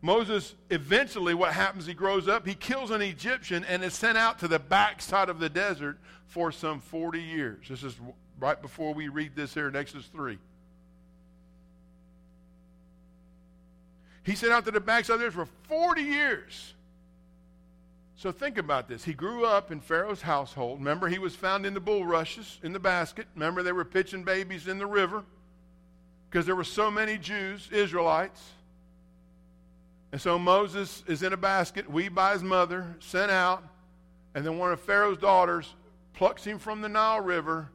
Moses, 0.00 0.54
eventually, 0.70 1.34
what 1.34 1.52
happens? 1.52 1.84
He 1.84 1.92
grows 1.92 2.26
up, 2.26 2.46
he 2.46 2.54
kills 2.54 2.90
an 2.90 3.02
Egyptian, 3.02 3.64
and 3.64 3.84
is 3.84 3.92
sent 3.92 4.16
out 4.16 4.38
to 4.38 4.48
the 4.48 4.58
backside 4.58 5.28
of 5.28 5.38
the 5.38 5.50
desert 5.50 5.98
for 6.26 6.50
some 6.50 6.80
40 6.80 7.20
years. 7.20 7.68
This 7.68 7.82
is 7.82 7.96
right 8.38 8.60
before 8.60 8.94
we 8.94 9.08
read 9.08 9.36
this 9.36 9.52
here 9.52 9.68
in 9.68 9.76
Exodus 9.76 10.06
3. 10.06 10.38
He 14.24 14.34
sent 14.34 14.52
out 14.52 14.64
to 14.66 14.70
the 14.70 14.80
backside 14.80 15.20
there 15.20 15.30
for 15.30 15.46
40 15.68 16.02
years. 16.02 16.74
So 18.16 18.30
think 18.30 18.58
about 18.58 18.86
this. 18.86 19.02
He 19.02 19.14
grew 19.14 19.46
up 19.46 19.72
in 19.72 19.80
Pharaoh's 19.80 20.20
household. 20.20 20.78
Remember, 20.78 21.08
he 21.08 21.18
was 21.18 21.34
found 21.34 21.64
in 21.64 21.72
the 21.72 21.80
bulrushes, 21.80 22.58
in 22.62 22.74
the 22.74 22.78
basket. 22.78 23.26
Remember, 23.34 23.62
they 23.62 23.72
were 23.72 23.84
pitching 23.84 24.24
babies 24.24 24.68
in 24.68 24.78
the 24.78 24.86
river 24.86 25.24
because 26.28 26.44
there 26.44 26.54
were 26.54 26.64
so 26.64 26.90
many 26.90 27.16
Jews, 27.16 27.68
Israelites. 27.72 28.50
And 30.12 30.20
so 30.20 30.38
Moses 30.38 31.02
is 31.06 31.22
in 31.22 31.32
a 31.32 31.36
basket, 31.36 31.90
weaned 31.90 32.14
by 32.14 32.34
his 32.34 32.42
mother, 32.42 32.94
sent 33.00 33.30
out, 33.30 33.64
and 34.34 34.44
then 34.44 34.58
one 34.58 34.70
of 34.70 34.80
Pharaoh's 34.80 35.18
daughters 35.18 35.74
plucks 36.12 36.44
him 36.44 36.58
from 36.58 36.82
the 36.82 36.88
Nile 36.88 37.20
River 37.20 37.70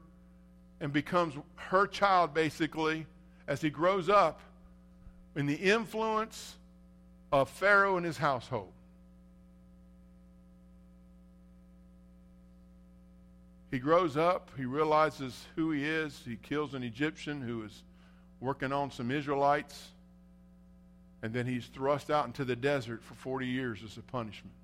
and 0.80 0.94
becomes 0.94 1.34
her 1.56 1.88
child, 1.88 2.34
basically, 2.36 3.08
as 3.48 3.62
he 3.62 3.70
grows 3.70 4.10
up 4.10 4.42
in 5.36 5.46
the 5.46 5.56
influence 5.56 6.56
of 7.32 7.50
Pharaoh 7.50 7.98
and 7.98 8.06
his 8.06 8.18
household. 8.18 8.72
He 13.72 13.80
grows 13.80 14.16
up, 14.16 14.52
he 14.56 14.64
realizes 14.64 15.48
who 15.56 15.72
he 15.72 15.84
is. 15.84 16.22
He 16.24 16.38
kills 16.38 16.74
an 16.76 16.84
Egyptian 16.84 17.42
who 17.42 17.64
is 17.64 17.84
working 18.40 18.72
on 18.72 18.90
some 18.90 19.12
Israelites, 19.12 19.90
and 21.22 21.34
then 21.34 21.46
he's 21.46 21.66
thrust 21.66 22.10
out 22.10 22.26
into 22.26 22.46
the 22.46 22.56
desert 22.56 23.04
for 23.04 23.16
40 23.16 23.48
years 23.48 23.82
as 23.84 23.98
a 23.98 24.02
punishment. 24.02 24.56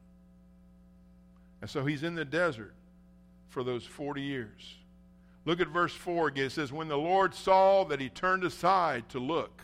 And 1.59 1.69
so 1.69 1.85
he's 1.85 2.03
in 2.03 2.15
the 2.15 2.23
desert 2.23 2.73
for 3.49 3.63
those 3.63 3.85
40 3.85 4.21
years. 4.21 4.75
Look 5.43 5.59
at 5.59 5.67
verse 5.67 5.93
4 5.93 6.29
again. 6.29 6.45
It 6.45 6.51
says, 6.51 6.71
When 6.71 6.87
the 6.87 6.97
Lord 6.97 7.33
saw 7.33 7.83
that 7.85 7.99
he 7.99 8.09
turned 8.09 8.43
aside 8.43 9.09
to 9.09 9.19
look, 9.19 9.61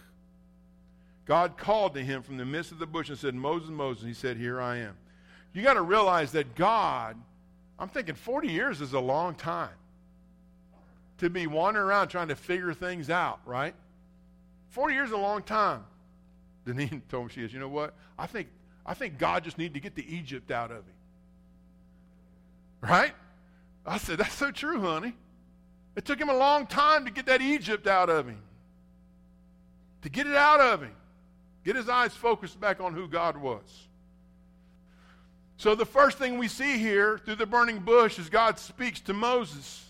God 1.28 1.58
called 1.58 1.94
to 1.96 2.04
him 2.04 2.24
from 2.24 2.38
the 2.38 2.46
midst 2.46 2.72
of 2.72 2.80
the 2.80 2.86
bush 2.88 3.10
and 3.10 3.18
said, 3.18 3.36
Moses, 3.36 3.70
Moses. 3.70 4.06
He 4.06 4.14
said, 4.14 4.38
Here 4.38 4.62
I 4.62 4.78
am. 4.78 4.96
You 5.54 5.62
got 5.62 5.74
to 5.74 5.82
realize 5.82 6.32
that 6.32 6.56
God, 6.56 7.18
I'm 7.78 7.90
thinking 7.90 8.16
40 8.16 8.48
years 8.48 8.80
is 8.80 8.94
a 8.94 9.00
long 9.00 9.36
time 9.36 9.70
to 11.18 11.30
be 11.30 11.46
wandering 11.46 11.86
around 11.86 12.08
trying 12.08 12.30
to 12.30 12.36
figure 12.36 12.74
things 12.74 13.10
out, 13.10 13.40
right? 13.46 13.76
40 14.70 14.94
years 14.94 15.08
is 15.10 15.14
a 15.14 15.18
long 15.18 15.44
time. 15.44 15.84
Deneen 16.66 17.02
told 17.10 17.28
me, 17.28 17.34
she 17.34 17.42
goes, 17.42 17.52
You 17.52 17.60
know 17.60 17.68
what? 17.68 17.94
I 18.18 18.26
think, 18.26 18.48
I 18.86 18.94
think 18.94 19.18
God 19.18 19.44
just 19.44 19.58
needed 19.58 19.74
to 19.74 19.80
get 19.82 19.96
the 19.96 20.16
Egypt 20.16 20.50
out 20.50 20.72
of 20.72 20.78
him. 20.78 20.96
Right? 22.80 23.14
I 23.86 23.98
said, 23.98 24.20
That's 24.20 24.36
so 24.36 24.52
true, 24.52 24.80
honey. 24.80 25.14
It 25.98 26.06
took 26.06 26.22
him 26.22 26.30
a 26.30 26.38
long 26.38 26.68
time 26.68 27.04
to 27.04 27.12
get 27.12 27.26
that 27.26 27.42
Egypt 27.42 27.86
out 27.86 28.10
of 28.10 28.28
him, 28.28 28.42
to 30.04 30.10
get 30.10 30.28
it 30.28 30.36
out 30.36 30.62
of 30.62 30.82
him, 30.84 30.92
get 31.68 31.76
his 31.76 31.90
eyes 31.90 32.14
focused 32.14 32.58
back 32.62 32.80
on 32.80 32.94
who 32.94 33.10
God 33.10 33.36
was. 33.36 33.88
So, 35.58 35.76
the 35.76 35.86
first 35.86 36.18
thing 36.18 36.38
we 36.38 36.48
see 36.48 36.78
here 36.78 37.18
through 37.18 37.36
the 37.36 37.46
burning 37.46 37.80
bush 37.80 38.18
is 38.18 38.30
God 38.30 38.58
speaks 38.58 39.02
to 39.02 39.14
Moses. 39.14 39.84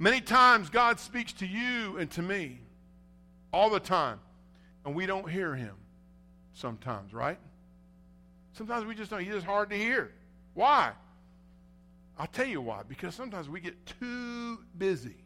Many 0.00 0.20
times, 0.20 0.68
God 0.68 0.98
speaks 0.98 1.32
to 1.34 1.46
you 1.46 1.96
and 1.98 2.10
to 2.12 2.22
me 2.22 2.58
all 3.52 3.70
the 3.70 3.78
time, 3.78 4.18
and 4.84 4.96
we 4.96 5.06
don't 5.06 5.30
hear 5.30 5.54
him 5.54 5.76
sometimes, 6.54 7.14
right? 7.14 7.38
Sometimes 8.54 8.84
we 8.84 8.96
just 8.96 9.12
don't, 9.12 9.20
he's 9.20 9.34
just 9.34 9.46
hard 9.46 9.70
to 9.70 9.76
hear. 9.76 10.10
Why? 10.54 10.90
I'll 12.18 12.26
tell 12.26 12.48
you 12.48 12.60
why. 12.60 12.82
Because 12.88 13.14
sometimes 13.14 13.48
we 13.48 13.60
get 13.60 13.76
too 14.00 14.58
busy. 14.76 15.16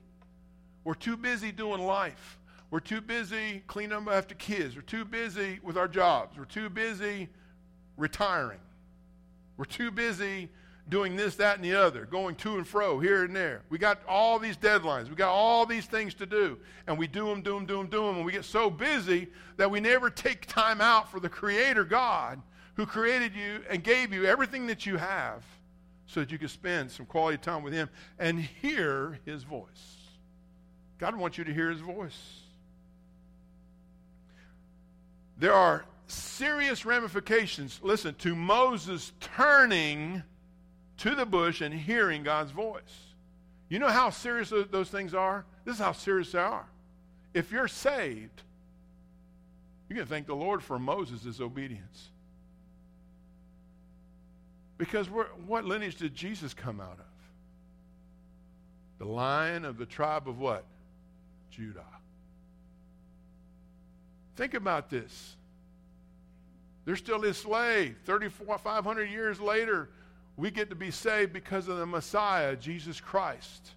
We're 0.83 0.95
too 0.95 1.17
busy 1.17 1.53
doing 1.53 1.81
life. 1.81 2.39
We're 2.75 2.81
too 2.81 3.01
busy 3.01 3.63
cleaning 3.69 3.97
up 3.97 4.09
after 4.09 4.35
kids. 4.35 4.75
We're 4.75 4.83
too 4.83 5.05
busy 5.05 5.61
with 5.63 5.79
our 5.79 5.87
jobs. 5.87 6.37
We're 6.37 6.45
too 6.45 6.69
busy 6.69 7.29
retiring. 7.97 8.59
We're 9.57 9.65
too 9.65 9.93
busy 9.93 10.49
doing 10.89 11.15
this, 11.15 11.37
that, 11.37 11.55
and 11.55 11.65
the 11.65 11.77
other, 11.77 12.05
going 12.05 12.35
to 12.35 12.57
and 12.57 12.67
fro 12.67 12.99
here 12.99 13.23
and 13.23 13.37
there. 13.37 13.63
We 13.69 13.79
got 13.79 14.01
all 14.09 14.41
these 14.41 14.57
deadlines. 14.57 15.09
We 15.09 15.15
got 15.15 15.31
all 15.31 15.67
these 15.67 15.87
things 15.87 16.15
to 16.15 16.27
do. 16.27 16.59
And 16.89 16.99
we 16.99 17.07
do 17.07 17.29
them, 17.29 17.43
do 17.43 17.55
them, 17.55 17.65
do 17.65 17.77
them, 17.77 17.87
do 17.87 18.07
them. 18.07 18.17
And 18.17 18.25
we 18.25 18.33
get 18.33 18.45
so 18.45 18.69
busy 18.71 19.29
that 19.57 19.71
we 19.71 19.79
never 19.79 20.11
take 20.11 20.45
time 20.47 20.81
out 20.81 21.09
for 21.09 21.21
the 21.21 21.29
Creator 21.29 21.85
God 21.85 22.43
who 22.75 22.87
created 22.87 23.37
you 23.37 23.63
and 23.71 23.85
gave 23.85 24.13
you 24.13 24.25
everything 24.25 24.67
that 24.67 24.85
you 24.85 24.97
have 24.97 25.45
so 26.09 26.19
that 26.19 26.33
you 26.33 26.39
can 26.39 26.49
spend 26.49 26.91
some 26.91 27.07
quality 27.07 27.39
time 27.39 27.63
with 27.63 27.73
Him 27.73 27.89
and 28.19 28.41
hear 28.41 29.21
His 29.25 29.45
voice. 29.45 29.95
God 30.99 31.15
wants 31.15 31.39
you 31.39 31.45
to 31.45 31.55
hear 31.55 31.71
His 31.71 31.81
voice. 31.81 32.41
There 35.39 35.53
are 35.53 35.85
serious 36.07 36.85
ramifications, 36.85 37.81
listen, 37.83 38.15
to 38.17 38.35
Moses 38.35 39.13
turning 39.21 40.23
to 40.99 41.15
the 41.15 41.27
bush 41.27 41.61
and 41.61 41.75
hearing 41.75 42.23
God's 42.23 42.53
voice. 42.53 42.83
You 43.69 43.79
know 43.79 43.89
how 43.89 44.11
serious 44.11 44.53
those 44.71 44.91
things 44.91 45.15
are? 45.15 45.45
This 45.65 45.77
is 45.77 45.81
how 45.81 45.93
serious 45.93 46.33
they 46.33 46.39
are. 46.39 46.67
If 47.33 47.51
you're 47.51 47.69
saved, 47.69 48.43
you 49.89 49.97
can 49.97 50.07
thank 50.07 50.27
the 50.27 50.37
Lord 50.37 50.63
for 50.63 50.79
Moses' 50.79 51.41
obedience. 51.41 52.11
Because 54.79 55.09
what 55.09 55.65
lineage 55.65 55.97
did 55.97 56.15
Jesus 56.15 56.55
come 56.55 56.81
out 56.81 56.99
of? 56.99 57.07
The 58.99 59.07
line 59.07 59.65
of 59.65 59.79
the 59.79 59.87
tribe 59.87 60.29
of 60.29 60.39
what? 60.39 60.65
Judah. 61.51 61.85
Think 64.37 64.55
about 64.55 64.91
this. 64.91 65.37
They're 66.85 66.97
still 66.97 67.23
his 67.23 67.39
slave. 67.39 67.97
3,500 68.05 69.11
years 69.11 69.41
later, 69.41 69.89
we 70.37 70.51
get 70.51 70.71
to 70.71 70.77
be 70.77 70.91
saved 70.91 71.33
because 71.33 71.69
of 71.69 71.79
the 71.79 71.87
Messiah, 71.87 72.57
Jesus 72.57 73.01
Christ, 73.01 73.71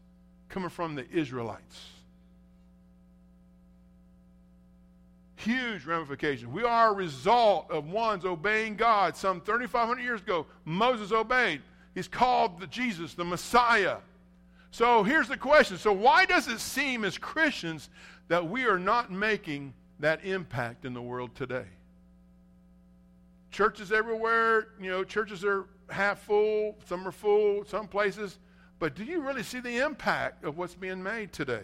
coming 0.49 0.69
from 0.69 0.95
the 0.95 1.09
Israelites. 1.09 1.89
huge 5.47 5.85
ramifications. 5.85 6.51
We 6.51 6.63
are 6.63 6.89
a 6.89 6.93
result 6.93 7.71
of 7.71 7.89
one's 7.89 8.25
obeying 8.25 8.75
God. 8.75 9.15
Some 9.15 9.39
3,500 9.39 10.01
years 10.01 10.21
ago, 10.21 10.45
Moses 10.65 11.11
obeyed. 11.11 11.61
He's 11.95 12.07
called 12.07 12.59
the 12.59 12.67
Jesus, 12.67 13.13
the 13.13 13.23
Messiah. 13.23 13.97
So 14.71 15.03
here's 15.03 15.29
the 15.29 15.37
question. 15.37 15.77
So 15.77 15.93
why 15.93 16.25
does 16.25 16.47
it 16.47 16.59
seem 16.59 17.05
as 17.05 17.17
Christians 17.17 17.89
that 18.27 18.47
we 18.47 18.65
are 18.65 18.77
not 18.77 19.11
making 19.11 19.73
that 19.99 20.23
impact 20.23 20.85
in 20.85 20.93
the 20.93 21.01
world 21.01 21.35
today? 21.35 21.65
Churches 23.51 23.91
everywhere, 23.91 24.69
you 24.79 24.89
know, 24.89 25.03
churches 25.03 25.43
are 25.43 25.65
half 25.89 26.19
full, 26.19 26.75
some 26.85 27.07
are 27.07 27.11
full, 27.11 27.65
some 27.65 27.87
places. 27.87 28.39
But 28.79 28.95
do 28.95 29.03
you 29.03 29.21
really 29.21 29.43
see 29.43 29.59
the 29.59 29.77
impact 29.83 30.43
of 30.43 30.57
what's 30.57 30.75
being 30.75 31.01
made 31.01 31.33
today? 31.33 31.63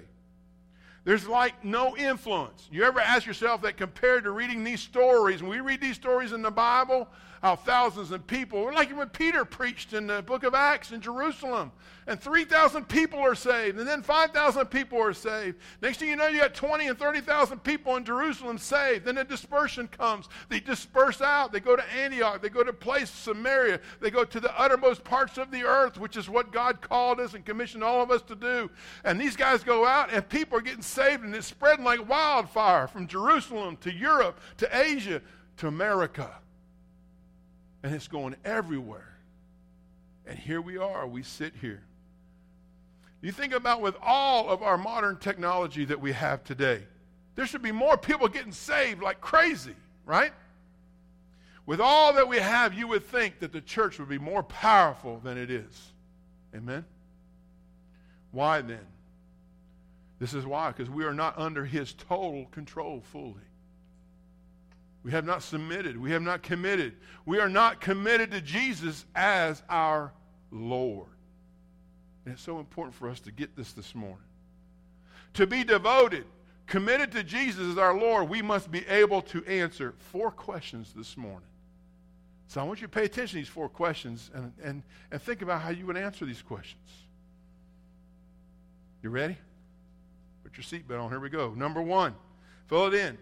There's 1.03 1.27
like 1.27 1.63
no 1.63 1.97
influence. 1.97 2.67
You 2.71 2.83
ever 2.83 2.99
ask 2.99 3.25
yourself 3.25 3.61
that 3.63 3.77
compared 3.77 4.23
to 4.23 4.31
reading 4.31 4.63
these 4.63 4.79
stories, 4.81 5.41
when 5.41 5.51
we 5.51 5.59
read 5.59 5.81
these 5.81 5.95
stories 5.95 6.31
in 6.31 6.41
the 6.41 6.51
Bible, 6.51 7.09
how 7.43 7.57
thousands 7.57 8.11
of 8.11 8.25
people, 8.25 8.73
like 8.73 8.95
when 8.97 9.09
Peter 9.09 9.43
preached 9.43 9.91
in 9.91 10.07
the 10.07 10.21
book 10.21 10.43
of 10.43 10.53
Acts 10.53 10.93
in 10.93 11.01
Jerusalem, 11.01 11.73
and 12.07 12.17
3,000 12.17 12.87
people 12.87 13.19
are 13.19 13.35
saved, 13.35 13.77
and 13.77 13.85
then 13.85 14.01
5,000 14.01 14.65
people 14.67 14.97
are 15.01 15.11
saved. 15.11 15.57
Next 15.81 15.97
thing 15.97 16.07
you 16.07 16.15
know, 16.15 16.27
you 16.27 16.39
got 16.39 16.53
20 16.53 16.87
and 16.87 16.97
30,000 16.97 17.61
people 17.61 17.97
in 17.97 18.05
Jerusalem 18.05 18.57
saved. 18.57 19.03
Then 19.03 19.17
a 19.17 19.25
dispersion 19.25 19.89
comes. 19.89 20.29
They 20.47 20.61
disperse 20.61 21.19
out. 21.19 21.51
They 21.51 21.59
go 21.59 21.75
to 21.75 21.83
Antioch. 21.93 22.41
They 22.41 22.47
go 22.47 22.63
to 22.63 22.71
place 22.71 23.09
Samaria. 23.09 23.81
They 23.99 24.09
go 24.09 24.23
to 24.23 24.39
the 24.39 24.57
uttermost 24.57 25.03
parts 25.03 25.37
of 25.37 25.51
the 25.51 25.65
earth, 25.65 25.99
which 25.99 26.15
is 26.15 26.29
what 26.29 26.53
God 26.53 26.79
called 26.79 27.19
us 27.19 27.33
and 27.33 27.43
commissioned 27.43 27.83
all 27.83 28.01
of 28.01 28.09
us 28.09 28.21
to 28.23 28.35
do. 28.35 28.69
And 29.03 29.19
these 29.19 29.35
guys 29.35 29.65
go 29.65 29.85
out, 29.85 30.13
and 30.13 30.27
people 30.29 30.57
are 30.57 30.61
getting 30.61 30.81
saved, 30.81 31.25
and 31.25 31.35
it's 31.35 31.47
spreading 31.47 31.83
like 31.83 32.07
wildfire 32.07 32.87
from 32.87 33.05
Jerusalem 33.05 33.75
to 33.81 33.91
Europe 33.91 34.39
to 34.57 34.69
Asia 34.71 35.21
to 35.57 35.67
America 35.67 36.37
and 37.83 37.93
it's 37.93 38.07
going 38.07 38.35
everywhere. 38.45 39.17
And 40.25 40.39
here 40.39 40.61
we 40.61 40.77
are, 40.77 41.05
we 41.05 41.21
sit 41.21 41.53
here. 41.59 41.83
You 43.21 43.31
think 43.31 43.53
about 43.53 43.81
with 43.81 43.95
all 44.01 44.49
of 44.49 44.63
our 44.63 44.77
modern 44.77 45.17
technology 45.17 45.85
that 45.85 45.99
we 45.99 46.13
have 46.13 46.43
today, 46.43 46.83
there 47.35 47.45
should 47.45 47.61
be 47.61 47.71
more 47.71 47.97
people 47.97 48.27
getting 48.27 48.51
saved 48.51 49.01
like 49.01 49.21
crazy, 49.21 49.75
right? 50.05 50.31
With 51.65 51.79
all 51.79 52.13
that 52.13 52.27
we 52.27 52.37
have, 52.37 52.73
you 52.73 52.87
would 52.89 53.05
think 53.05 53.39
that 53.39 53.51
the 53.51 53.61
church 53.61 53.99
would 53.99 54.09
be 54.09 54.17
more 54.17 54.43
powerful 54.43 55.19
than 55.23 55.37
it 55.37 55.49
is. 55.49 55.91
Amen? 56.55 56.85
Why 58.31 58.61
then? 58.61 58.85
This 60.19 60.33
is 60.33 60.45
why, 60.45 60.69
because 60.69 60.89
we 60.89 61.05
are 61.05 61.13
not 61.13 61.37
under 61.37 61.65
his 61.65 61.93
total 61.93 62.45
control 62.51 63.01
fully. 63.11 63.33
We 65.03 65.11
have 65.11 65.25
not 65.25 65.43
submitted. 65.43 65.97
We 65.97 66.11
have 66.11 66.21
not 66.21 66.43
committed. 66.43 66.93
We 67.25 67.39
are 67.39 67.49
not 67.49 67.81
committed 67.81 68.31
to 68.31 68.41
Jesus 68.41 69.05
as 69.15 69.61
our 69.69 70.13
Lord. 70.51 71.09
And 72.25 72.33
it's 72.33 72.43
so 72.43 72.59
important 72.59 72.95
for 72.95 73.09
us 73.09 73.19
to 73.21 73.31
get 73.31 73.55
this 73.55 73.73
this 73.73 73.93
morning. 73.93 74.23
To 75.33 75.45
be 75.45 75.63
devoted 75.63 76.25
committed 76.67 77.11
to 77.11 77.23
Jesus 77.23 77.71
as 77.71 77.77
our 77.77 77.95
Lord, 77.95 78.29
we 78.29 78.41
must 78.41 78.71
be 78.71 78.85
able 78.87 79.21
to 79.23 79.45
answer 79.45 79.93
four 79.97 80.31
questions 80.31 80.93
this 80.95 81.17
morning. 81.17 81.47
So 82.47 82.61
I 82.61 82.63
want 82.63 82.81
you 82.81 82.87
to 82.87 82.91
pay 82.91 83.05
attention 83.05 83.29
to 83.29 83.35
these 83.35 83.47
four 83.47 83.69
questions 83.69 84.29
and, 84.33 84.51
and, 84.63 84.83
and 85.11 85.21
think 85.21 85.41
about 85.41 85.61
how 85.61 85.69
you 85.69 85.85
would 85.85 85.97
answer 85.97 86.25
these 86.25 86.41
questions. 86.41 86.89
You 89.01 89.09
ready? 89.09 89.37
Put 90.43 90.57
your 90.57 90.63
seatbelt 90.63 91.03
on. 91.03 91.09
Here 91.09 91.19
we 91.19 91.29
go. 91.29 91.53
Number 91.53 91.81
one, 91.81 92.15
fill 92.67 92.87
it 92.87 92.93
in. 92.93 93.17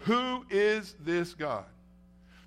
Who 0.00 0.44
is 0.50 0.94
this 1.00 1.34
God? 1.34 1.64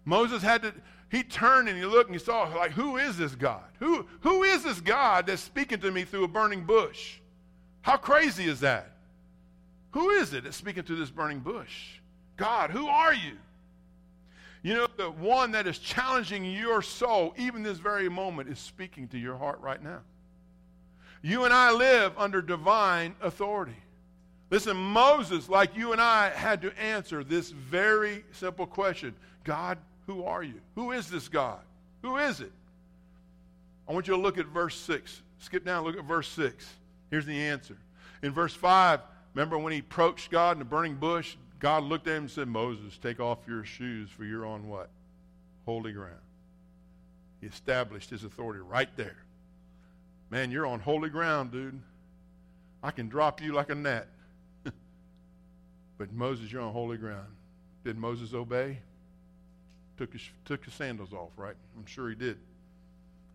Moses 0.06 0.42
had 0.42 0.64
to, 0.64 0.74
he 1.10 1.24
turned 1.24 1.70
and 1.70 1.78
he 1.78 1.86
looked 1.86 2.10
and 2.10 2.20
he 2.20 2.24
saw, 2.24 2.44
like, 2.56 2.72
who 2.72 2.98
is 2.98 3.18
this 3.18 3.36
God? 3.36 3.64
Who, 3.80 4.08
who 4.22 4.44
is 4.44 4.64
this 4.64 4.82
God 4.82 5.28
that's 5.28 5.42
speaking 5.42 5.80
to 5.82 5.92
me 5.92 6.04
through 6.04 6.24
a 6.24 6.28
burning 6.28 6.66
bush? 6.66 7.18
How 7.82 7.98
crazy 7.98 8.46
is 8.46 8.62
that? 8.62 8.90
Who 9.92 10.10
is 10.10 10.34
it 10.34 10.44
that's 10.44 10.58
speaking 10.58 10.84
through 10.84 10.98
this 10.98 11.12
burning 11.12 11.40
bush? 11.40 12.00
God, 12.38 12.72
who 12.72 12.88
are 12.88 13.14
you? 13.14 13.38
You 14.64 14.74
know, 14.74 14.88
the 14.98 15.12
one 15.12 15.52
that 15.52 15.68
is 15.68 15.78
challenging 15.78 16.46
your 16.46 16.82
soul, 16.82 17.34
even 17.38 17.62
this 17.62 17.78
very 17.78 18.10
moment, 18.10 18.50
is 18.50 18.58
speaking 18.58 19.08
to 19.10 19.20
your 19.20 19.38
heart 19.38 19.60
right 19.60 19.82
now. 19.84 20.00
You 21.22 21.44
and 21.44 21.54
I 21.54 21.72
live 21.72 22.14
under 22.18 22.42
divine 22.42 23.16
authority. 23.22 23.76
Listen, 24.54 24.78
Moses, 24.78 25.50
like 25.50 25.76
you 25.76 25.94
and 25.94 26.00
I, 26.00 26.30
had 26.30 26.62
to 26.62 26.80
answer 26.80 27.24
this 27.24 27.50
very 27.50 28.24
simple 28.34 28.68
question 28.68 29.16
God, 29.44 29.80
who 30.06 30.26
are 30.26 30.44
you? 30.44 30.62
Who 30.76 30.92
is 30.92 31.10
this 31.10 31.28
God? 31.28 31.62
Who 32.04 32.18
is 32.18 32.40
it? 32.40 32.52
I 33.90 33.94
want 33.94 34.08
you 34.08 34.14
to 34.14 34.22
look 34.22 34.38
at 34.38 34.46
verse 34.46 34.76
6. 34.76 35.24
Skip 35.40 35.66
down, 35.66 35.84
look 35.84 35.98
at 35.98 36.06
verse 36.06 36.28
6. 36.28 36.72
Here's 37.10 37.26
the 37.26 37.36
answer. 37.36 37.76
In 38.22 38.32
verse 38.32 38.54
5, 38.54 39.00
remember 39.34 39.58
when 39.58 39.74
he 39.74 39.80
approached 39.80 40.30
God 40.30 40.52
in 40.52 40.60
the 40.60 40.66
burning 40.66 40.98
bush? 40.98 41.36
God 41.58 41.82
looked 41.82 42.06
at 42.08 42.16
him 42.16 42.24
and 42.26 42.32
said, 42.32 42.48
Moses, 42.48 42.96
take 43.02 43.20
off 43.20 43.40
your 43.48 43.64
shoes, 43.64 44.12
for 44.12 44.24
you're 44.24 44.46
on 44.46 44.70
what? 44.70 44.92
Holy 45.66 45.94
ground. 45.94 46.14
He 47.42 47.48
established 47.48 48.12
his 48.12 48.24
authority 48.24 48.60
right 48.62 48.96
there. 48.98 49.18
Man, 50.30 50.52
you're 50.52 50.68
on 50.68 50.80
holy 50.80 51.10
ground, 51.10 51.52
dude. 51.52 51.82
I 52.84 52.92
can 52.92 53.10
drop 53.10 53.42
you 53.42 53.52
like 53.54 53.72
a 53.72 53.76
net. 53.76 54.10
But 56.04 56.12
Moses, 56.12 56.52
you're 56.52 56.62
on 56.62 56.74
holy 56.74 56.98
ground. 56.98 57.30
Did 57.86 57.98
Moses 57.98 58.34
obey? 58.34 58.80
Took 59.98 60.12
his, 60.12 60.30
took 60.44 60.66
his 60.66 60.74
sandals 60.74 61.14
off, 61.14 61.30
right? 61.38 61.56
I'm 61.78 61.86
sure 61.86 62.10
he 62.10 62.16
did. 62.16 62.38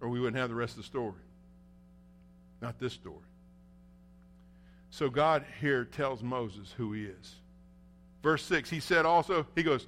Or 0.03 0.11
we 0.11 0.21
wouldn't 0.21 0.37
have 0.37 0.51
the 0.51 0.55
rest 0.55 0.73
of 0.73 0.79
the 0.79 0.83
story. 0.83 1.15
Not 2.61 2.79
this 2.79 2.93
story. 2.93 3.25
So 4.91 5.09
God 5.09 5.47
here 5.63 5.87
tells 5.87 6.23
Moses 6.23 6.75
who 6.77 6.93
he 6.93 7.05
is. 7.05 7.37
Verse 8.23 8.45
6, 8.45 8.69
he 8.69 8.81
said 8.81 9.07
also, 9.07 9.47
he 9.55 9.63
goes, 9.63 9.87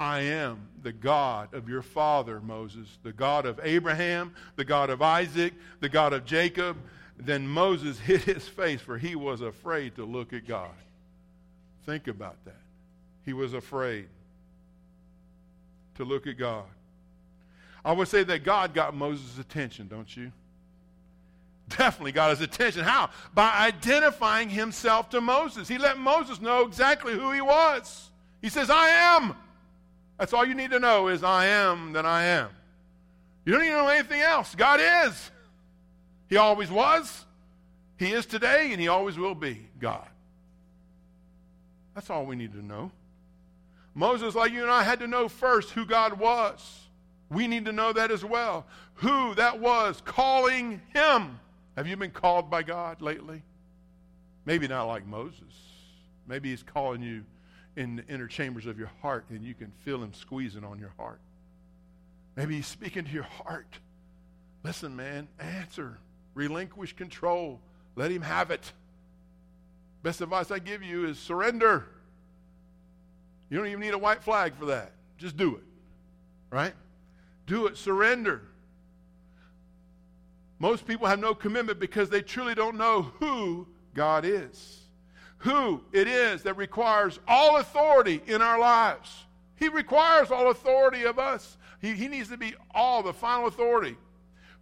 I 0.00 0.20
am 0.20 0.68
the 0.82 0.92
God 0.92 1.52
of 1.52 1.68
your 1.68 1.82
father, 1.82 2.40
Moses, 2.40 2.88
the 3.02 3.12
God 3.12 3.44
of 3.44 3.60
Abraham, 3.62 4.34
the 4.56 4.64
God 4.64 4.88
of 4.88 5.02
Isaac, 5.02 5.52
the 5.80 5.90
God 5.90 6.14
of 6.14 6.24
Jacob. 6.24 6.78
Then 7.18 7.46
Moses 7.46 7.98
hid 8.06 8.22
his 8.22 8.48
face, 8.48 8.80
for 8.80 8.96
he 8.96 9.16
was 9.16 9.42
afraid 9.42 9.96
to 9.96 10.06
look 10.06 10.32
at 10.32 10.48
God. 10.48 10.70
Think 11.86 12.08
about 12.08 12.36
that. 12.44 12.60
He 13.24 13.32
was 13.32 13.54
afraid 13.54 14.08
to 15.96 16.04
look 16.04 16.26
at 16.26 16.38
God. 16.38 16.64
I 17.84 17.92
would 17.92 18.08
say 18.08 18.22
that 18.24 18.44
God 18.44 18.74
got 18.74 18.94
Moses' 18.94 19.38
attention, 19.38 19.88
don't 19.88 20.16
you? 20.16 20.32
definitely 21.76 22.12
got 22.12 22.30
his 22.30 22.40
attention. 22.40 22.82
How? 22.82 23.10
By 23.34 23.52
identifying 23.52 24.48
himself 24.48 25.10
to 25.10 25.20
Moses. 25.20 25.68
He 25.68 25.78
let 25.78 25.98
Moses 25.98 26.40
know 26.40 26.62
exactly 26.62 27.14
who 27.14 27.32
he 27.32 27.40
was. 27.40 28.10
He 28.40 28.48
says, 28.48 28.70
I 28.70 28.88
am. 28.88 29.34
That's 30.18 30.32
all 30.32 30.44
you 30.44 30.54
need 30.54 30.70
to 30.70 30.80
know 30.80 31.08
is 31.08 31.22
I 31.22 31.46
am 31.46 31.92
that 31.92 32.06
I 32.06 32.24
am. 32.24 32.48
You 33.44 33.52
don't 33.52 33.62
need 33.62 33.70
to 33.70 33.76
know 33.76 33.88
anything 33.88 34.20
else. 34.20 34.54
God 34.54 34.80
is. 35.08 35.30
He 36.28 36.36
always 36.36 36.70
was. 36.70 37.24
He 37.98 38.12
is 38.12 38.26
today, 38.26 38.72
and 38.72 38.80
he 38.80 38.88
always 38.88 39.18
will 39.18 39.34
be 39.34 39.66
God. 39.78 40.06
That's 41.94 42.10
all 42.10 42.24
we 42.24 42.36
need 42.36 42.52
to 42.52 42.64
know. 42.64 42.90
Moses, 43.94 44.34
like 44.34 44.52
you 44.52 44.62
and 44.62 44.70
I, 44.70 44.82
had 44.82 45.00
to 45.00 45.06
know 45.06 45.28
first 45.28 45.70
who 45.70 45.84
God 45.84 46.18
was. 46.18 46.80
We 47.28 47.46
need 47.46 47.64
to 47.66 47.72
know 47.72 47.92
that 47.92 48.10
as 48.10 48.24
well. 48.24 48.66
Who 48.94 49.34
that 49.34 49.60
was 49.60 50.02
calling 50.04 50.80
him. 50.94 51.38
Have 51.76 51.86
you 51.86 51.96
been 51.96 52.10
called 52.10 52.50
by 52.50 52.62
God 52.62 53.00
lately? 53.00 53.42
Maybe 54.44 54.68
not 54.68 54.84
like 54.84 55.06
Moses. 55.06 55.54
Maybe 56.26 56.50
he's 56.50 56.62
calling 56.62 57.02
you 57.02 57.24
in 57.76 57.96
the 57.96 58.06
inner 58.06 58.26
chambers 58.26 58.66
of 58.66 58.78
your 58.78 58.90
heart 59.00 59.24
and 59.30 59.42
you 59.42 59.54
can 59.54 59.72
feel 59.84 60.02
him 60.02 60.12
squeezing 60.12 60.64
on 60.64 60.78
your 60.78 60.92
heart. 60.98 61.20
Maybe 62.36 62.56
he's 62.56 62.66
speaking 62.66 63.04
to 63.04 63.10
your 63.10 63.22
heart. 63.24 63.78
Listen, 64.62 64.96
man, 64.96 65.28
answer. 65.38 65.98
Relinquish 66.34 66.94
control. 66.94 67.60
Let 67.96 68.10
him 68.10 68.22
have 68.22 68.50
it. 68.50 68.72
Best 70.02 70.20
advice 70.20 70.50
I 70.50 70.58
give 70.58 70.82
you 70.82 71.06
is 71.06 71.18
surrender. 71.18 71.86
You 73.48 73.58
don't 73.58 73.66
even 73.66 73.80
need 73.80 73.94
a 73.94 73.98
white 73.98 74.22
flag 74.22 74.54
for 74.54 74.66
that. 74.66 74.92
Just 75.18 75.36
do 75.36 75.56
it. 75.56 75.62
Right? 76.50 76.74
Do 77.46 77.66
it. 77.66 77.76
Surrender. 77.76 78.42
Most 80.58 80.86
people 80.86 81.06
have 81.06 81.18
no 81.18 81.34
commitment 81.34 81.78
because 81.78 82.08
they 82.08 82.22
truly 82.22 82.54
don't 82.54 82.76
know 82.76 83.02
who 83.02 83.66
God 83.94 84.24
is. 84.24 84.80
Who 85.38 85.82
it 85.92 86.06
is 86.06 86.42
that 86.44 86.56
requires 86.56 87.18
all 87.26 87.56
authority 87.56 88.22
in 88.26 88.40
our 88.42 88.58
lives. 88.58 89.24
He 89.56 89.68
requires 89.68 90.30
all 90.30 90.50
authority 90.50 91.04
of 91.04 91.18
us. 91.18 91.56
He, 91.80 91.94
he 91.94 92.08
needs 92.08 92.28
to 92.28 92.36
be 92.36 92.54
all 92.74 93.02
the 93.02 93.12
final 93.12 93.48
authority. 93.48 93.96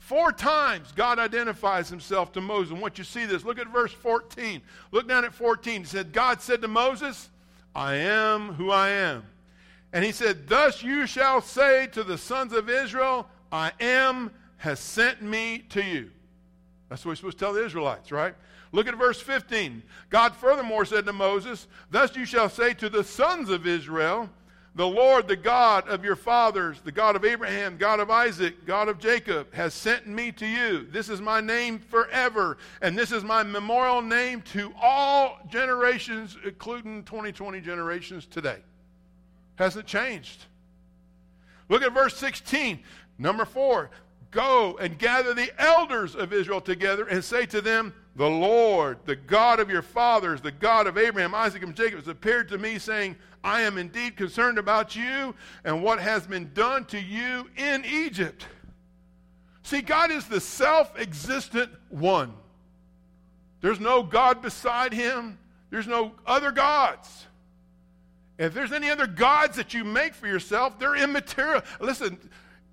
Four 0.01 0.33
times 0.33 0.93
God 0.93 1.19
identifies 1.19 1.89
himself 1.89 2.33
to 2.33 2.41
Moses. 2.41 2.73
And 2.73 2.81
once 2.81 2.99
you 2.99 3.05
see 3.05 3.27
this, 3.27 3.45
look 3.45 3.59
at 3.59 3.69
verse 3.69 3.93
14. 3.93 4.61
Look 4.91 5.07
down 5.07 5.25
at 5.25 5.33
14. 5.33 5.83
He 5.83 5.87
said, 5.87 6.13
God 6.13 6.41
said 6.41 6.63
to 6.63 6.69
Moses, 6.69 7.29
I 7.77 7.95
am 7.97 8.55
who 8.55 8.71
I 8.71 8.89
am. 8.89 9.23
And 9.93 10.05
he 10.05 10.11
said, 10.11 10.49
Thus 10.49 10.83
you 10.83 11.07
shall 11.07 11.41
say 11.43 11.87
to 11.89 12.03
the 12.03 12.19
sons 12.19 12.53
of 12.53 12.69
Israel, 12.69 13.29
I 13.53 13.73
am 13.79 14.33
has 14.57 14.81
sent 14.81 15.23
me 15.23 15.65
to 15.69 15.83
you. 15.85 16.11
That's 16.89 17.05
what 17.05 17.13
we're 17.13 17.17
supposed 17.17 17.39
to 17.39 17.45
tell 17.45 17.53
the 17.53 17.65
Israelites, 17.65 18.11
right? 18.11 18.35
Look 18.73 18.89
at 18.89 18.97
verse 18.97 19.21
15. 19.21 19.83
God 20.09 20.35
furthermore 20.35 20.87
said 20.87 21.05
to 21.07 21.13
Moses, 21.13 21.69
Thus 21.91 22.17
you 22.17 22.25
shall 22.25 22.49
say 22.49 22.73
to 22.75 22.89
the 22.89 23.05
sons 23.05 23.51
of 23.51 23.67
Israel, 23.67 24.31
The 24.81 24.89
Lord, 24.89 25.29
the 25.29 25.37
God 25.37 25.87
of 25.91 26.07
your 26.07 26.17
fathers, 26.17 26.81
the 26.81 26.91
God 26.91 27.15
of 27.15 27.23
Abraham, 27.23 27.77
God 27.77 28.01
of 28.01 28.11
Isaac, 28.11 28.65
God 28.65 28.89
of 28.89 28.99
Jacob, 28.99 29.53
has 29.53 29.75
sent 29.75 30.07
me 30.07 30.33
to 30.33 30.47
you. 30.47 30.87
This 30.91 31.11
is 31.11 31.21
my 31.21 31.39
name 31.43 31.79
forever, 31.79 32.57
and 32.81 32.97
this 32.97 33.13
is 33.13 33.23
my 33.23 33.43
memorial 33.43 34.01
name 34.01 34.41
to 34.53 34.73
all 34.81 35.39
generations, 35.51 36.39
including 36.47 37.05
2020 37.05 37.61
generations 37.61 38.25
today. 38.25 38.57
Hasn't 39.57 39.85
changed. 39.85 40.47
Look 41.69 41.83
at 41.83 41.93
verse 41.93 42.17
16. 42.17 42.83
Number 43.19 43.45
four, 43.45 43.91
Go 44.31 44.79
and 44.81 44.97
gather 44.97 45.35
the 45.35 45.51
elders 45.61 46.15
of 46.15 46.33
Israel 46.33 46.61
together 46.61 47.07
and 47.09 47.23
say 47.23 47.47
to 47.47 47.61
them, 47.61 47.93
The 48.15 48.29
Lord, 48.29 48.99
the 49.05 49.17
God 49.17 49.59
of 49.59 49.69
your 49.69 49.83
fathers, 49.83 50.41
the 50.41 50.53
God 50.53 50.87
of 50.87 50.97
Abraham, 50.97 51.35
Isaac, 51.35 51.65
and 51.65 51.75
Jacob, 51.75 51.99
has 51.99 52.09
appeared 52.09 52.49
to 52.51 52.59
me, 52.59 52.79
saying, 52.79 53.17
I 53.43 53.63
am 53.63 53.79
indeed 53.79 54.17
concerned 54.17 54.59
about 54.59 54.95
you 54.95 55.35
and 55.65 55.83
what 55.83 55.99
has 56.01 56.27
been 56.27 56.53
done 56.53 56.85
to 56.87 57.01
you 57.01 57.49
in 57.57 57.85
Egypt. 57.85 58.47
See, 59.63 59.81
God 59.83 60.11
is 60.11 60.27
the 60.27 60.41
self 60.41 60.99
existent 60.99 61.71
one. 61.89 62.35
There's 63.61 63.81
no 63.81 64.03
God 64.03 64.43
beside 64.43 64.93
him, 64.93 65.39
there's 65.71 65.87
no 65.87 66.13
other 66.27 66.51
gods. 66.51 67.27
If 68.39 68.55
there's 68.55 68.73
any 68.73 68.89
other 68.89 69.07
gods 69.07 69.57
that 69.57 69.75
you 69.75 69.85
make 69.85 70.15
for 70.15 70.27
yourself, 70.27 70.79
they're 70.79 70.97
immaterial. 70.97 71.63
Listen, 71.79 72.19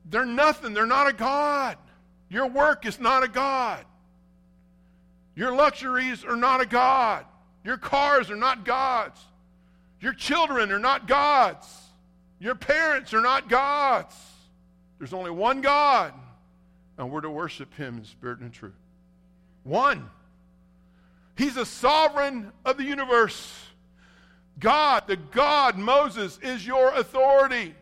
they're 0.09 0.26
nothing. 0.26 0.74
They're 0.74 0.86
not 0.86 1.07
a 1.07 1.13
God. 1.13 1.78
Your 2.30 2.47
work 2.47 2.86
is 2.86 2.99
not 2.99 3.24
a 3.24 3.28
God. 3.28 3.84
Your 5.36 5.53
luxuries 5.53 6.24
are 6.24 6.38
not 6.38 6.61
a 6.61 6.65
God. 6.65 7.26
Your 7.63 7.78
cars 7.78 8.32
are 8.32 8.38
not 8.38 8.63
gods. 8.63 9.20
Your 10.00 10.14
children 10.14 10.72
are 10.72 10.80
not 10.80 11.08
gods. 11.08 11.68
Your 12.39 12.56
parents 12.56 13.14
are 13.14 13.22
not 13.22 13.50
gods. 13.50 14.16
There's 15.00 15.14
only 15.14 15.32
one 15.32 15.62
God, 15.62 16.14
and 16.98 17.12
we're 17.12 17.22
to 17.22 17.30
worship 17.30 17.74
Him 17.76 17.98
in 17.98 18.06
spirit 18.06 18.39
and 18.39 18.52
truth. 18.52 18.74
One. 19.64 20.10
He's 21.36 21.58
a 21.58 21.66
sovereign 21.66 22.52
of 22.66 22.78
the 22.78 22.84
universe. 22.84 23.68
God, 24.60 25.04
the 25.08 25.18
God, 25.18 25.78
Moses, 25.78 26.39
is 26.41 26.66
your 26.66 26.93
authority. 26.95 27.76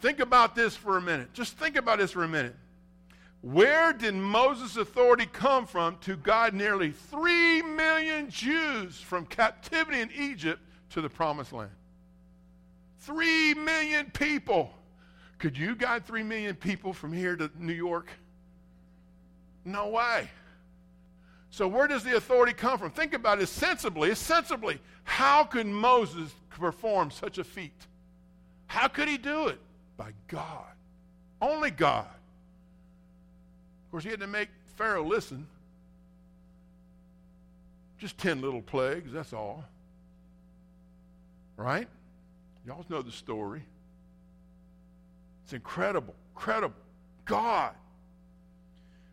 Think 0.00 0.20
about 0.20 0.54
this 0.54 0.76
for 0.76 0.98
a 0.98 1.00
minute. 1.00 1.32
Just 1.32 1.56
think 1.56 1.76
about 1.76 1.98
this 1.98 2.10
for 2.10 2.24
a 2.24 2.28
minute. 2.28 2.54
Where 3.40 3.92
did 3.92 4.14
Moses' 4.14 4.76
authority 4.76 5.26
come 5.26 5.66
from 5.66 5.96
to 6.02 6.16
guide 6.16 6.54
nearly 6.54 6.90
3 6.90 7.62
million 7.62 8.30
Jews 8.30 9.00
from 9.00 9.24
captivity 9.26 10.00
in 10.00 10.10
Egypt 10.16 10.60
to 10.92 11.00
the 11.00 11.08
promised 11.08 11.52
land? 11.52 11.70
3 13.00 13.54
million 13.54 14.10
people. 14.10 14.70
Could 15.38 15.58
you 15.58 15.74
guide 15.74 16.06
3 16.06 16.22
million 16.22 16.54
people 16.54 16.92
from 16.92 17.12
here 17.12 17.34
to 17.36 17.50
New 17.58 17.72
York? 17.72 18.08
No 19.64 19.88
way. 19.88 20.28
So, 21.50 21.68
where 21.68 21.86
does 21.86 22.02
the 22.04 22.16
authority 22.16 22.52
come 22.52 22.78
from? 22.78 22.90
Think 22.90 23.12
about 23.12 23.40
it 23.40 23.48
sensibly. 23.48 24.14
Sensibly, 24.14 24.80
how 25.04 25.44
could 25.44 25.66
Moses 25.66 26.32
perform 26.48 27.10
such 27.10 27.38
a 27.38 27.44
feat? 27.44 27.86
How 28.66 28.88
could 28.88 29.08
he 29.08 29.18
do 29.18 29.48
it? 29.48 29.58
By 29.96 30.12
God. 30.28 30.64
Only 31.40 31.70
God. 31.70 32.06
Of 32.06 33.90
course, 33.90 34.04
he 34.04 34.10
had 34.10 34.20
to 34.20 34.26
make 34.26 34.48
Pharaoh 34.76 35.04
listen. 35.04 35.46
Just 37.98 38.16
10 38.18 38.40
little 38.40 38.62
plagues, 38.62 39.12
that's 39.12 39.32
all. 39.32 39.64
Right? 41.56 41.88
Y'all 42.66 42.84
know 42.88 43.02
the 43.02 43.12
story. 43.12 43.62
It's 45.44 45.52
incredible, 45.52 46.14
incredible. 46.34 46.76
God. 47.24 47.74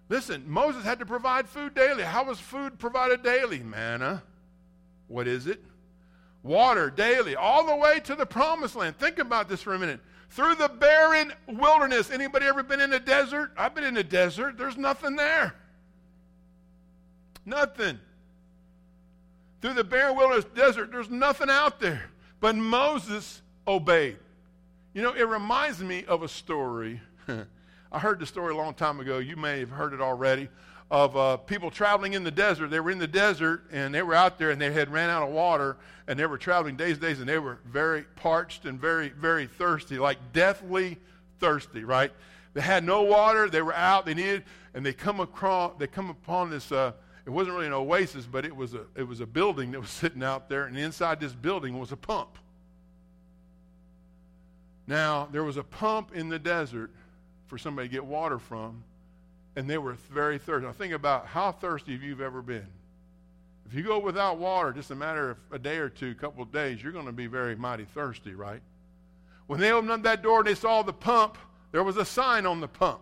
Listen, 0.08 0.44
Moses 0.48 0.84
had 0.84 1.00
to 1.00 1.06
provide 1.06 1.48
food 1.48 1.76
daily. 1.76 2.04
How 2.04 2.24
was 2.24 2.40
food 2.40 2.80
provided 2.80 3.24
daily? 3.24 3.60
Manna. 3.60 4.24
What 5.08 5.28
is 5.28 5.48
it? 5.48 5.64
Water 6.42 6.90
daily, 6.90 7.36
all 7.36 7.66
the 7.66 7.76
way 7.76 8.00
to 8.02 8.16
the 8.16 8.26
promised 8.26 8.76
land. 8.76 8.98
Think 8.98 9.20
about 9.20 9.50
this 9.50 9.62
for 9.62 9.74
a 9.74 9.80
minute. 9.80 10.00
Through 10.30 10.56
the 10.56 10.70
barren 10.70 11.34
wilderness. 11.48 12.12
Anybody 12.12 12.46
ever 12.46 12.64
been 12.64 12.80
in 12.80 12.94
a 12.94 13.00
desert? 13.00 13.52
I've 13.58 13.76
been 13.76 13.84
in 13.84 13.98
a 13.98 14.04
desert. 14.04 14.58
There's 14.58 14.78
nothing 14.78 15.16
there. 15.16 15.56
Nothing. 17.46 18.00
Through 19.62 19.74
the 19.74 19.84
barren 19.84 20.16
wilderness 20.16 20.46
desert, 20.56 20.92
there's 20.92 21.10
nothing 21.10 21.50
out 21.50 21.80
there. 21.80 22.10
But 22.40 22.56
Moses 22.56 23.42
obeyed. 23.68 24.18
You 24.94 25.02
know, 25.02 25.14
it 25.14 25.28
reminds 25.28 25.82
me 25.82 26.06
of 26.06 26.24
a 26.24 26.28
story. 26.28 27.02
I 27.92 28.00
heard 28.00 28.20
the 28.20 28.26
story 28.26 28.54
a 28.54 28.58
long 28.58 28.74
time 28.74 29.00
ago. 29.00 29.20
You 29.20 29.36
may 29.36 29.60
have 29.60 29.70
heard 29.70 29.94
it 29.94 30.02
already 30.02 30.50
of 30.92 31.16
uh, 31.16 31.38
people 31.38 31.70
traveling 31.70 32.14
in 32.14 32.24
the 32.24 32.32
desert. 32.32 32.70
They 32.70 32.80
were 32.80 32.92
in 32.92 32.98
the 32.98 33.08
desert 33.08 33.64
and 33.72 33.94
they 33.94 34.02
were 34.02 34.16
out 34.16 34.40
there 34.40 34.52
and 34.52 34.60
they 34.60 34.72
had 34.72 34.92
ran 34.92 35.10
out 35.10 35.22
of 35.22 35.30
water 35.30 35.78
and 36.08 36.18
they 36.18 36.26
were 36.26 36.38
traveling 36.38 36.76
days 36.76 36.94
and 36.94 37.02
days 37.02 37.20
and 37.20 37.30
they 37.30 37.38
were 37.38 37.60
very 37.66 38.04
parched 38.16 38.66
and 38.66 38.80
very, 38.80 39.10
very 39.10 39.46
thirsty, 39.46 40.00
like 40.00 40.18
deathly 40.34 40.98
thirsty, 41.40 41.84
right? 41.84 42.12
They 42.54 42.62
had 42.62 42.84
no 42.84 43.04
water. 43.04 43.50
They 43.50 43.62
were 43.62 43.76
out. 43.76 44.06
They 44.06 44.16
needed, 44.16 44.44
and 44.74 44.86
they 44.86 44.94
come 44.94 45.20
across, 45.20 45.74
they 45.78 45.88
come 45.88 46.10
upon 46.10 46.50
this, 46.50 46.72
uh, 46.72 46.94
it 47.30 47.32
wasn't 47.32 47.56
really 47.56 47.68
an 47.68 47.74
oasis, 47.74 48.26
but 48.26 48.44
it 48.44 48.56
was 48.56 48.74
a, 48.74 48.86
it 48.96 49.08
was 49.08 49.20
a 49.20 49.26
building 49.28 49.70
that 49.74 49.80
was 49.80 49.90
sitting 49.92 50.24
out 50.24 50.50
there 50.50 50.66
and 50.66 50.76
inside 50.76 51.20
this 51.20 51.32
building 51.32 51.78
was 51.78 51.92
a 51.92 51.96
pump. 51.96 52.40
Now, 54.88 55.30
there 55.32 55.44
was 55.44 55.56
a 55.56 55.64
pump 55.64 56.16
in 56.16 56.30
the 56.30 56.40
desert 56.40 56.90
for 57.46 57.60
somebody 57.60 57.88
to 57.88 57.92
get 57.92 58.04
water 58.04 58.40
from, 58.40 58.84
and 59.56 59.70
they 59.70 59.78
were 59.78 59.94
very 60.12 60.40
thirsty. 60.40 60.66
Now, 60.66 60.74
think 60.74 60.92
about 60.92 61.28
how 61.28 61.52
thirsty 61.52 61.92
have 61.92 62.02
you've 62.02 62.20
ever 62.20 62.42
been? 62.42 62.66
If 63.68 63.76
you 63.76 63.84
go 63.84 64.00
without 64.00 64.40
water, 64.40 64.74
just 64.74 64.90
a 64.90 64.96
matter 64.96 65.30
of 65.30 65.38
a 65.52 65.60
day 65.60 65.78
or 65.78 65.90
two, 65.90 66.10
a 66.10 66.16
couple 66.16 66.42
of 66.42 66.52
days, 66.52 66.82
you're 66.82 66.92
going 66.92 67.06
to 67.06 67.12
be 67.12 67.28
very 67.28 67.56
mighty 67.56 67.86
thirsty, 67.86 68.34
right? 68.34 68.62
When 69.46 69.60
they 69.60 69.72
opened 69.72 69.92
up 69.92 70.02
that 70.02 70.24
door 70.24 70.40
and 70.40 70.48
they 70.48 70.56
saw 70.56 70.82
the 70.82 70.94
pump, 70.94 71.38
there 71.72 71.84
was 71.84 71.98
a 71.98 72.06
sign 72.06 72.48
on 72.48 72.60
the 72.60 72.68
pump. 72.68 73.02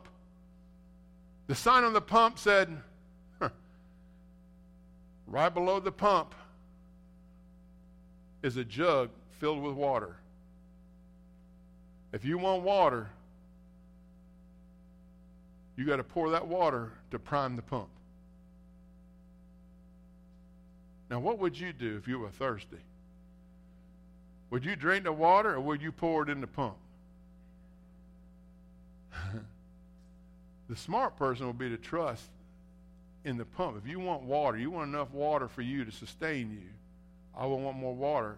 The 1.48 1.56
sign 1.56 1.86
on 1.86 1.94
the 1.94 2.02
pump 2.02 2.38
said, 2.40 2.78
right 5.28 5.54
below 5.54 5.80
the 5.80 5.92
pump 5.92 6.34
is 8.42 8.58
a 8.58 8.64
jug 8.64 9.10
filled 9.40 9.62
with 9.62 9.74
water. 9.76 10.16
If 12.14 12.24
you 12.24 12.38
want 12.38 12.64
water, 12.64 13.10
you 15.76 15.86
got 15.86 15.98
to 15.98 16.04
pour 16.04 16.32
that 16.32 16.48
water 16.48 16.92
to 17.12 17.20
prime 17.20 17.56
the 17.56 17.62
pump. 17.62 17.90
Now, 21.10 21.20
what 21.20 21.40
would 21.40 21.58
you 21.60 21.72
do 21.74 21.98
if 21.98 22.08
you 22.08 22.20
were 22.20 22.30
thirsty? 22.30 22.78
Would 24.50 24.66
you 24.66 24.76
drink 24.76 25.04
the 25.04 25.12
water 25.12 25.54
or 25.56 25.60
would 25.60 25.82
you 25.82 25.92
pour 25.92 26.24
it 26.24 26.30
in 26.30 26.42
the 26.42 26.48
pump? 26.48 26.78
the 30.70 30.76
smart 30.76 31.18
person 31.18 31.48
would 31.48 31.58
be 31.58 31.70
to 31.70 31.78
trust 31.78 32.24
in 33.28 33.38
the 33.38 33.46
pump. 33.46 33.78
If 33.78 33.88
you 33.88 34.00
want 34.00 34.24
water, 34.24 34.58
you 34.58 34.72
want 34.72 34.88
enough 34.88 35.12
water 35.12 35.50
for 35.50 35.62
you 35.62 35.84
to 35.84 35.92
sustain 35.92 36.50
you. 36.50 36.70
I 37.38 37.46
will 37.46 37.60
want 37.60 37.78
more 37.78 37.94
water. 37.94 38.38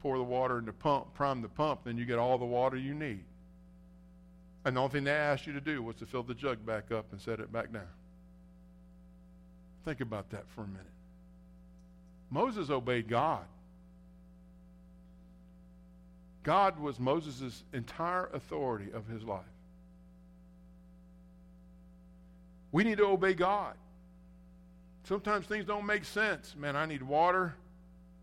Pour 0.00 0.16
the 0.16 0.24
water 0.24 0.58
in 0.58 0.64
the 0.64 0.72
pump, 0.72 1.12
prime 1.14 1.42
the 1.42 1.48
pump, 1.48 1.80
then 1.84 1.98
you 1.98 2.06
get 2.06 2.18
all 2.18 2.38
the 2.38 2.46
water 2.46 2.76
you 2.76 2.94
need. 2.94 3.24
And 4.64 4.76
the 4.76 4.80
only 4.80 4.92
thing 4.92 5.04
they 5.04 5.10
asked 5.10 5.46
you 5.46 5.52
to 5.52 5.60
do 5.60 5.82
was 5.82 5.96
to 5.96 6.06
fill 6.06 6.22
the 6.22 6.34
jug 6.34 6.64
back 6.64 6.90
up 6.90 7.06
and 7.12 7.20
set 7.20 7.40
it 7.40 7.52
back 7.52 7.70
down. 7.72 7.82
Think 9.84 10.00
about 10.00 10.30
that 10.30 10.44
for 10.54 10.62
a 10.62 10.66
minute. 10.66 10.86
Moses 12.30 12.70
obeyed 12.70 13.08
God. 13.08 13.44
God 16.42 16.78
was 16.78 16.98
Moses' 16.98 17.62
entire 17.74 18.30
authority 18.32 18.90
of 18.92 19.06
his 19.06 19.22
life. 19.22 19.44
We 22.72 22.84
need 22.84 22.98
to 22.98 23.06
obey 23.06 23.34
God. 23.34 23.74
Sometimes 25.04 25.46
things 25.46 25.64
don't 25.64 25.86
make 25.86 26.04
sense. 26.04 26.54
Man, 26.56 26.76
I 26.76 26.84
need 26.84 27.02
water, 27.02 27.54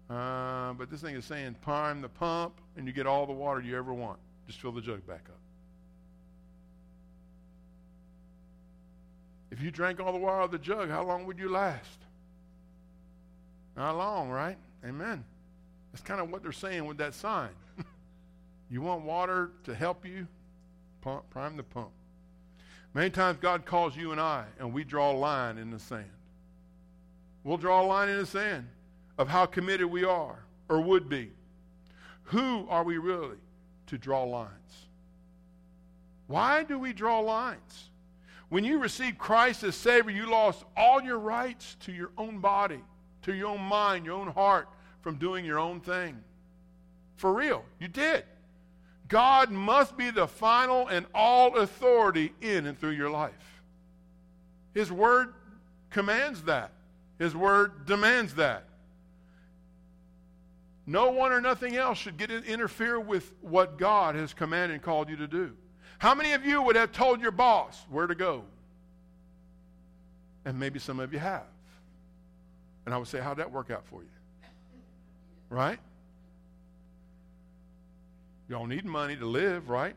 uh, 0.09 0.73
but 0.73 0.91
this 0.91 1.01
thing 1.01 1.15
is 1.15 1.25
saying 1.25 1.55
prime 1.61 2.01
the 2.01 2.09
pump, 2.09 2.53
and 2.77 2.85
you 2.85 2.93
get 2.93 3.07
all 3.07 3.25
the 3.25 3.33
water 3.33 3.59
you 3.59 3.75
ever 3.75 3.93
want. 3.93 4.19
Just 4.45 4.61
fill 4.61 4.71
the 4.71 4.81
jug 4.81 5.05
back 5.07 5.23
up. 5.27 5.39
If 9.49 9.61
you 9.61 9.71
drank 9.71 9.99
all 9.99 10.11
the 10.11 10.19
water 10.19 10.41
out 10.41 10.45
of 10.45 10.51
the 10.51 10.59
jug, 10.59 10.89
how 10.89 11.03
long 11.03 11.25
would 11.25 11.39
you 11.39 11.49
last? 11.49 11.97
Not 13.75 13.97
long, 13.97 14.29
right? 14.29 14.57
Amen. 14.85 15.23
That's 15.91 16.03
kind 16.03 16.19
of 16.21 16.29
what 16.29 16.43
they're 16.43 16.51
saying 16.51 16.85
with 16.85 16.97
that 16.97 17.13
sign. 17.13 17.49
you 18.69 18.81
want 18.81 19.03
water 19.03 19.51
to 19.63 19.73
help 19.73 20.05
you? 20.05 20.27
Pump, 21.01 21.29
prime 21.29 21.57
the 21.57 21.63
pump. 21.63 21.91
Many 22.95 23.11
times 23.11 23.37
God 23.39 23.65
calls 23.65 23.95
you 23.95 24.11
and 24.11 24.19
I, 24.19 24.45
and 24.57 24.73
we 24.73 24.83
draw 24.83 25.11
a 25.11 25.13
line 25.13 25.59
in 25.59 25.69
the 25.69 25.77
sand. 25.77 26.09
We'll 27.43 27.57
draw 27.57 27.83
a 27.83 27.85
line 27.85 28.09
in 28.09 28.17
the 28.17 28.25
sand 28.25 28.67
of 29.19 29.27
how 29.27 29.45
committed 29.45 29.85
we 29.85 30.03
are 30.03 30.43
or 30.67 30.81
would 30.81 31.07
be. 31.07 31.29
Who 32.23 32.65
are 32.69 32.83
we 32.83 32.97
really 32.97 33.37
to 33.87 33.99
draw 33.99 34.23
lines? 34.23 34.87
Why 36.25 36.63
do 36.63 36.79
we 36.79 36.91
draw 36.91 37.19
lines? 37.19 37.91
When 38.49 38.63
you 38.63 38.79
received 38.79 39.19
Christ 39.19 39.63
as 39.63 39.75
Savior, 39.75 40.11
you 40.11 40.27
lost 40.27 40.63
all 40.75 41.03
your 41.03 41.19
rights 41.19 41.77
to 41.81 41.91
your 41.91 42.09
own 42.17 42.39
body 42.39 42.81
to 43.25 43.33
your 43.33 43.47
own 43.47 43.61
mind, 43.61 44.05
your 44.05 44.15
own 44.15 44.27
heart 44.27 44.69
from 45.01 45.15
doing 45.15 45.43
your 45.43 45.57
own 45.57 45.81
thing. 45.81 46.15
For 47.17 47.33
real, 47.33 47.65
you 47.79 47.87
did. 47.87 48.23
God 49.07 49.51
must 49.51 49.97
be 49.97 50.09
the 50.09 50.27
final 50.27 50.87
and 50.87 51.05
all 51.13 51.57
authority 51.57 52.33
in 52.41 52.65
and 52.65 52.79
through 52.79 52.91
your 52.91 53.09
life. 53.09 53.33
His 54.73 54.91
word 54.91 55.33
commands 55.89 56.43
that, 56.43 56.71
His 57.19 57.35
word 57.35 57.85
demands 57.85 58.35
that. 58.35 58.65
No 60.87 61.11
one 61.11 61.31
or 61.31 61.41
nothing 61.41 61.75
else 61.75 61.97
should 61.97 62.17
get 62.17 62.29
in, 62.29 62.43
interfere 62.43 62.99
with 62.99 63.31
what 63.41 63.77
God 63.77 64.15
has 64.15 64.33
commanded 64.33 64.75
and 64.75 64.83
called 64.83 65.09
you 65.09 65.15
to 65.17 65.27
do. 65.27 65.55
How 65.97 66.13
many 66.13 66.33
of 66.33 66.45
you 66.45 66.61
would 66.61 66.75
have 66.75 66.91
told 66.91 67.21
your 67.21 67.31
boss 67.31 67.81
where 67.89 68.05
to 68.05 68.15
go? 68.15 68.43
And 70.45 70.59
maybe 70.59 70.77
some 70.77 70.99
of 70.99 71.11
you 71.11 71.19
have. 71.19 71.45
And 72.85 72.93
I 72.93 72.97
would 72.97 73.07
say, 73.07 73.19
How'd 73.19 73.37
that 73.37 73.51
work 73.51 73.71
out 73.71 73.85
for 73.87 74.01
you? 74.01 74.09
Right? 75.49 75.79
Y'all 78.47 78.67
need 78.67 78.85
money 78.85 79.15
to 79.15 79.25
live, 79.25 79.69
right? 79.69 79.95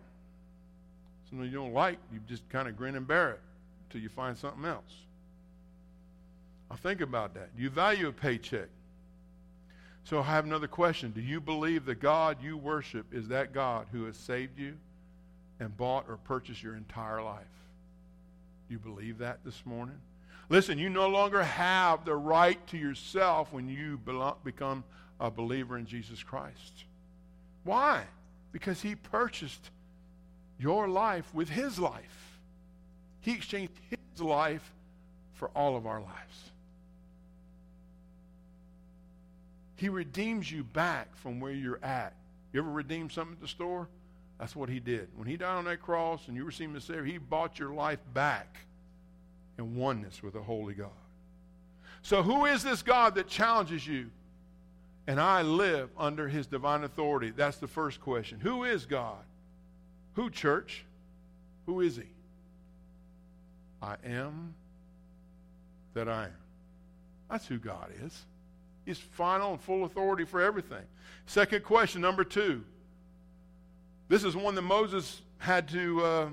Something 1.29 1.51
you 1.51 1.59
don't 1.59 1.75
like, 1.75 1.99
you 2.13 2.21
just 2.27 2.49
kind 2.49 2.69
of 2.69 2.77
grin 2.77 2.97
and 2.97 3.07
bear 3.07 3.33
it 3.33 3.41
until 3.87 4.01
you 4.01 4.09
find 4.09 4.37
something 4.37 4.65
else. 4.65 4.95
I 6.71 6.77
think 6.77 7.01
about 7.01 7.35
that. 7.35 7.57
Do 7.57 7.63
you 7.63 7.71
value 7.71 8.09
a 8.09 8.13
paycheck. 8.13 8.69
So 10.05 10.21
I 10.21 10.23
have 10.23 10.47
another 10.47 10.69
question. 10.69 11.11
Do 11.11 11.21
you 11.21 11.41
believe 11.41 11.85
the 11.85 11.95
God 11.95 12.39
you 12.43 12.57
worship 12.57 13.13
is 13.13 13.29
that 13.29 13.53
God 13.53 13.87
who 13.93 14.05
has 14.07 14.17
saved 14.17 14.59
you 14.59 14.75
and 15.61 15.77
bought 15.77 16.07
or 16.09 16.17
purchased 16.17 16.63
your 16.63 16.77
entire 16.77 17.23
life? 17.23 17.45
Do 18.69 18.75
you 18.75 18.79
believe 18.79 19.19
that 19.19 19.41
this 19.45 19.67
morning? 19.67 19.97
Listen, 20.49 20.79
you 20.79 20.89
no 20.89 21.09
longer 21.09 21.43
have 21.43 22.07
the 22.07 22.15
right 22.15 22.65
to 22.69 22.79
yourself 22.79 23.53
when 23.53 23.69
you 23.69 24.01
become 24.45 24.83
a 25.21 25.31
believer 25.31 25.77
in 25.77 25.85
Jesus 25.85 26.23
Christ. 26.23 26.85
Why? 27.65 28.05
Because 28.53 28.81
he 28.81 28.95
purchased 28.95 29.71
your 30.59 30.89
life 30.89 31.33
with 31.35 31.49
his 31.49 31.79
life. 31.79 32.39
He 33.21 33.33
exchanged 33.33 33.73
his 33.91 34.21
life 34.21 34.73
for 35.35 35.49
all 35.55 35.77
of 35.77 35.87
our 35.87 36.01
lives. 36.01 36.51
He 39.77 39.89
redeems 39.89 40.51
you 40.51 40.65
back 40.65 41.15
from 41.17 41.39
where 41.39 41.53
you're 41.53 41.83
at. 41.85 42.15
You 42.53 42.61
ever 42.61 42.71
redeem 42.71 43.11
something 43.11 43.35
at 43.35 43.41
the 43.41 43.49
store? 43.49 43.89
That's 44.39 44.57
what 44.57 44.69
he 44.69 44.81
did. 44.81 45.09
When 45.17 45.29
he 45.29 45.37
died 45.37 45.57
on 45.57 45.65
that 45.67 45.83
cross 45.83 46.27
and 46.27 46.37
you 46.37 46.45
received 46.45 46.71
him 46.71 46.77
as 46.77 46.85
Savior, 46.85 47.05
he 47.05 47.19
bought 47.19 47.59
your 47.59 47.73
life 47.73 48.01
back 48.13 48.59
in 49.57 49.77
oneness 49.77 50.23
with 50.23 50.35
the 50.35 50.43
Holy 50.43 50.75
God. 50.75 50.91
So, 52.03 52.23
who 52.23 52.47
is 52.47 52.63
this 52.63 52.83
God 52.83 53.17
that 53.17 53.29
challenges 53.29 53.87
you? 53.87 54.11
And 55.09 55.19
I 55.19 55.41
live 55.41 55.89
under 55.97 56.29
his 56.29 56.47
divine 56.47 56.85
authority. 56.85 57.31
That's 57.31 57.57
the 57.57 57.67
first 57.67 57.99
question. 57.99 58.41
Who 58.41 58.65
is 58.65 58.85
God? 58.85 59.25
Who, 60.17 60.29
church? 60.29 60.85
Who 61.65 61.81
is 61.81 61.97
he? 61.97 62.03
I 63.81 63.97
am 64.05 64.53
that 65.95 66.11
I 66.11 66.25
am. 66.25 66.33
That's 67.31 67.47
who 67.47 67.57
God 67.57 67.91
is. 68.05 68.27
He's 68.85 68.99
final 68.99 69.53
and 69.53 69.61
full 69.61 69.85
authority 69.85 70.27
for 70.27 70.43
everything. 70.43 70.85
Second 71.25 71.65
question, 71.65 72.03
number 72.03 72.23
two. 72.23 72.63
This 74.09 74.25
is 74.25 74.37
one 74.37 74.55
that 74.57 74.63
Moses 74.63 75.23
had 75.39 75.69
to, 75.69 76.05
uh, 76.05 76.29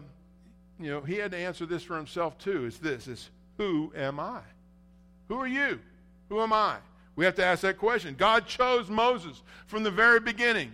you 0.81 0.91
know, 0.91 0.99
he 0.99 1.15
had 1.15 1.31
to 1.31 1.37
answer 1.37 1.65
this 1.65 1.83
for 1.83 1.95
himself 1.95 2.37
too. 2.39 2.65
Is 2.65 2.77
this: 2.79 3.07
is 3.07 3.29
who 3.57 3.93
am 3.95 4.19
I? 4.19 4.41
Who 5.29 5.35
are 5.39 5.47
you? 5.47 5.79
Who 6.27 6.41
am 6.41 6.51
I? 6.51 6.77
We 7.15 7.25
have 7.25 7.35
to 7.35 7.45
ask 7.45 7.61
that 7.61 7.77
question. 7.77 8.15
God 8.17 8.45
chose 8.45 8.89
Moses 8.89 9.41
from 9.67 9.83
the 9.83 9.91
very 9.91 10.19
beginning. 10.19 10.73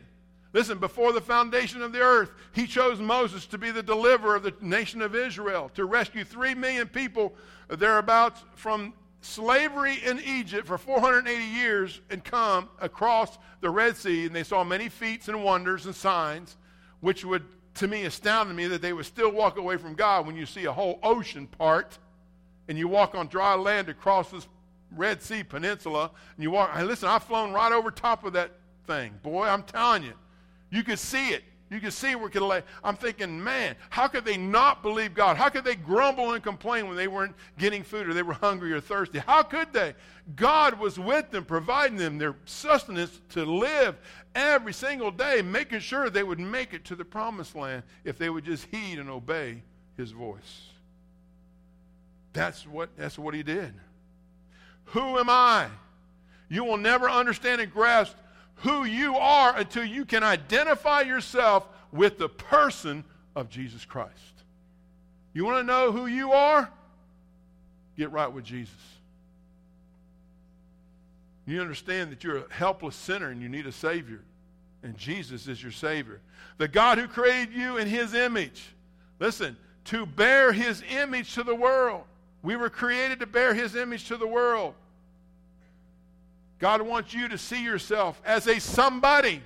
Listen, 0.54 0.80
before 0.80 1.14
the 1.14 1.22
foundation 1.22 1.82
of 1.82 1.94
the 1.94 2.02
earth, 2.02 2.32
he 2.52 2.68
chose 2.68 3.00
Moses 3.00 3.46
to 3.48 3.58
be 3.58 3.72
the 3.72 3.84
deliverer 3.84 4.36
of 4.36 4.44
the 4.44 4.54
nation 4.60 5.02
of 5.02 5.16
Israel, 5.16 5.72
to 5.76 5.86
rescue 5.86 6.24
three 6.24 6.54
million 6.54 6.88
people 6.88 7.34
thereabouts 7.70 8.44
from 8.56 8.94
slavery 9.22 10.00
in 10.04 10.20
Egypt 10.20 10.68
for 10.68 10.78
480 10.78 11.44
years 11.44 12.02
and 12.10 12.24
come 12.24 12.70
across 12.80 13.38
the 13.62 13.70
Red 13.70 13.96
Sea. 13.96 14.26
And 14.26 14.36
they 14.36 14.44
saw 14.44 14.64
many 14.64 14.90
feats 14.90 15.30
and 15.30 15.42
wonders 15.44 15.86
and 15.86 15.96
signs, 15.96 16.58
which 17.00 17.24
would, 17.24 17.46
to 17.76 17.88
me, 17.88 18.04
astounded 18.04 18.56
me 18.56 18.68
that 18.68 18.82
they 18.82 18.94
would 18.94 19.06
still 19.06 19.32
walk 19.32 19.58
away 19.58 19.78
from 19.78 19.94
God 19.94 20.26
when 20.26 20.36
you 20.36 20.46
see 20.46 20.66
a 20.66 20.74
whole 20.74 21.00
ocean 21.02 21.48
part 21.48 21.98
and 22.68 22.78
you 22.78 22.88
walk 22.88 23.16
on 23.16 23.28
dry 23.28 23.54
land 23.56 23.88
across 23.88 24.32
this 24.32 24.48
Red 24.96 25.22
Sea 25.22 25.44
Peninsula, 25.44 26.12
and 26.36 26.44
you 26.44 26.52
walk. 26.52 26.72
Hey, 26.76 26.84
listen, 26.84 27.08
I've 27.08 27.24
flown 27.24 27.54
right 27.54 27.72
over 27.72 27.92
top 27.92 28.24
of 28.26 28.34
that 28.34 28.52
thing. 28.86 29.14
Boy, 29.24 29.48
I'm 29.48 29.64
telling 29.64 30.04
you, 30.04 30.14
you 30.70 30.84
could 30.84 31.00
see 31.00 31.30
it. 31.30 31.44
You 31.72 31.80
could 31.80 31.94
see 31.94 32.16
where 32.16 32.28
it 32.28 32.32
could 32.32 32.42
lay. 32.42 32.64
I'm 32.84 32.98
thinking, 32.98 33.42
man, 33.42 33.78
how 33.90 34.10
could 34.10 34.26
they 34.26 34.36
not 34.36 34.84
believe 34.84 35.14
God? 35.14 35.38
How 35.38 35.48
could 35.48 35.64
they 35.64 35.76
grumble 35.76 36.34
and 36.34 36.44
complain 36.44 36.88
when 36.90 36.98
they 36.98 37.08
weren't 37.08 37.34
getting 37.58 37.82
food 37.82 38.10
or 38.10 38.14
they 38.14 38.24
were 38.24 38.34
hungry 38.34 38.74
or 38.74 38.82
thirsty? 38.82 39.20
How 39.20 39.42
could 39.42 39.72
they? 39.72 39.96
God 40.36 40.78
was 40.78 41.00
with 41.00 41.32
them, 41.32 41.46
providing 41.46 41.96
them 41.96 42.18
their 42.18 42.36
sustenance 42.44 43.22
to 43.30 43.46
live 43.46 43.96
every 44.36 44.74
single 44.74 45.12
day, 45.12 45.42
making 45.42 45.80
sure 45.80 46.10
they 46.10 46.24
would 46.24 46.40
make 46.40 46.74
it 46.74 46.84
to 46.86 46.96
the 46.96 47.06
promised 47.06 47.56
land 47.56 47.84
if 48.04 48.18
they 48.18 48.30
would 48.30 48.44
just 48.44 48.66
heed 48.66 49.00
and 49.00 49.10
obey 49.10 49.64
his 49.96 50.12
voice. 50.12 50.64
That's 52.34 52.68
what, 52.68 52.90
that's 52.98 53.18
what 53.18 53.34
he 53.34 53.44
did. 53.44 53.74
Who 54.92 55.18
am 55.18 55.30
I? 55.30 55.68
You 56.50 56.64
will 56.64 56.78
never 56.78 57.10
understand 57.10 57.62
and 57.62 57.72
grasp 57.72 58.16
who 58.56 58.84
you 58.84 59.16
are 59.16 59.56
until 59.56 59.86
you 59.86 60.06
can 60.06 60.24
identify 60.24 61.02
yourself 61.02 61.68
with 61.92 62.18
the 62.18 62.30
person 62.30 63.04
of 63.36 63.50
Jesus 63.50 63.86
Christ. 63.86 64.12
You 65.34 65.46
want 65.46 65.58
to 65.60 65.64
know 65.64 65.92
who 65.92 66.08
you 66.08 66.34
are? 66.34 66.70
Get 67.98 68.12
right 68.12 68.32
with 68.32 68.44
Jesus. 68.44 68.76
You 71.46 71.62
understand 71.62 72.12
that 72.12 72.24
you're 72.24 72.40
a 72.40 72.54
helpless 72.54 72.96
sinner 72.96 73.30
and 73.30 73.42
you 73.42 73.50
need 73.50 73.66
a 73.66 73.72
Savior. 73.72 74.22
And 74.84 74.98
Jesus 74.98 75.48
is 75.48 75.62
your 75.62 75.72
Savior. 75.72 76.20
The 76.58 76.68
God 76.68 76.98
who 76.98 77.08
created 77.08 77.54
you 77.54 77.78
in 77.78 77.88
His 77.88 78.14
image. 78.14 78.74
Listen, 79.20 79.56
to 79.86 80.06
bear 80.06 80.52
His 80.52 80.84
image 80.90 81.34
to 81.36 81.44
the 81.44 81.56
world. 81.56 82.04
We 82.44 82.56
were 82.56 82.70
created 82.70 83.20
to 83.20 83.28
bear 83.28 83.54
His 83.54 83.76
image 83.76 84.08
to 84.08 84.18
the 84.18 84.28
world. 84.28 84.74
God 86.62 86.84
wants 86.84 87.12
you 87.12 87.28
to 87.28 87.40
see 87.40 87.64
yourself 87.64 88.22
as 88.24 88.46
a 88.46 88.60
somebody. 88.60 89.42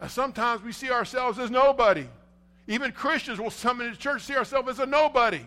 Uh, 0.00 0.08
sometimes 0.08 0.60
we 0.62 0.72
see 0.72 0.90
ourselves 0.90 1.38
as 1.38 1.52
nobody. 1.52 2.04
Even 2.66 2.90
Christians 2.90 3.40
will 3.40 3.52
come 3.52 3.80
into 3.80 3.96
church 3.96 4.22
see 4.22 4.34
ourselves 4.34 4.68
as 4.68 4.80
a 4.80 4.86
nobody. 4.86 5.40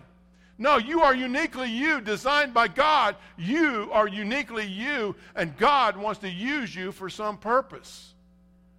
No, 0.57 0.77
you 0.77 1.01
are 1.01 1.13
uniquely 1.13 1.69
you, 1.69 1.99
designed 1.99 2.53
by 2.53 2.69
God. 2.69 3.17
You 3.37 3.89
are 3.91 4.07
uniquely 4.07 4.65
you, 4.65 5.15
and 5.35 5.55
God 5.57 5.97
wants 5.97 6.21
to 6.21 6.29
use 6.29 6.73
you 6.73 6.93
for 6.93 7.09
some 7.09 7.37
purpose. 7.37 8.13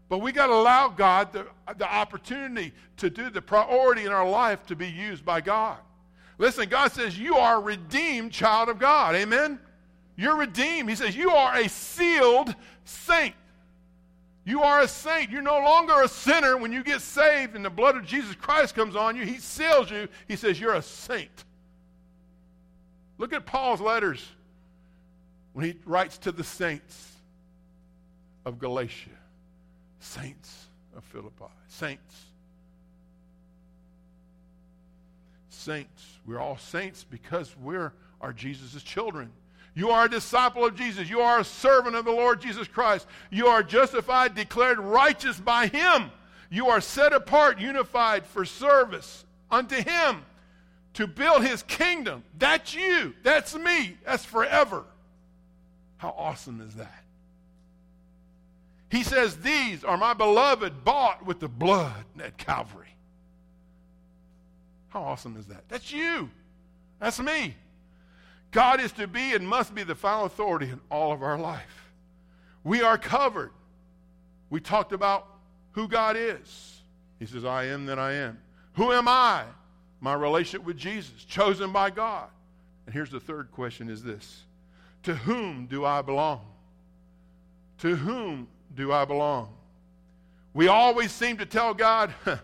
But 0.08 0.18
we 0.18 0.32
got 0.32 0.46
to 0.46 0.54
allow 0.54 0.88
God 0.88 1.32
the, 1.32 1.46
the 1.76 1.90
opportunity 1.90 2.72
to 2.96 3.10
do 3.10 3.28
the 3.28 3.42
priority 3.42 4.06
in 4.06 4.12
our 4.12 4.28
life 4.28 4.64
to 4.66 4.76
be 4.76 4.88
used 4.88 5.24
by 5.24 5.42
God. 5.42 5.78
Listen, 6.38 6.68
God 6.68 6.92
says 6.92 7.18
you 7.18 7.36
are 7.36 7.56
a 7.56 7.60
redeemed 7.60 8.32
child 8.32 8.70
of 8.70 8.78
God. 8.78 9.14
Amen? 9.14 9.58
You're 10.16 10.36
redeemed. 10.36 10.88
He 10.88 10.96
says 10.96 11.16
you 11.16 11.30
are 11.30 11.56
a 11.56 11.68
sealed 11.68 12.54
saint. 12.84 13.34
You 14.44 14.62
are 14.62 14.80
a 14.80 14.88
saint. 14.88 15.30
You're 15.30 15.42
no 15.42 15.58
longer 15.58 16.02
a 16.02 16.08
sinner 16.08 16.56
when 16.56 16.72
you 16.72 16.82
get 16.82 17.00
saved 17.00 17.54
and 17.54 17.64
the 17.64 17.70
blood 17.70 17.96
of 17.96 18.04
Jesus 18.04 18.34
Christ 18.34 18.74
comes 18.74 18.96
on 18.96 19.16
you. 19.16 19.24
He 19.24 19.38
seals 19.38 19.90
you. 19.90 20.08
He 20.28 20.36
says 20.36 20.60
you're 20.60 20.74
a 20.74 20.82
saint. 20.82 21.44
Look 23.18 23.32
at 23.32 23.46
Paul's 23.46 23.80
letters 23.80 24.26
when 25.52 25.64
he 25.64 25.76
writes 25.84 26.18
to 26.18 26.32
the 26.32 26.44
saints 26.44 27.12
of 28.44 28.58
Galatia, 28.58 29.10
saints 30.00 30.66
of 30.96 31.04
Philippi, 31.04 31.44
saints 31.68 32.26
saints. 35.62 36.18
We're 36.26 36.40
all 36.40 36.58
saints 36.58 37.04
because 37.08 37.54
we're 37.56 37.92
are 38.20 38.32
Jesus' 38.32 38.82
children. 38.82 39.30
You 39.74 39.90
are 39.90 40.04
a 40.04 40.10
disciple 40.10 40.66
of 40.66 40.76
Jesus. 40.76 41.08
You 41.08 41.20
are 41.20 41.40
a 41.40 41.44
servant 41.44 41.96
of 41.96 42.04
the 42.04 42.12
Lord 42.12 42.40
Jesus 42.40 42.68
Christ. 42.68 43.06
You 43.30 43.46
are 43.46 43.62
justified, 43.62 44.34
declared 44.34 44.78
righteous 44.78 45.40
by 45.40 45.68
Him. 45.68 46.10
You 46.50 46.68
are 46.68 46.80
set 46.80 47.12
apart, 47.12 47.58
unified 47.58 48.26
for 48.26 48.44
service 48.44 49.24
unto 49.50 49.76
Him 49.76 50.22
to 50.94 51.06
build 51.06 51.44
His 51.44 51.62
kingdom. 51.62 52.22
That's 52.38 52.74
you. 52.74 53.14
That's 53.22 53.54
me. 53.54 53.96
That's 54.04 54.24
forever. 54.24 54.84
How 55.96 56.14
awesome 56.18 56.60
is 56.60 56.74
that? 56.74 57.02
He 58.90 59.02
says, 59.02 59.38
These 59.38 59.84
are 59.84 59.96
my 59.96 60.12
beloved, 60.12 60.84
bought 60.84 61.24
with 61.24 61.40
the 61.40 61.48
blood 61.48 62.04
at 62.22 62.36
Calvary. 62.36 62.94
How 64.90 65.00
awesome 65.00 65.38
is 65.38 65.46
that? 65.46 65.66
That's 65.70 65.90
you. 65.90 66.28
That's 67.00 67.18
me. 67.18 67.54
God 68.52 68.80
is 68.80 68.92
to 68.92 69.06
be 69.06 69.34
and 69.34 69.46
must 69.46 69.74
be 69.74 69.82
the 69.82 69.94
final 69.94 70.26
authority 70.26 70.68
in 70.70 70.80
all 70.90 71.12
of 71.12 71.22
our 71.22 71.38
life. 71.38 71.90
We 72.62 72.82
are 72.82 72.96
covered. 72.96 73.50
We 74.50 74.60
talked 74.60 74.92
about 74.92 75.26
who 75.72 75.88
God 75.88 76.16
is. 76.16 76.82
He 77.18 77.26
says, 77.26 77.44
I 77.44 77.64
am 77.64 77.86
that 77.86 77.98
I 77.98 78.12
am. 78.12 78.38
Who 78.74 78.92
am 78.92 79.08
I? 79.08 79.44
My 80.00 80.14
relationship 80.14 80.64
with 80.64 80.76
Jesus, 80.76 81.24
chosen 81.24 81.72
by 81.72 81.90
God. 81.90 82.28
And 82.86 82.94
here's 82.94 83.10
the 83.10 83.20
third 83.20 83.50
question 83.50 83.88
is 83.88 84.02
this. 84.02 84.44
To 85.04 85.14
whom 85.14 85.66
do 85.66 85.84
I 85.84 86.02
belong? 86.02 86.40
To 87.78 87.96
whom 87.96 88.48
do 88.74 88.92
I 88.92 89.04
belong? 89.04 89.54
We 90.54 90.68
always 90.68 91.10
seem 91.10 91.38
to 91.38 91.46
tell 91.46 91.74
God, 91.74 92.14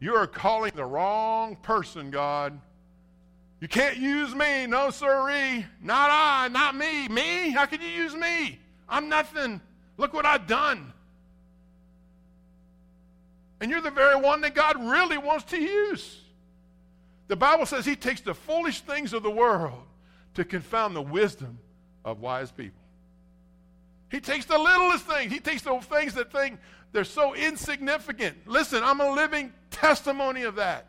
You 0.00 0.14
are 0.14 0.26
calling 0.26 0.72
the 0.74 0.84
wrong 0.84 1.56
person, 1.56 2.10
God. 2.10 2.58
You 3.60 3.68
can't 3.68 3.98
use 3.98 4.34
me. 4.34 4.66
No, 4.66 4.90
sirree. 4.90 5.66
Not 5.82 6.10
I. 6.10 6.48
Not 6.48 6.74
me. 6.74 7.08
Me? 7.08 7.50
How 7.50 7.66
can 7.66 7.80
you 7.80 7.88
use 7.88 8.14
me? 8.14 8.58
I'm 8.88 9.08
nothing. 9.08 9.60
Look 9.98 10.14
what 10.14 10.24
I've 10.24 10.46
done. 10.46 10.92
And 13.60 13.70
you're 13.70 13.82
the 13.82 13.90
very 13.90 14.16
one 14.16 14.40
that 14.40 14.54
God 14.54 14.82
really 14.82 15.18
wants 15.18 15.44
to 15.50 15.60
use. 15.60 16.20
The 17.28 17.36
Bible 17.36 17.66
says 17.66 17.84
He 17.84 17.96
takes 17.96 18.22
the 18.22 18.34
foolish 18.34 18.80
things 18.80 19.12
of 19.12 19.22
the 19.22 19.30
world 19.30 19.82
to 20.34 20.44
confound 20.44 20.96
the 20.96 21.02
wisdom 21.02 21.58
of 22.04 22.20
wise 22.20 22.50
people. 22.50 22.80
He 24.10 24.20
takes 24.20 24.46
the 24.46 24.58
littlest 24.58 25.06
things. 25.06 25.30
He 25.30 25.38
takes 25.38 25.62
the 25.62 25.78
things 25.80 26.14
that 26.14 26.32
think 26.32 26.58
they're 26.92 27.04
so 27.04 27.34
insignificant. 27.34 28.36
Listen, 28.46 28.82
I'm 28.82 29.00
a 29.00 29.12
living 29.12 29.52
testimony 29.70 30.42
of 30.42 30.56
that. 30.56 30.86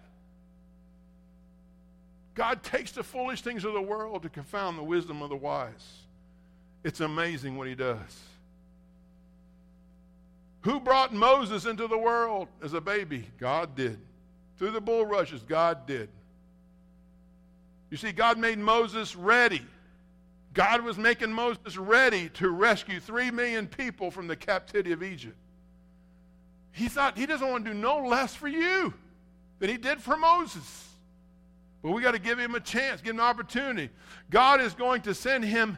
God 2.34 2.64
takes 2.64 2.92
the 2.92 3.04
foolish 3.04 3.42
things 3.42 3.66
of 3.66 3.74
the 3.74 3.82
world 3.82 4.24
to 4.24 4.30
confound 4.30 4.78
the 4.78 4.84
wisdom 4.84 5.22
of 5.22 5.30
the 5.30 5.36
wise. 5.36 6.00
It's 6.84 7.02
amazing 7.02 7.58
what 7.58 7.68
he 7.68 7.76
does. 7.76 8.20
Who 10.62 10.80
brought 10.80 11.14
Moses 11.14 11.66
into 11.66 11.88
the 11.88 11.98
world 11.98 12.48
as 12.64 12.74
a 12.74 12.82
baby? 12.82 13.28
God 13.40 13.76
did. 13.76 14.00
Through 14.58 14.72
the 14.72 14.82
bulrushes, 14.82 15.42
God 15.42 15.88
did. 15.88 16.10
You 17.90 17.98
see, 17.98 18.12
God 18.12 18.38
made 18.38 18.60
Moses 18.60 19.16
ready. 19.16 19.62
God 20.54 20.84
was 20.84 20.98
making 20.98 21.34
Moses 21.34 21.78
ready 21.78 22.30
to 22.30 22.50
rescue 22.50 23.00
three 23.00 23.32
million 23.32 23.68
people 23.68 24.12
from 24.12 24.28
the 24.28 24.36
captivity 24.36 24.92
of 24.92 25.02
Egypt. 25.04 25.36
He 26.72 26.88
thought 26.88 27.18
he 27.18 27.26
doesn't 27.26 27.50
want 27.50 27.66
to 27.66 27.72
do 27.72 27.78
no 27.78 28.06
less 28.06 28.34
for 28.34 28.48
you 28.48 28.94
than 29.60 29.70
he 29.70 29.78
did 29.78 30.00
for 30.02 30.16
Moses. 30.16 30.91
But 31.82 31.92
we 31.92 32.02
got 32.02 32.12
to 32.12 32.20
give 32.20 32.38
him 32.38 32.56
a 32.56 32.60
chance, 32.60 33.02
give 33.02 33.16
him 33.16 33.20
an 33.20 33.26
opportunity. 33.26 33.90
God 34.30 34.62
is 34.62 34.74
going 34.74 35.02
to 35.04 35.14
send 35.14 35.46
him 35.46 35.78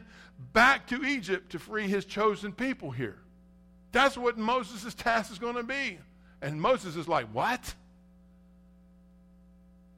back 0.52 0.86
to 0.88 1.02
Egypt 1.04 1.52
to 1.52 1.58
free 1.58 1.88
his 1.88 2.04
chosen 2.04 2.52
people 2.52 2.90
here. 2.90 3.18
That's 3.92 4.18
what 4.18 4.36
Moses' 4.36 4.92
task 4.94 5.32
is 5.32 5.38
going 5.38 5.54
to 5.54 5.62
be. 5.62 5.98
And 6.42 6.60
Moses 6.60 6.96
is 6.96 7.08
like, 7.08 7.26
What? 7.32 7.74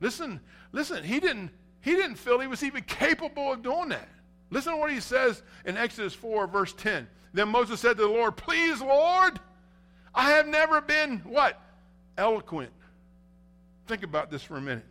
Listen, 0.01 0.41
listen, 0.73 1.03
he 1.03 1.21
didn't, 1.21 1.51
he 1.81 1.93
didn't 1.93 2.17
feel 2.17 2.39
he 2.39 2.47
was 2.47 2.63
even 2.63 2.83
capable 2.85 3.53
of 3.53 3.63
doing 3.63 3.89
that. 3.89 4.09
Listen 4.51 4.75
to 4.75 4.79
what 4.79 4.93
he 4.93 5.01
says 5.01 5.43
in 5.65 5.77
Exodus 5.77 6.15
4, 6.15 6.47
verse 6.47 6.75
10. 6.75 7.09
Then 7.33 7.49
Moses 7.49 7.81
said 7.81 7.97
to 7.97 8.03
the 8.03 8.09
Lord, 8.09 8.37
Please, 8.37 8.81
Lord, 8.81 9.41
I 10.15 10.31
have 10.33 10.47
never 10.47 10.81
been 10.81 11.19
what? 11.21 11.61
Eloquent. 12.17 12.73
Think 13.87 14.03
about 14.03 14.31
this 14.31 14.43
for 14.43 14.57
a 14.57 14.61
minute. 14.61 14.85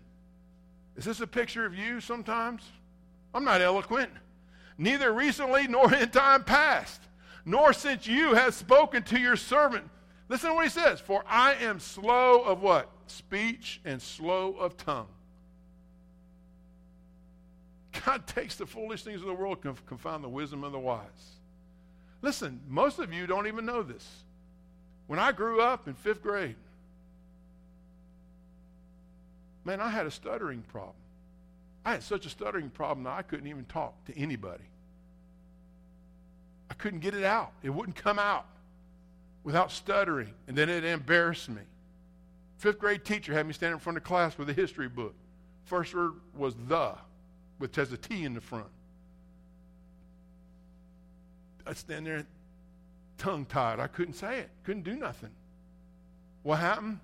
Is 0.96 1.06
this 1.06 1.20
a 1.20 1.28
picture 1.28 1.66
of 1.66 1.76
you 1.76 2.00
sometimes? 2.00 2.64
I'm 3.34 3.44
not 3.44 3.62
eloquent. 3.62 4.12
Neither 4.78 5.12
recently 5.14 5.68
nor 5.68 5.94
in 5.94 6.10
time 6.10 6.44
past, 6.44 7.02
nor 7.46 7.74
since 7.74 8.08
you 8.08 8.34
have 8.34 8.54
spoken 8.54 9.04
to 9.04 9.20
your 9.20 9.36
servant. 9.36 9.90
Listen 10.28 10.50
to 10.50 10.56
what 10.56 10.64
he 10.64 10.70
says. 10.70 11.00
For 11.00 11.24
I 11.28 11.54
am 11.56 11.80
slow 11.80 12.42
of 12.42 12.62
what? 12.62 12.90
Speech 13.08 13.82
and 13.86 14.02
slow 14.02 14.54
of 14.54 14.78
tongue. 14.78 15.08
God 18.06 18.26
takes 18.28 18.56
the 18.56 18.66
foolish 18.66 19.04
things 19.04 19.22
of 19.22 19.28
the 19.28 19.34
world 19.34 19.60
and 19.64 19.86
confound 19.86 20.24
the 20.24 20.30
wisdom 20.30 20.64
of 20.64 20.72
the 20.72 20.80
wise. 20.80 21.36
Listen, 22.22 22.60
most 22.68 23.00
of 23.00 23.14
you 23.14 23.28
don't 23.28 23.48
even 23.48 23.66
know 23.66 23.84
this. 23.84 24.24
When 25.08 25.20
I 25.20 25.32
grew 25.32 25.62
up 25.62 25.88
in 25.88 25.94
fifth 25.94 26.24
grade, 26.24 26.56
man, 29.66 29.82
I 29.82 29.90
had 29.90 30.06
a 30.06 30.12
stuttering 30.12 30.62
problem. 30.62 30.96
I 31.84 31.92
had 31.92 32.04
such 32.04 32.26
a 32.26 32.30
stuttering 32.30 32.70
problem 32.70 33.04
that 33.04 33.14
I 33.14 33.22
couldn't 33.22 33.48
even 33.48 33.66
talk 33.66 34.06
to 34.06 34.18
anybody. 34.18 34.64
I 36.70 36.74
couldn't 36.74 37.02
get 37.02 37.14
it 37.14 37.24
out. 37.24 37.52
It 37.62 37.70
wouldn't 37.70 37.96
come 37.96 38.18
out 38.18 38.46
without 39.44 39.72
stuttering, 39.72 40.34
and 40.48 40.58
then 40.58 40.70
it 40.70 40.84
embarrassed 40.84 41.50
me. 41.50 41.62
Fifth 42.58 42.80
grade 42.80 43.06
teacher 43.06 43.34
had 43.34 43.46
me 43.46 43.54
stand 43.54 43.74
in 43.74 43.80
front 43.80 43.98
of 43.98 44.04
class 44.04 44.38
with 44.38 44.50
a 44.50 44.54
history 44.54 44.88
book. 44.88 45.14
First 45.66 45.94
word 45.94 46.14
was 46.36 46.56
the 46.68 46.94
with 47.60 47.76
has 47.76 47.92
a 47.92 47.98
T 47.98 48.24
in 48.24 48.34
the 48.34 48.42
front. 48.42 48.68
I'd 51.68 51.78
stand 51.78 52.06
there 52.06 52.26
tongue 53.18 53.46
tied. 53.46 53.80
I 53.80 53.88
couldn't 53.88 54.14
say 54.14 54.40
it, 54.40 54.50
couldn't 54.64 54.84
do 54.84 54.96
nothing. 54.96 55.32
What 56.44 56.58
happened? 56.58 57.00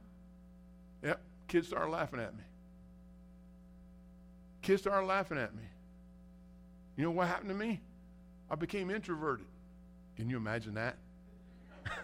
Yep, 1.04 1.20
kids 1.48 1.68
started 1.68 1.90
laughing 1.92 2.20
at 2.20 2.36
me. 2.36 2.44
Kids 4.62 4.82
started 4.82 5.06
laughing 5.06 5.38
at 5.38 5.56
me. 5.56 5.64
You 6.96 7.04
know 7.04 7.12
what 7.12 7.28
happened 7.28 7.50
to 7.50 7.56
me? 7.56 7.82
I 8.50 8.56
became 8.56 8.90
introverted. 8.90 9.46
Can 10.16 10.30
you 10.30 10.38
imagine 10.38 10.74
that? 10.76 10.98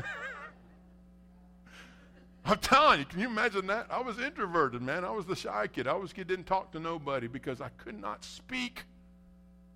I'm 2.46 2.58
telling 2.60 3.00
you, 3.00 3.06
can 3.06 3.20
you 3.20 3.28
imagine 3.28 3.68
that? 3.68 3.88
I 3.90 4.02
was 4.02 4.20
introverted, 4.20 4.82
man. 4.82 5.04
I 5.04 5.12
was 5.12 5.26
the 5.26 5.36
shy 5.36 5.68
kid. 5.68 5.88
I 5.88 5.94
was 5.94 6.14
kid 6.14 6.28
didn't 6.28 6.46
talk 6.46 6.72
to 6.72 6.80
nobody 6.80 7.28
because 7.28 7.60
I 7.60 7.70
could 7.78 8.00
not 8.00 8.24
speak. 8.24 8.86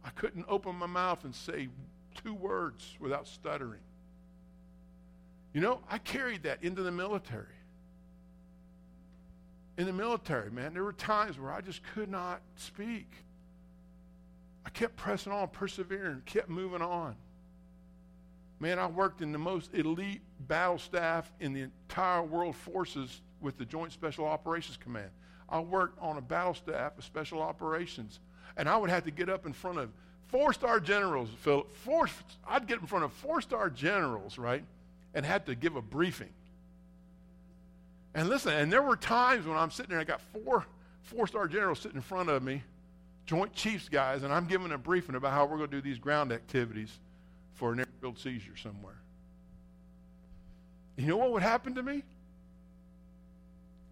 I 0.05 0.09
couldn't 0.11 0.45
open 0.47 0.75
my 0.75 0.87
mouth 0.87 1.25
and 1.25 1.35
say 1.35 1.67
two 2.23 2.33
words 2.33 2.95
without 2.99 3.27
stuttering. 3.27 3.81
You 5.53 5.59
know, 5.59 5.81
I 5.89 5.97
carried 5.97 6.43
that 6.43 6.63
into 6.63 6.81
the 6.81 6.91
military. 6.91 7.45
In 9.81 9.87
the 9.87 9.93
military, 9.93 10.51
man, 10.51 10.75
there 10.75 10.83
were 10.83 10.93
times 10.93 11.39
where 11.39 11.51
I 11.51 11.59
just 11.59 11.81
could 11.95 12.07
not 12.07 12.39
speak. 12.55 13.11
I 14.63 14.69
kept 14.69 14.95
pressing 14.95 15.31
on, 15.31 15.47
persevering, 15.47 16.21
kept 16.27 16.49
moving 16.49 16.83
on. 16.83 17.15
Man, 18.59 18.77
I 18.77 18.85
worked 18.85 19.23
in 19.23 19.31
the 19.31 19.39
most 19.39 19.73
elite 19.73 20.21
battle 20.41 20.77
staff 20.77 21.31
in 21.39 21.53
the 21.53 21.61
entire 21.61 22.21
world 22.21 22.55
forces 22.55 23.21
with 23.41 23.57
the 23.57 23.65
Joint 23.65 23.91
Special 23.91 24.23
Operations 24.23 24.77
Command. 24.77 25.09
I 25.49 25.59
worked 25.61 25.97
on 25.99 26.15
a 26.17 26.21
battle 26.21 26.53
staff 26.53 26.95
of 26.99 27.03
special 27.03 27.41
operations, 27.41 28.19
and 28.57 28.69
I 28.69 28.77
would 28.77 28.91
have 28.91 29.05
to 29.05 29.11
get 29.11 29.29
up 29.29 29.47
in 29.47 29.53
front 29.53 29.79
of 29.79 29.89
four-star 30.27 30.79
generals. 30.79 31.29
Philip, 31.39 31.75
four, 31.77 32.07
I'd 32.47 32.67
get 32.67 32.81
in 32.81 32.85
front 32.85 33.03
of 33.03 33.13
four-star 33.13 33.71
generals, 33.71 34.37
right, 34.37 34.63
and 35.15 35.25
had 35.25 35.47
to 35.47 35.55
give 35.55 35.75
a 35.75 35.81
briefing. 35.81 36.29
And 38.13 38.27
listen, 38.27 38.53
and 38.53 38.71
there 38.71 38.81
were 38.81 38.95
times 38.95 39.45
when 39.45 39.57
I'm 39.57 39.71
sitting 39.71 39.89
there, 39.89 39.99
and 39.99 40.07
I 40.07 40.11
got 40.11 40.21
four 40.43 40.65
four-star 41.03 41.47
generals 41.47 41.79
sitting 41.79 41.97
in 41.97 42.01
front 42.01 42.29
of 42.29 42.43
me, 42.43 42.63
Joint 43.25 43.53
Chiefs 43.53 43.89
guys, 43.89 44.23
and 44.23 44.33
I'm 44.33 44.45
giving 44.45 44.71
a 44.71 44.77
briefing 44.77 45.15
about 45.15 45.33
how 45.33 45.45
we're 45.45 45.57
going 45.57 45.69
to 45.69 45.77
do 45.77 45.81
these 45.81 45.97
ground 45.97 46.31
activities 46.31 46.91
for 47.55 47.73
an 47.73 47.79
airfield 47.79 48.19
seizure 48.19 48.55
somewhere. 48.55 48.99
You 50.95 51.07
know 51.07 51.17
what 51.17 51.31
would 51.31 51.41
happen 51.41 51.75
to 51.75 51.83
me? 51.83 52.03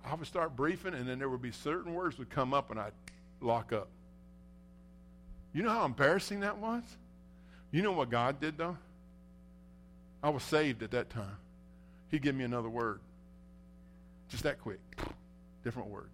I 0.05 0.15
would 0.15 0.27
start 0.27 0.55
briefing, 0.55 0.93
and 0.93 1.07
then 1.07 1.19
there 1.19 1.29
would 1.29 1.41
be 1.41 1.51
certain 1.51 1.93
words 1.93 2.17
would 2.19 2.29
come 2.29 2.53
up, 2.53 2.71
and 2.71 2.79
I'd 2.79 2.93
lock 3.41 3.73
up. 3.73 3.87
You 5.53 5.63
know 5.63 5.71
how 5.71 5.85
embarrassing 5.85 6.41
that 6.41 6.57
was? 6.57 6.83
You 7.71 7.81
know 7.81 7.91
what 7.91 8.09
God 8.09 8.39
did, 8.39 8.57
though? 8.57 8.77
I 10.21 10.29
was 10.29 10.43
saved 10.43 10.83
at 10.83 10.91
that 10.91 11.09
time. 11.09 11.37
He'd 12.11 12.21
give 12.21 12.35
me 12.35 12.43
another 12.43 12.69
word. 12.69 12.99
Just 14.29 14.43
that 14.43 14.59
quick. 14.59 14.79
Different 15.63 15.89
word. 15.89 16.09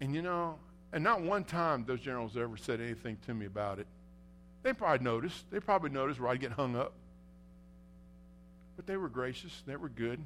And 0.00 0.14
you 0.14 0.22
know, 0.22 0.58
and 0.92 1.02
not 1.02 1.22
one 1.22 1.44
time 1.44 1.84
those 1.86 2.00
generals 2.00 2.36
ever 2.36 2.56
said 2.56 2.80
anything 2.80 3.18
to 3.26 3.34
me 3.34 3.46
about 3.46 3.78
it. 3.78 3.86
They 4.62 4.72
probably 4.72 5.04
noticed. 5.04 5.50
They 5.50 5.60
probably 5.60 5.90
noticed 5.90 6.20
where 6.20 6.30
I'd 6.30 6.40
get 6.40 6.52
hung 6.52 6.76
up. 6.76 6.92
But 8.76 8.86
they 8.86 8.96
were 8.96 9.08
gracious. 9.08 9.62
They 9.66 9.76
were 9.76 9.88
good. 9.88 10.20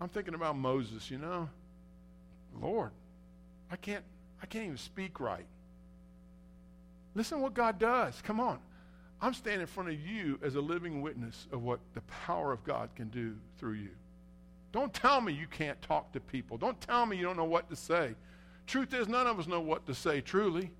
I'm 0.00 0.08
thinking 0.08 0.34
about 0.34 0.56
Moses, 0.56 1.10
you 1.10 1.18
know. 1.18 1.48
Lord, 2.60 2.90
I 3.70 3.76
can't 3.76 4.04
I 4.42 4.46
can't 4.46 4.64
even 4.64 4.76
speak 4.76 5.20
right. 5.20 5.46
Listen 7.14 7.40
what 7.40 7.54
God 7.54 7.78
does. 7.78 8.20
Come 8.22 8.40
on. 8.40 8.58
I'm 9.20 9.34
standing 9.34 9.62
in 9.62 9.66
front 9.66 9.88
of 9.88 10.00
you 10.00 10.38
as 10.42 10.54
a 10.56 10.60
living 10.60 11.00
witness 11.00 11.46
of 11.52 11.62
what 11.62 11.80
the 11.94 12.02
power 12.02 12.52
of 12.52 12.62
God 12.64 12.90
can 12.94 13.08
do 13.08 13.36
through 13.58 13.74
you. 13.74 13.90
Don't 14.72 14.92
tell 14.92 15.20
me 15.20 15.32
you 15.32 15.46
can't 15.46 15.80
talk 15.80 16.12
to 16.12 16.20
people. 16.20 16.58
Don't 16.58 16.78
tell 16.80 17.06
me 17.06 17.16
you 17.16 17.22
don't 17.22 17.36
know 17.36 17.44
what 17.44 17.70
to 17.70 17.76
say. 17.76 18.14
Truth 18.66 18.92
is, 18.92 19.08
none 19.08 19.26
of 19.26 19.38
us 19.38 19.46
know 19.46 19.60
what 19.60 19.86
to 19.86 19.94
say 19.94 20.20
truly. 20.20 20.70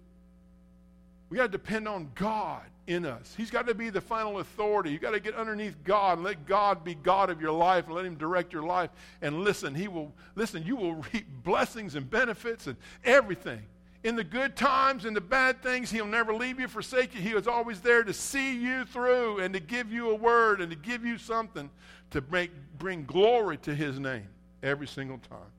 We 1.31 1.39
got 1.39 1.45
to 1.45 1.49
depend 1.49 1.89
on 1.89 2.11
God 2.15 2.63
in 2.87 3.05
us. 3.05 3.35
He's 3.37 3.51
got 3.51 3.67
to 3.67 3.75
be 3.75 3.91
the 3.91 4.01
final 4.01 4.39
authority. 4.39 4.91
You 4.91 4.99
got 4.99 5.11
to 5.13 5.21
get 5.21 5.35
underneath 5.35 5.83
God 5.83 6.19
and 6.19 6.25
let 6.25 6.47
God 6.47 6.85
be 6.85 6.95
God 6.95 7.31
of 7.31 7.41
your 7.41 7.53
life 7.53 7.87
and 7.87 7.95
let 7.95 8.05
him 8.05 8.17
direct 8.17 8.53
your 8.53 8.63
life 8.63 8.91
and 9.23 9.41
listen. 9.41 9.75
He 9.75 9.89
will 9.89 10.13
listen, 10.35 10.65
you 10.65 10.77
will 10.77 10.95
reap 11.13 11.27
blessings 11.43 11.95
and 11.95 12.09
benefits 12.09 12.67
and 12.67 12.77
everything. 13.05 13.63
In 14.07 14.15
the 14.15 14.23
good 14.23 14.55
times 14.55 15.05
and 15.05 15.17
the 15.17 15.21
bad 15.21 15.65
things, 15.65 15.91
he'll 15.91 16.07
never 16.07 16.33
leave 16.33 16.61
you, 16.61 16.69
forsake 16.69 17.13
you. 17.13 17.21
He 17.21 17.35
was 17.35 17.49
always 17.49 17.81
there 17.81 18.05
to 18.05 18.13
see 18.13 18.57
you 18.57 18.85
through 18.85 19.41
and 19.41 19.53
to 19.53 19.59
give 19.59 19.91
you 19.91 20.11
a 20.11 20.15
word 20.15 20.61
and 20.61 20.71
to 20.71 20.77
give 20.77 21.05
you 21.05 21.19
something 21.19 21.69
to 22.13 22.23
make, 22.31 22.53
bring 22.79 23.05
glory 23.05 23.57
to 23.57 23.75
his 23.75 23.99
name 23.99 24.29
every 24.63 24.87
single 24.87 25.19
time. 25.29 25.51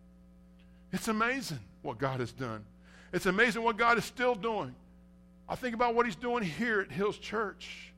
It's 0.93 1.09
amazing 1.09 1.59
what 1.81 1.97
God 1.97 2.21
has 2.21 2.31
done. 2.31 2.63
It's 3.11 3.25
amazing 3.25 3.63
what 3.63 3.75
God 3.75 3.97
is 3.97 4.05
still 4.05 4.33
doing. 4.33 4.73
I 5.49 5.55
think 5.55 5.75
about 5.75 5.93
what 5.93 6.05
he's 6.05 6.15
doing 6.15 6.41
here 6.41 6.79
at 6.79 6.89
Hills 6.89 7.17
Church. 7.17 7.91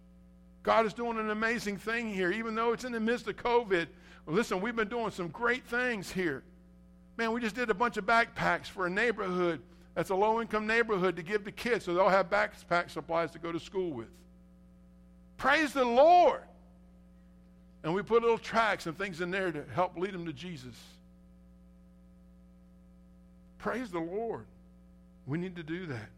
God 0.63 0.83
is 0.87 0.95
doing 0.95 1.19
an 1.19 1.29
amazing 1.29 1.77
thing 1.77 2.11
here, 2.11 2.31
even 2.31 2.55
though 2.55 2.73
it's 2.73 2.85
in 2.85 2.91
the 2.91 2.99
midst 2.99 3.27
of 3.27 3.35
COVID. 3.35 3.85
Listen, 4.25 4.61
we've 4.61 4.75
been 4.75 4.89
doing 4.89 5.11
some 5.11 5.27
great 5.27 5.67
things 5.67 6.11
here. 6.11 6.41
Man, 7.17 7.33
we 7.33 7.39
just 7.39 7.53
did 7.53 7.69
a 7.69 7.75
bunch 7.75 7.97
of 7.97 8.07
backpacks 8.07 8.65
for 8.65 8.87
a 8.87 8.89
neighborhood 8.89 9.61
that's 9.95 10.09
a 10.09 10.15
low 10.15 10.41
income 10.41 10.67
neighborhood 10.67 11.15
to 11.15 11.23
give 11.23 11.43
to 11.45 11.51
kids 11.51 11.85
so 11.85 11.93
they'll 11.93 12.09
have 12.09 12.29
backpack 12.29 12.89
supplies 12.89 13.31
to 13.31 13.39
go 13.39 13.51
to 13.51 13.59
school 13.59 13.91
with. 13.91 14.09
Praise 15.37 15.73
the 15.73 15.85
Lord. 15.85 16.41
And 17.83 17.93
we 17.93 18.01
put 18.01 18.21
little 18.21 18.37
tracks 18.37 18.85
and 18.87 18.97
things 18.97 19.21
in 19.21 19.31
there 19.31 19.51
to 19.51 19.63
help 19.73 19.97
lead 19.97 20.13
them 20.13 20.25
to 20.25 20.33
Jesus. 20.33 20.75
Praise 23.57 23.89
the 23.89 23.99
Lord. 23.99 24.45
We 25.25 25.37
need 25.37 25.55
to 25.55 25.63
do 25.63 25.85
that. 25.87 26.09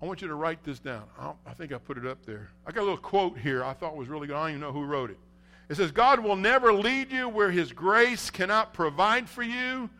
I 0.00 0.04
want 0.04 0.20
you 0.20 0.28
to 0.28 0.34
write 0.34 0.62
this 0.62 0.78
down. 0.78 1.04
I, 1.18 1.32
I 1.46 1.54
think 1.54 1.72
I 1.72 1.78
put 1.78 1.96
it 1.96 2.06
up 2.06 2.24
there. 2.26 2.50
I 2.66 2.72
got 2.72 2.80
a 2.80 2.82
little 2.82 2.96
quote 2.98 3.38
here 3.38 3.64
I 3.64 3.72
thought 3.72 3.96
was 3.96 4.08
really 4.08 4.26
good. 4.26 4.36
I 4.36 4.40
don't 4.40 4.50
even 4.50 4.60
know 4.60 4.72
who 4.72 4.84
wrote 4.84 5.10
it. 5.10 5.18
It 5.68 5.76
says, 5.76 5.90
God 5.90 6.20
will 6.20 6.36
never 6.36 6.72
lead 6.72 7.10
you 7.10 7.28
where 7.28 7.50
his 7.50 7.72
grace 7.72 8.30
cannot 8.30 8.72
provide 8.72 9.28
for 9.28 9.42
you 9.42 9.90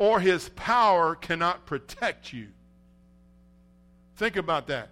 or 0.00 0.18
his 0.18 0.48
power 0.56 1.14
cannot 1.14 1.66
protect 1.66 2.32
you. 2.32 2.48
Think 4.16 4.36
about 4.36 4.66
that. 4.68 4.88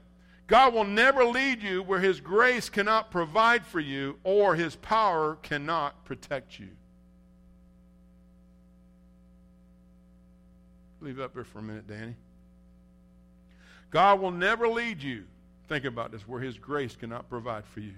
God 0.46 0.74
will 0.74 0.84
never 0.84 1.24
lead 1.24 1.62
you 1.62 1.82
where 1.82 1.98
his 1.98 2.20
grace 2.20 2.68
cannot 2.68 3.10
provide 3.10 3.64
for 3.64 3.80
you 3.80 4.18
or 4.22 4.54
his 4.54 4.76
power 4.76 5.36
cannot 5.42 6.04
protect 6.04 6.60
you. 6.60 6.68
Leave 11.00 11.20
up 11.20 11.32
there 11.32 11.44
for 11.44 11.60
a 11.60 11.62
minute, 11.62 11.88
Danny. 11.88 12.14
God 13.90 14.20
will 14.20 14.30
never 14.30 14.68
lead 14.68 15.02
you, 15.02 15.24
think 15.68 15.86
about 15.86 16.12
this, 16.12 16.28
where 16.28 16.40
his 16.40 16.58
grace 16.58 16.96
cannot 16.96 17.30
provide 17.30 17.64
for 17.64 17.80
you. 17.80 17.94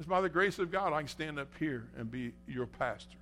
It's 0.00 0.08
by 0.08 0.20
the 0.20 0.28
grace 0.28 0.58
of 0.58 0.72
God 0.72 0.92
I 0.92 0.98
can 0.98 1.08
stand 1.08 1.38
up 1.38 1.52
here 1.56 1.86
and 1.96 2.10
be 2.10 2.32
your 2.48 2.66
pastor. 2.66 3.19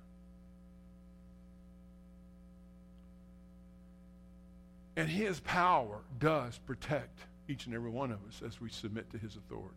And 4.99 5.07
his 5.07 5.39
power 5.39 6.01
does 6.19 6.57
protect 6.57 7.19
each 7.47 7.67
and 7.67 7.73
every 7.73 7.89
one 7.89 8.11
of 8.11 8.19
us 8.27 8.41
as 8.45 8.59
we 8.59 8.67
submit 8.69 9.09
to 9.11 9.17
his 9.17 9.37
authority. 9.37 9.73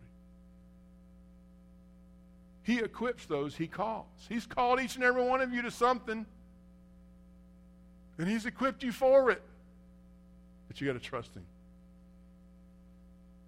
He 2.63 2.79
equips 2.79 3.25
those 3.25 3.55
he 3.55 3.67
calls. 3.67 4.09
He's 4.27 4.45
called 4.45 4.81
each 4.81 4.95
and 4.95 5.03
every 5.05 5.23
one 5.23 5.39
of 5.39 5.53
you 5.53 5.61
to 5.61 5.71
something. 5.71 6.25
And 8.17 8.27
he's 8.27 8.45
equipped 8.45 8.83
you 8.83 8.91
for 8.91 9.31
it. 9.31 9.41
But 10.67 10.81
you 10.81 10.87
got 10.87 11.01
to 11.01 11.07
trust 11.07 11.33
him. 11.33 11.45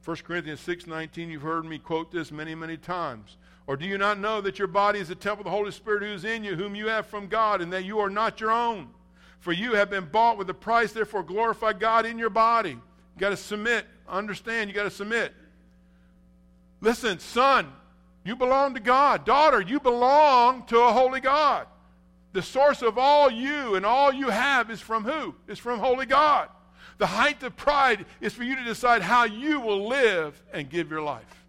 1 0.05 0.15
Corinthians 0.23 0.61
6:19 0.61 1.27
you've 1.27 1.41
heard 1.41 1.65
me 1.65 1.77
quote 1.77 2.09
this 2.09 2.31
many 2.31 2.55
many 2.55 2.77
times. 2.77 3.35
Or 3.67 3.75
do 3.75 3.85
you 3.85 3.97
not 3.97 4.17
know 4.17 4.39
that 4.39 4.57
your 4.57 4.69
body 4.69 4.99
is 4.99 5.09
a 5.09 5.15
temple 5.15 5.41
of 5.41 5.51
the 5.51 5.57
Holy 5.57 5.71
Spirit 5.71 6.03
who 6.03 6.13
is 6.13 6.23
in 6.23 6.45
you 6.45 6.55
whom 6.55 6.73
you 6.73 6.87
have 6.87 7.05
from 7.05 7.27
God 7.27 7.59
and 7.59 7.73
that 7.73 7.83
you 7.83 7.99
are 7.99 8.09
not 8.09 8.39
your 8.39 8.51
own? 8.51 8.94
For 9.45 9.53
you 9.53 9.73
have 9.73 9.91
been 9.91 10.05
bought 10.05 10.39
with 10.39 10.49
a 10.49 10.55
price 10.55 10.91
therefore 10.91 11.21
glorify 11.21 11.73
God 11.73 12.07
in 12.07 12.17
your 12.17 12.31
body. 12.31 12.71
You 12.71 13.19
got 13.19 13.29
to 13.29 13.37
submit. 13.37 13.85
Understand, 14.09 14.71
you 14.71 14.75
got 14.75 14.85
to 14.85 14.89
submit. 14.89 15.33
Listen, 16.81 17.19
son, 17.19 17.71
you 18.23 18.35
belong 18.35 18.73
to 18.73 18.79
God. 18.79 19.23
Daughter, 19.23 19.61
you 19.61 19.79
belong 19.79 20.65
to 20.65 20.79
a 20.79 20.91
holy 20.91 21.19
God. 21.19 21.67
The 22.33 22.41
source 22.41 22.81
of 22.81 22.97
all 22.97 23.29
you 23.29 23.75
and 23.75 23.85
all 23.85 24.11
you 24.11 24.31
have 24.31 24.71
is 24.71 24.81
from 24.81 25.03
who? 25.03 25.35
Is 25.47 25.59
from 25.59 25.77
holy 25.77 26.07
God. 26.07 26.49
The 26.97 27.05
height 27.05 27.43
of 27.43 27.55
pride 27.55 28.07
is 28.21 28.33
for 28.33 28.41
you 28.41 28.55
to 28.55 28.63
decide 28.63 29.03
how 29.03 29.25
you 29.25 29.59
will 29.59 29.87
live 29.87 30.41
and 30.53 30.67
give 30.67 30.89
your 30.89 31.03
life. 31.03 31.45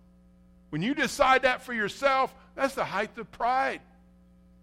When 0.68 0.82
you 0.82 0.92
decide 0.94 1.44
that 1.44 1.62
for 1.62 1.72
yourself, 1.72 2.34
that's 2.56 2.74
the 2.74 2.84
height 2.84 3.16
of 3.16 3.32
pride. 3.32 3.80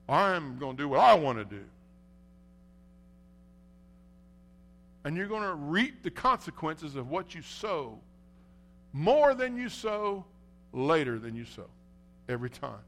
I'm 0.07 0.59
going 0.59 0.77
to 0.77 0.83
do 0.83 0.89
what 0.89 0.99
I 0.99 1.15
want 1.15 1.39
to 1.39 1.45
do. 1.45 1.63
And 5.03 5.17
you're 5.17 5.27
going 5.27 5.43
to 5.43 5.55
reap 5.55 6.03
the 6.03 6.11
consequences 6.11 6.95
of 6.95 7.09
what 7.09 7.35
you 7.35 7.41
sow 7.41 7.99
more 8.93 9.33
than 9.33 9.57
you 9.57 9.67
sow, 9.67 10.23
later 10.71 11.19
than 11.19 11.35
you 11.35 11.45
sow, 11.45 11.69
every 12.29 12.49
time. 12.49 12.79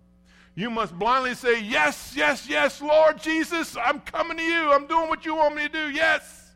You 0.53 0.69
must 0.69 0.97
blindly 0.97 1.33
say, 1.33 1.61
Yes, 1.61 2.13
yes, 2.15 2.47
yes, 2.47 2.81
Lord 2.81 3.21
Jesus, 3.21 3.75
I'm 3.75 3.99
coming 3.99 4.37
to 4.37 4.43
you. 4.43 4.71
I'm 4.71 4.87
doing 4.87 5.09
what 5.09 5.25
you 5.25 5.35
want 5.35 5.55
me 5.55 5.63
to 5.63 5.69
do. 5.69 5.89
Yes. 5.89 6.51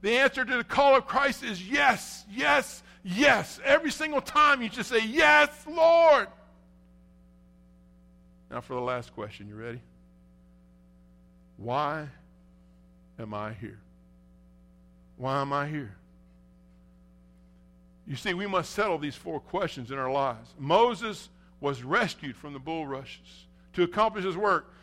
The 0.00 0.12
answer 0.12 0.44
to 0.44 0.56
the 0.56 0.64
call 0.64 0.96
of 0.96 1.06
Christ 1.06 1.42
is 1.42 1.62
yes, 1.62 2.24
yes, 2.30 2.82
yes. 3.04 3.60
Every 3.64 3.90
single 3.90 4.22
time 4.22 4.62
you 4.62 4.70
just 4.70 4.88
say, 4.88 5.04
Yes, 5.04 5.50
Lord. 5.68 6.28
Now 8.50 8.62
for 8.62 8.74
the 8.74 8.80
last 8.80 9.14
question. 9.14 9.48
You 9.48 9.56
ready? 9.56 9.80
Why 11.56 12.08
am 13.18 13.34
I 13.34 13.52
here? 13.52 13.81
Why 15.22 15.40
am 15.40 15.52
I 15.52 15.68
here? 15.68 15.94
You 18.08 18.16
see, 18.16 18.34
we 18.34 18.48
must 18.48 18.72
settle 18.72 18.98
these 18.98 19.14
four 19.14 19.38
questions 19.38 19.92
in 19.92 19.96
our 19.96 20.10
lives. 20.10 20.52
Moses 20.58 21.28
was 21.60 21.84
rescued 21.84 22.34
from 22.34 22.54
the 22.54 22.58
bulrushes 22.58 23.46
to 23.74 23.84
accomplish 23.84 24.24
his 24.24 24.36
work. 24.36 24.74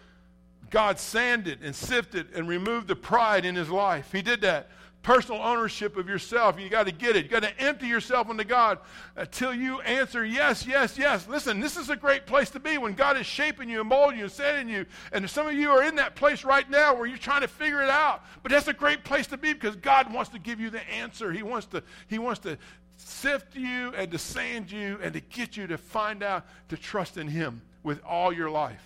God 0.70 0.98
sanded 0.98 1.60
and 1.62 1.76
sifted 1.76 2.28
and 2.34 2.48
removed 2.48 2.88
the 2.88 2.96
pride 2.96 3.44
in 3.44 3.54
his 3.54 3.70
life. 3.70 4.14
He 4.14 4.22
did 4.22 4.40
that. 4.40 4.70
Personal 5.02 5.42
ownership 5.42 5.96
of 5.96 6.10
yourself. 6.10 6.60
You 6.60 6.70
got 6.70 6.86
to 6.86 6.92
get 6.92 7.16
it. 7.16 7.24
You 7.26 7.30
got 7.30 7.44
to 7.44 7.60
empty 7.60 7.88
yourself 7.88 8.30
into 8.30 8.44
God 8.44 8.80
until 9.16 9.54
you 9.54 9.80
answer 9.82 10.26
yes, 10.26 10.68
yes, 10.68 10.98
yes. 10.98 11.28
Listen, 11.28 11.62
this 11.62 11.78
is 11.78 11.90
a 11.90 11.96
great 11.96 12.26
place 12.26 12.50
to 12.52 12.60
be 12.60 12.78
when 12.78 12.94
God 12.94 13.18
is 13.18 13.26
shaping 13.26 13.70
you 13.70 13.80
and 13.80 13.90
molding 13.90 14.18
you 14.18 14.26
and 14.26 14.32
setting 14.32 14.68
you. 14.68 14.86
And 15.14 15.28
some 15.30 15.48
of 15.48 15.54
you 15.54 15.70
are 15.72 15.84
in 15.84 15.96
that 15.96 16.16
place 16.16 16.44
right 16.44 16.70
now 16.70 16.94
where 16.96 17.06
you're 17.06 17.18
trying 17.18 17.42
to 17.42 17.48
figure 17.48 17.82
it 17.82 17.90
out. 17.90 18.24
But 18.44 18.52
that's 18.52 18.68
a 18.68 18.74
great 18.74 19.06
place 19.06 19.28
to 19.28 19.38
be 19.38 19.54
because 19.54 19.78
God 19.78 20.14
wants 20.14 20.32
to 20.32 20.40
give 20.40 20.60
you 20.60 20.70
the 20.70 20.86
answer. 20.90 21.32
He 21.32 21.44
wants 21.44 21.68
to, 21.68 21.82
he 22.08 22.20
wants 22.20 22.42
to 22.42 22.58
sift 23.00 23.56
you 23.56 23.94
and 23.96 24.12
to 24.12 24.18
sand 24.18 24.72
you 24.72 25.00
and 25.02 25.14
to 25.14 25.22
get 25.22 25.58
you 25.58 25.68
to 25.68 25.78
find 25.78 26.22
out 26.22 26.46
to 26.70 26.78
trust 26.78 27.18
in 27.18 27.28
Him 27.28 27.62
with 27.84 28.04
all 28.04 28.32
your 28.34 28.50
life. 28.50 28.84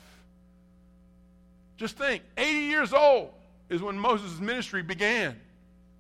Just 1.78 1.98
think 1.98 2.24
80 2.38 2.60
years 2.60 2.94
old 2.94 3.32
is 3.70 3.82
when 3.82 3.98
Moses' 3.98 4.40
ministry 4.40 4.84
began. 4.84 5.40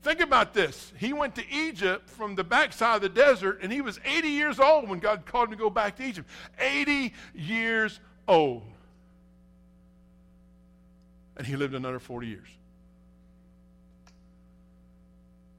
Think 0.03 0.19
about 0.19 0.53
this. 0.53 0.91
He 0.97 1.13
went 1.13 1.35
to 1.35 1.49
Egypt 1.49 2.09
from 2.09 2.35
the 2.35 2.43
backside 2.43 2.97
of 2.97 3.01
the 3.01 3.09
desert, 3.09 3.59
and 3.61 3.71
he 3.71 3.79
was 3.79 4.01
80 4.03 4.27
years 4.27 4.59
old 4.59 4.89
when 4.89 4.99
God 4.99 5.25
called 5.25 5.45
him 5.45 5.51
to 5.51 5.57
go 5.57 5.69
back 5.69 5.95
to 5.95 6.03
Egypt. 6.03 6.29
80 6.59 7.13
years 7.33 8.01
old. 8.27 8.63
And 11.37 11.47
he 11.47 11.55
lived 11.55 11.73
another 11.73 11.99
40 11.99 12.27
years. 12.27 12.49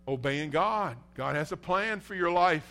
Obeying 0.07 0.51
God. 0.51 0.99
God 1.15 1.37
has 1.37 1.51
a 1.51 1.57
plan 1.57 2.01
for 2.01 2.15
your 2.15 2.31
life. 2.31 2.69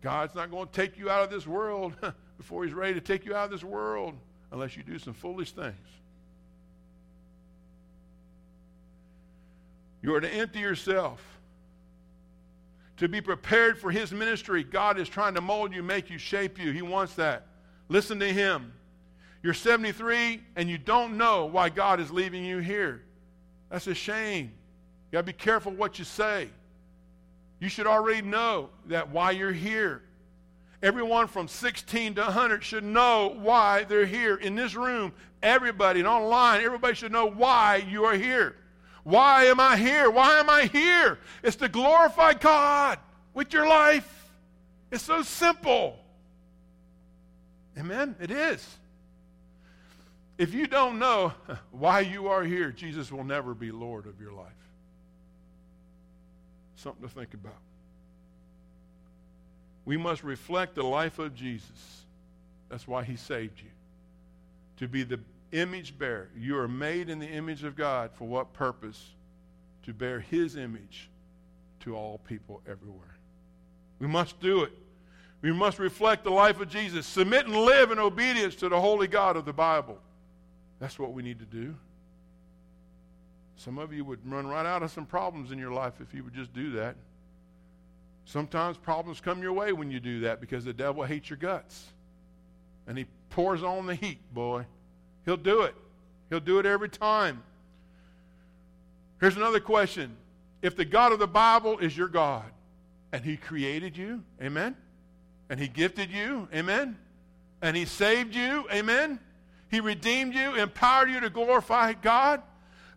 God's 0.00 0.36
not 0.36 0.52
going 0.52 0.68
to 0.68 0.72
take 0.72 0.96
you 0.96 1.10
out 1.10 1.24
of 1.24 1.30
this 1.30 1.44
world 1.44 1.92
before 2.36 2.64
He's 2.64 2.72
ready 2.72 2.94
to 2.94 3.00
take 3.00 3.24
you 3.24 3.34
out 3.34 3.46
of 3.46 3.50
this 3.50 3.64
world 3.64 4.14
unless 4.52 4.76
you 4.76 4.84
do 4.84 5.00
some 5.00 5.14
foolish 5.14 5.50
things. 5.50 5.74
You 10.02 10.14
are 10.14 10.20
to 10.20 10.28
empty 10.28 10.60
yourself. 10.60 11.22
To 12.98 13.08
be 13.08 13.20
prepared 13.20 13.78
for 13.78 13.90
his 13.90 14.12
ministry. 14.12 14.64
God 14.64 14.98
is 14.98 15.08
trying 15.08 15.34
to 15.34 15.40
mold 15.40 15.74
you, 15.74 15.82
make 15.82 16.08
you, 16.08 16.18
shape 16.18 16.58
you. 16.58 16.72
He 16.72 16.82
wants 16.82 17.14
that. 17.14 17.46
Listen 17.88 18.18
to 18.20 18.32
him. 18.32 18.72
You're 19.42 19.54
73 19.54 20.40
and 20.56 20.68
you 20.68 20.78
don't 20.78 21.16
know 21.16 21.46
why 21.46 21.68
God 21.68 22.00
is 22.00 22.10
leaving 22.10 22.44
you 22.44 22.58
here. 22.58 23.02
That's 23.70 23.86
a 23.86 23.94
shame. 23.94 24.46
You 24.46 25.12
got 25.12 25.20
to 25.20 25.26
be 25.26 25.32
careful 25.32 25.72
what 25.72 25.98
you 25.98 26.04
say. 26.04 26.48
You 27.60 27.68
should 27.68 27.86
already 27.86 28.22
know 28.22 28.70
that 28.86 29.10
why 29.10 29.32
you're 29.32 29.52
here. 29.52 30.02
Everyone 30.82 31.26
from 31.26 31.48
16 31.48 32.14
to 32.16 32.22
100 32.22 32.62
should 32.62 32.84
know 32.84 33.36
why 33.40 33.84
they're 33.84 34.06
here 34.06 34.36
in 34.36 34.54
this 34.54 34.74
room. 34.74 35.12
Everybody 35.42 36.00
and 36.00 36.08
online, 36.08 36.62
everybody 36.62 36.94
should 36.94 37.12
know 37.12 37.26
why 37.26 37.76
you 37.88 38.04
are 38.04 38.14
here. 38.14 38.56
Why 39.06 39.44
am 39.44 39.60
I 39.60 39.76
here? 39.76 40.10
Why 40.10 40.40
am 40.40 40.50
I 40.50 40.64
here? 40.64 41.20
It's 41.44 41.54
to 41.56 41.68
glorify 41.68 42.32
God 42.32 42.98
with 43.34 43.52
your 43.52 43.68
life. 43.68 44.32
It's 44.90 45.04
so 45.04 45.22
simple. 45.22 45.96
Amen? 47.78 48.16
It 48.20 48.32
is. 48.32 48.66
If 50.38 50.54
you 50.54 50.66
don't 50.66 50.98
know 50.98 51.32
why 51.70 52.00
you 52.00 52.26
are 52.26 52.42
here, 52.42 52.72
Jesus 52.72 53.12
will 53.12 53.22
never 53.22 53.54
be 53.54 53.70
Lord 53.70 54.08
of 54.08 54.20
your 54.20 54.32
life. 54.32 54.50
Something 56.74 57.08
to 57.08 57.14
think 57.14 57.32
about. 57.32 57.60
We 59.84 59.96
must 59.96 60.24
reflect 60.24 60.74
the 60.74 60.82
life 60.82 61.20
of 61.20 61.32
Jesus. 61.32 62.02
That's 62.68 62.88
why 62.88 63.04
he 63.04 63.14
saved 63.14 63.60
you. 63.60 63.70
To 64.78 64.88
be 64.88 65.04
the 65.04 65.20
image 65.52 65.98
bearer. 65.98 66.30
You 66.36 66.58
are 66.58 66.68
made 66.68 67.08
in 67.08 67.18
the 67.18 67.28
image 67.28 67.64
of 67.64 67.76
God 67.76 68.10
for 68.12 68.26
what 68.26 68.52
purpose? 68.52 69.12
To 69.84 69.92
bear 69.92 70.20
his 70.20 70.56
image 70.56 71.10
to 71.80 71.94
all 71.94 72.18
people 72.18 72.60
everywhere. 72.68 73.16
We 73.98 74.08
must 74.08 74.40
do 74.40 74.62
it. 74.62 74.72
We 75.42 75.52
must 75.52 75.78
reflect 75.78 76.24
the 76.24 76.30
life 76.30 76.60
of 76.60 76.68
Jesus. 76.68 77.06
Submit 77.06 77.46
and 77.46 77.54
live 77.54 77.92
in 77.92 77.98
obedience 77.98 78.56
to 78.56 78.68
the 78.68 78.80
holy 78.80 79.06
God 79.06 79.36
of 79.36 79.44
the 79.44 79.52
Bible. 79.52 79.98
That's 80.80 80.98
what 80.98 81.12
we 81.12 81.22
need 81.22 81.38
to 81.38 81.44
do. 81.44 81.74
Some 83.56 83.78
of 83.78 83.92
you 83.92 84.04
would 84.04 84.18
run 84.30 84.46
right 84.46 84.66
out 84.66 84.82
of 84.82 84.90
some 84.90 85.06
problems 85.06 85.52
in 85.52 85.58
your 85.58 85.72
life 85.72 85.94
if 86.00 86.12
you 86.12 86.24
would 86.24 86.34
just 86.34 86.52
do 86.52 86.72
that. 86.72 86.96
Sometimes 88.24 88.76
problems 88.76 89.20
come 89.20 89.40
your 89.40 89.52
way 89.52 89.72
when 89.72 89.90
you 89.90 90.00
do 90.00 90.20
that 90.20 90.40
because 90.40 90.64
the 90.64 90.72
devil 90.72 91.04
hates 91.04 91.30
your 91.30 91.36
guts. 91.36 91.86
And 92.86 92.98
he 92.98 93.06
pours 93.30 93.62
on 93.62 93.86
the 93.86 93.94
heat, 93.94 94.18
boy. 94.34 94.66
He'll 95.26 95.36
do 95.36 95.62
it. 95.62 95.74
He'll 96.30 96.40
do 96.40 96.58
it 96.58 96.64
every 96.64 96.88
time. 96.88 97.42
Here's 99.20 99.36
another 99.36 99.60
question. 99.60 100.16
If 100.62 100.76
the 100.76 100.84
God 100.86 101.12
of 101.12 101.18
the 101.18 101.26
Bible 101.26 101.78
is 101.78 101.96
your 101.96 102.08
God 102.08 102.50
and 103.12 103.22
He 103.24 103.36
created 103.36 103.96
you, 103.96 104.22
amen? 104.42 104.76
And 105.50 105.60
He 105.60 105.68
gifted 105.68 106.10
you, 106.10 106.48
amen? 106.54 106.96
and 107.62 107.76
He 107.76 107.84
saved 107.84 108.34
you, 108.34 108.66
amen? 108.72 109.18
He 109.70 109.80
redeemed 109.80 110.34
you, 110.34 110.54
empowered 110.54 111.10
you 111.10 111.20
to 111.20 111.30
glorify 111.30 111.92
God, 111.94 112.42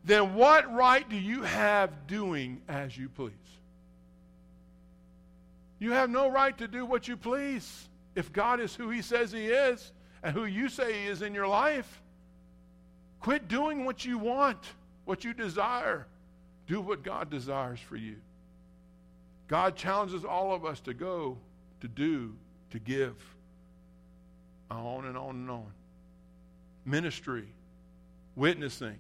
then 0.03 0.35
what 0.35 0.72
right 0.73 1.07
do 1.10 1.15
you 1.15 1.41
have 1.41 2.07
doing 2.07 2.61
as 2.68 2.97
you 2.97 3.10
please? 3.10 3.34
You 5.80 5.91
have 5.91 6.10
no 6.10 6.30
right 6.30 6.57
to 6.57 6.68
do 6.68 6.85
what 6.85 7.07
you 7.07 7.18
please 7.18 7.88
if 8.15 8.31
God 8.31 8.60
is 8.60 8.76
who 8.76 8.89
He 8.89 9.01
says 9.01 9.31
He 9.31 9.47
is 9.47 9.91
and 10.22 10.35
who 10.35 10.45
you 10.45 10.69
say 10.69 11.01
He 11.01 11.07
is 11.07 11.22
in 11.22 11.34
your 11.34 11.47
life. 11.47 12.01
Quit 13.20 13.48
doing 13.48 13.86
what 13.86 14.06
you 14.06 14.18
want, 14.18 14.58
what 15.06 15.24
you 15.24 15.34
desire. 15.34 16.08
Do 16.68 16.82
what 16.82 17.04
God 17.04 17.30
desires 17.30 17.80
for 17.80 17.96
you. 17.96 18.18
God 19.48 19.76
challenges 19.76 20.24
all 20.24 20.54
of 20.54 20.66
us 20.66 20.80
to 20.82 20.94
go, 20.94 21.38
to 21.82 21.88
do, 21.88 22.36
to 22.72 22.80
give. 22.80 23.16
Uh, 24.72 24.76
on 24.76 25.06
and 25.06 25.18
on 25.18 25.36
and 25.36 25.50
on. 25.50 25.72
Ministry, 26.86 27.48
witnessing. 28.36 28.98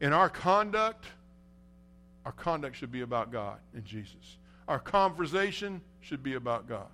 In 0.00 0.12
our 0.12 0.28
conduct, 0.28 1.06
our 2.24 2.32
conduct 2.32 2.76
should 2.76 2.92
be 2.92 3.00
about 3.00 3.32
God 3.32 3.58
and 3.74 3.84
Jesus. 3.84 4.38
Our 4.68 4.78
conversation 4.78 5.80
should 6.00 6.22
be 6.22 6.34
about 6.34 6.68
God. 6.68 6.86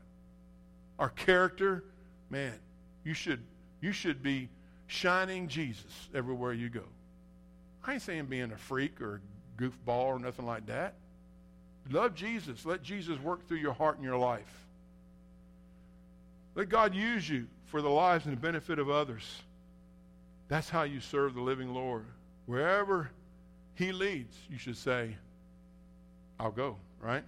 Our 0.98 1.11
character, 1.11 1.85
man, 2.31 2.55
you 3.05 3.12
should, 3.12 3.43
you 3.82 3.93
should 3.93 4.23
be 4.23 4.48
shining 4.86 5.48
Jesus 5.48 6.08
everywhere 6.14 6.52
you 6.52 6.68
go. 6.68 6.84
I 7.84 7.94
ain't 7.94 8.02
saying 8.02 8.26
being 8.26 8.52
a 8.52 8.56
freak 8.56 9.00
or 9.00 9.16
a 9.16 9.62
goofball 9.62 10.06
or 10.06 10.18
nothing 10.18 10.46
like 10.46 10.66
that. 10.66 10.94
Love 11.90 12.14
Jesus. 12.14 12.66
Let 12.66 12.82
Jesus 12.82 13.18
work 13.20 13.46
through 13.46 13.58
your 13.58 13.72
heart 13.72 13.96
and 13.96 14.04
your 14.04 14.18
life. 14.18 14.66
Let 16.54 16.68
God 16.68 16.94
use 16.94 17.28
you 17.28 17.46
for 17.66 17.82
the 17.82 17.88
lives 17.88 18.24
and 18.24 18.36
the 18.36 18.40
benefit 18.40 18.78
of 18.78 18.90
others. 18.90 19.42
That's 20.48 20.68
how 20.68 20.82
you 20.82 21.00
serve 21.00 21.34
the 21.34 21.40
living 21.40 21.74
Lord. 21.74 22.04
Wherever 22.46 23.10
He 23.74 23.92
leads, 23.92 24.34
you 24.50 24.58
should 24.58 24.76
say, 24.76 25.16
I'll 26.40 26.50
go, 26.50 26.76
right? 27.00 27.24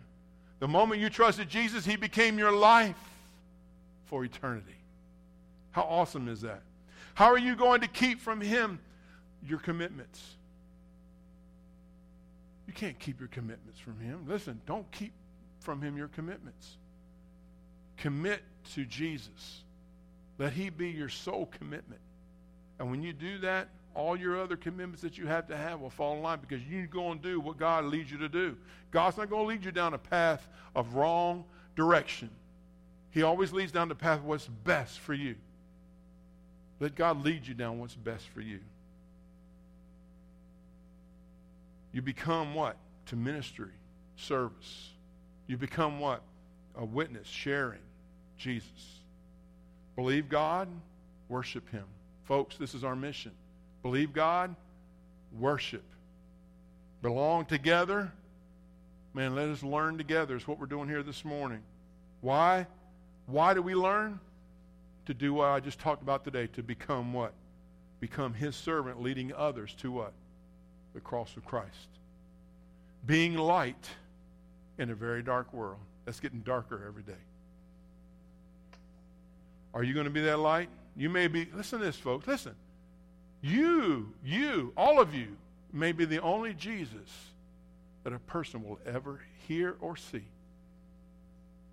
The 0.60 0.68
moment 0.68 1.00
you 1.00 1.10
trusted 1.10 1.48
Jesus, 1.48 1.84
He 1.84 1.96
became 1.96 2.38
your 2.38 2.52
life 2.52 2.96
for 4.06 4.24
eternity. 4.24 4.76
How 5.70 5.82
awesome 5.82 6.28
is 6.28 6.40
that? 6.40 6.62
How 7.18 7.32
are 7.32 7.38
you 7.38 7.56
going 7.56 7.80
to 7.80 7.88
keep 7.88 8.20
from 8.20 8.40
Him 8.40 8.78
your 9.44 9.58
commitments? 9.58 10.36
You 12.68 12.72
can't 12.72 12.96
keep 12.96 13.18
your 13.18 13.26
commitments 13.26 13.80
from 13.80 13.98
Him. 13.98 14.24
Listen, 14.28 14.60
don't 14.66 14.88
keep 14.92 15.12
from 15.58 15.82
Him 15.82 15.96
your 15.96 16.06
commitments. 16.06 16.76
Commit 17.96 18.44
to 18.74 18.84
Jesus. 18.84 19.64
Let 20.38 20.52
He 20.52 20.70
be 20.70 20.90
your 20.90 21.08
sole 21.08 21.46
commitment. 21.46 22.00
And 22.78 22.88
when 22.88 23.02
you 23.02 23.12
do 23.12 23.38
that, 23.38 23.70
all 23.96 24.16
your 24.16 24.40
other 24.40 24.56
commitments 24.56 25.02
that 25.02 25.18
you 25.18 25.26
have 25.26 25.48
to 25.48 25.56
have 25.56 25.80
will 25.80 25.90
fall 25.90 26.14
in 26.14 26.22
line 26.22 26.38
because 26.40 26.62
you 26.62 26.86
go 26.86 27.10
and 27.10 27.20
do 27.20 27.40
what 27.40 27.58
God 27.58 27.86
leads 27.86 28.12
you 28.12 28.18
to 28.18 28.28
do. 28.28 28.56
God's 28.92 29.16
not 29.16 29.28
going 29.28 29.42
to 29.42 29.48
lead 29.48 29.64
you 29.64 29.72
down 29.72 29.92
a 29.92 29.98
path 29.98 30.46
of 30.76 30.94
wrong 30.94 31.42
direction. 31.74 32.30
He 33.10 33.24
always 33.24 33.52
leads 33.52 33.72
down 33.72 33.88
the 33.88 33.96
path 33.96 34.20
of 34.20 34.24
what's 34.24 34.46
best 34.46 35.00
for 35.00 35.14
you. 35.14 35.34
Let 36.80 36.94
God 36.94 37.24
lead 37.24 37.46
you 37.46 37.54
down 37.54 37.78
what's 37.78 37.94
best 37.94 38.28
for 38.28 38.40
you. 38.40 38.60
You 41.92 42.02
become 42.02 42.54
what? 42.54 42.76
To 43.06 43.16
ministry, 43.16 43.72
service. 44.16 44.90
You 45.46 45.56
become 45.56 45.98
what? 45.98 46.22
A 46.76 46.84
witness, 46.84 47.26
sharing 47.26 47.80
Jesus. 48.36 49.00
Believe 49.96 50.28
God, 50.28 50.68
worship 51.28 51.68
Him. 51.70 51.84
Folks, 52.24 52.56
this 52.56 52.74
is 52.74 52.84
our 52.84 52.94
mission. 52.94 53.32
Believe 53.82 54.12
God, 54.12 54.54
worship. 55.36 55.82
Belong 57.02 57.46
together. 57.46 58.12
Man, 59.14 59.34
let 59.34 59.48
us 59.48 59.62
learn 59.62 59.98
together. 59.98 60.36
Is 60.36 60.46
what 60.46 60.60
we're 60.60 60.66
doing 60.66 60.88
here 60.88 61.02
this 61.02 61.24
morning. 61.24 61.62
Why? 62.20 62.66
Why 63.26 63.54
do 63.54 63.62
we 63.62 63.74
learn? 63.74 64.20
To 65.08 65.14
do 65.14 65.32
what 65.32 65.48
I 65.48 65.58
just 65.58 65.78
talked 65.78 66.02
about 66.02 66.22
today, 66.22 66.48
to 66.48 66.62
become 66.62 67.14
what? 67.14 67.32
Become 67.98 68.34
his 68.34 68.54
servant, 68.54 69.00
leading 69.00 69.32
others 69.32 69.74
to 69.78 69.90
what? 69.90 70.12
The 70.92 71.00
cross 71.00 71.34
of 71.38 71.46
Christ. 71.46 71.88
Being 73.06 73.34
light 73.34 73.88
in 74.76 74.90
a 74.90 74.94
very 74.94 75.22
dark 75.22 75.50
world. 75.54 75.78
That's 76.04 76.20
getting 76.20 76.40
darker 76.40 76.84
every 76.86 77.04
day. 77.04 77.24
Are 79.72 79.82
you 79.82 79.94
going 79.94 80.04
to 80.04 80.10
be 80.10 80.20
that 80.20 80.40
light? 80.40 80.68
You 80.94 81.08
may 81.08 81.26
be, 81.26 81.48
listen 81.54 81.78
to 81.78 81.86
this, 81.86 81.96
folks. 81.96 82.26
Listen. 82.26 82.54
You, 83.40 84.12
you, 84.22 84.74
all 84.76 85.00
of 85.00 85.14
you, 85.14 85.38
may 85.72 85.92
be 85.92 86.04
the 86.04 86.20
only 86.20 86.52
Jesus 86.52 87.08
that 88.04 88.12
a 88.12 88.18
person 88.18 88.62
will 88.62 88.78
ever 88.84 89.22
hear 89.46 89.76
or 89.80 89.96
see. 89.96 90.26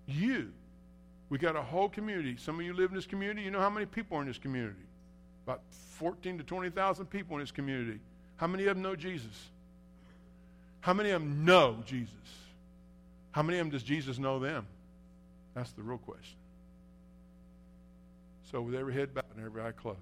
You. 0.06 0.52
We 1.28 1.38
got 1.38 1.56
a 1.56 1.62
whole 1.62 1.88
community. 1.88 2.36
Some 2.38 2.60
of 2.60 2.66
you 2.66 2.72
live 2.72 2.90
in 2.90 2.96
this 2.96 3.06
community. 3.06 3.42
You 3.42 3.50
know 3.50 3.60
how 3.60 3.70
many 3.70 3.86
people 3.86 4.18
are 4.18 4.22
in 4.22 4.28
this 4.28 4.38
community? 4.38 4.86
About 5.44 5.62
14 5.98 6.38
to 6.38 6.44
20,000 6.44 7.06
people 7.06 7.36
in 7.36 7.40
this 7.40 7.50
community. 7.50 8.00
How 8.36 8.46
many 8.46 8.66
of 8.66 8.76
them 8.76 8.82
know 8.82 8.94
Jesus? 8.94 9.48
How 10.80 10.92
many 10.92 11.10
of 11.10 11.20
them 11.20 11.44
know 11.44 11.82
Jesus? 11.84 12.12
How 13.32 13.42
many 13.42 13.58
of 13.58 13.66
them 13.66 13.72
does 13.72 13.82
Jesus 13.82 14.18
know 14.18 14.38
them? 14.38 14.66
That's 15.54 15.72
the 15.72 15.82
real 15.82 15.98
question. 15.98 16.36
So, 18.50 18.62
with 18.62 18.74
every 18.74 18.94
head 18.94 19.12
bowed 19.12 19.24
and 19.36 19.44
every 19.44 19.62
eye 19.62 19.72
closed. 19.72 19.98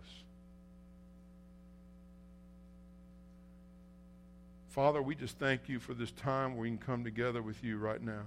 Father, 4.68 5.00
we 5.00 5.14
just 5.14 5.38
thank 5.38 5.68
you 5.68 5.78
for 5.78 5.94
this 5.94 6.10
time 6.10 6.56
we 6.56 6.68
can 6.68 6.78
come 6.78 7.04
together 7.04 7.40
with 7.40 7.62
you 7.62 7.78
right 7.78 8.02
now. 8.02 8.24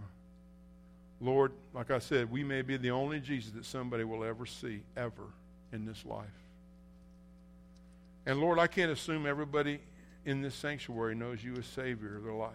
Lord, 1.19 1.51
like 1.73 1.89
I 1.89 1.99
said, 1.99 2.31
we 2.31 2.43
may 2.43 2.61
be 2.61 2.77
the 2.77 2.91
only 2.91 3.19
Jesus 3.19 3.51
that 3.51 3.65
somebody 3.65 4.03
will 4.03 4.23
ever 4.23 4.45
see, 4.45 4.81
ever, 4.95 5.23
in 5.73 5.85
this 5.85 6.05
life. 6.05 6.25
And 8.25 8.39
Lord, 8.39 8.59
I 8.59 8.67
can't 8.67 8.91
assume 8.91 9.25
everybody 9.25 9.79
in 10.25 10.41
this 10.41 10.53
sanctuary 10.53 11.15
knows 11.15 11.43
you 11.43 11.55
as 11.55 11.65
Savior 11.65 12.17
of 12.17 12.23
their 12.23 12.33
life. 12.33 12.51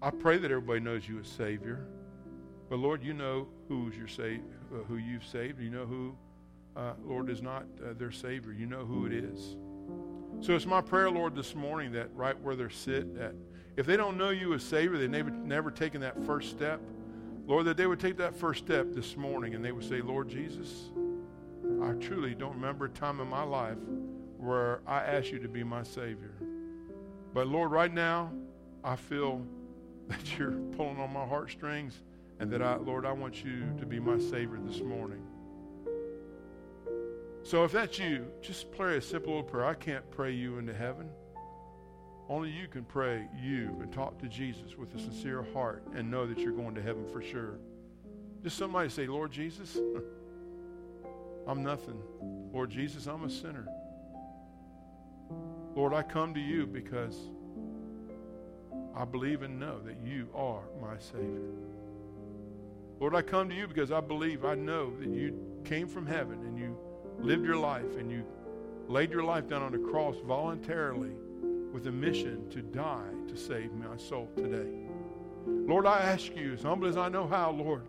I 0.00 0.10
pray 0.10 0.38
that 0.38 0.50
everybody 0.50 0.80
knows 0.80 1.08
you 1.08 1.20
as 1.20 1.28
Savior. 1.28 1.86
But 2.68 2.78
Lord, 2.78 3.02
you 3.02 3.12
know 3.12 3.46
who's 3.68 3.94
your 3.96 4.08
sa- 4.08 4.22
uh, 4.22 4.78
who 4.88 4.96
you've 4.96 5.26
saved. 5.26 5.60
You 5.60 5.70
know 5.70 5.84
who, 5.84 6.16
uh, 6.74 6.94
Lord, 7.04 7.28
is 7.28 7.42
not 7.42 7.66
uh, 7.84 7.92
their 7.98 8.10
Savior. 8.10 8.52
You 8.52 8.66
know 8.66 8.84
who 8.84 9.06
it 9.06 9.12
is. 9.12 9.56
So 10.40 10.56
it's 10.56 10.66
my 10.66 10.80
prayer, 10.80 11.10
Lord, 11.10 11.36
this 11.36 11.54
morning 11.54 11.92
that 11.92 12.08
right 12.16 12.38
where 12.40 12.56
they're 12.56 12.70
sit, 12.70 13.14
that 13.16 13.34
if 13.76 13.86
they 13.86 13.96
don't 13.96 14.16
know 14.16 14.30
you 14.30 14.54
as 14.54 14.62
Savior, 14.62 14.98
they've 14.98 15.10
never, 15.10 15.30
never 15.30 15.70
taken 15.70 16.00
that 16.00 16.24
first 16.24 16.50
step, 16.50 16.80
Lord, 17.46 17.66
that 17.66 17.76
they 17.76 17.86
would 17.86 18.00
take 18.00 18.16
that 18.18 18.36
first 18.36 18.64
step 18.64 18.92
this 18.92 19.16
morning 19.16 19.54
and 19.54 19.64
they 19.64 19.72
would 19.72 19.88
say, 19.88 20.00
Lord 20.00 20.28
Jesus, 20.28 20.90
I 21.82 21.92
truly 21.94 22.34
don't 22.34 22.54
remember 22.54 22.84
a 22.86 22.88
time 22.88 23.20
in 23.20 23.28
my 23.28 23.42
life 23.42 23.78
where 24.38 24.80
I 24.86 25.00
asked 25.00 25.30
you 25.30 25.38
to 25.40 25.48
be 25.48 25.64
my 25.64 25.82
Savior. 25.82 26.34
But 27.34 27.48
Lord, 27.48 27.70
right 27.70 27.92
now, 27.92 28.30
I 28.84 28.96
feel 28.96 29.44
that 30.08 30.38
you're 30.38 30.52
pulling 30.76 30.98
on 30.98 31.12
my 31.12 31.26
heartstrings 31.26 32.00
and 32.38 32.50
that 32.50 32.62
I, 32.62 32.76
Lord, 32.76 33.06
I 33.06 33.12
want 33.12 33.44
you 33.44 33.72
to 33.78 33.86
be 33.86 34.00
my 34.00 34.18
Savior 34.18 34.58
this 34.64 34.80
morning. 34.80 35.22
So 37.44 37.64
if 37.64 37.72
that's 37.72 37.98
you, 37.98 38.26
just 38.40 38.70
pray 38.72 38.96
a 38.96 39.00
simple 39.00 39.34
little 39.34 39.48
prayer. 39.48 39.66
I 39.66 39.74
can't 39.74 40.08
pray 40.10 40.32
you 40.32 40.58
into 40.58 40.72
heaven. 40.72 41.08
Only 42.28 42.50
you 42.50 42.68
can 42.68 42.84
pray 42.84 43.26
you 43.42 43.76
and 43.82 43.92
talk 43.92 44.18
to 44.20 44.28
Jesus 44.28 44.76
with 44.76 44.94
a 44.94 44.98
sincere 44.98 45.44
heart 45.52 45.84
and 45.94 46.10
know 46.10 46.26
that 46.26 46.38
you're 46.38 46.52
going 46.52 46.74
to 46.74 46.82
heaven 46.82 47.06
for 47.12 47.20
sure. 47.20 47.58
Just 48.42 48.56
somebody 48.56 48.88
say, 48.88 49.06
Lord 49.06 49.30
Jesus, 49.30 49.76
I'm 51.46 51.62
nothing. 51.62 52.00
Lord 52.52 52.70
Jesus, 52.70 53.06
I'm 53.06 53.24
a 53.24 53.30
sinner. 53.30 53.66
Lord, 55.74 55.94
I 55.94 56.02
come 56.02 56.34
to 56.34 56.40
you 56.40 56.66
because 56.66 57.16
I 58.94 59.04
believe 59.04 59.42
and 59.42 59.58
know 59.58 59.80
that 59.80 59.96
you 60.04 60.28
are 60.34 60.62
my 60.80 60.98
Savior. 60.98 61.50
Lord, 63.00 63.14
I 63.14 63.22
come 63.22 63.48
to 63.48 63.54
you 63.54 63.66
because 63.66 63.90
I 63.90 64.00
believe, 64.00 64.44
I 64.44 64.54
know 64.54 64.92
that 65.00 65.08
you 65.08 65.36
came 65.64 65.88
from 65.88 66.06
heaven 66.06 66.38
and 66.44 66.58
you 66.58 66.76
lived 67.18 67.44
your 67.44 67.56
life 67.56 67.96
and 67.98 68.10
you 68.10 68.24
laid 68.86 69.10
your 69.10 69.24
life 69.24 69.48
down 69.48 69.62
on 69.62 69.72
the 69.72 69.78
cross 69.78 70.16
voluntarily 70.24 71.12
with 71.72 71.86
a 71.86 71.92
mission 71.92 72.48
to 72.50 72.62
die 72.62 73.10
to 73.28 73.36
save 73.36 73.72
my 73.72 73.96
soul 73.96 74.28
today. 74.36 74.88
Lord, 75.46 75.86
I 75.86 76.00
ask 76.00 76.34
you, 76.36 76.52
as 76.52 76.62
humble 76.62 76.88
as 76.88 76.96
I 76.96 77.08
know 77.08 77.26
how, 77.26 77.50
Lord, 77.50 77.82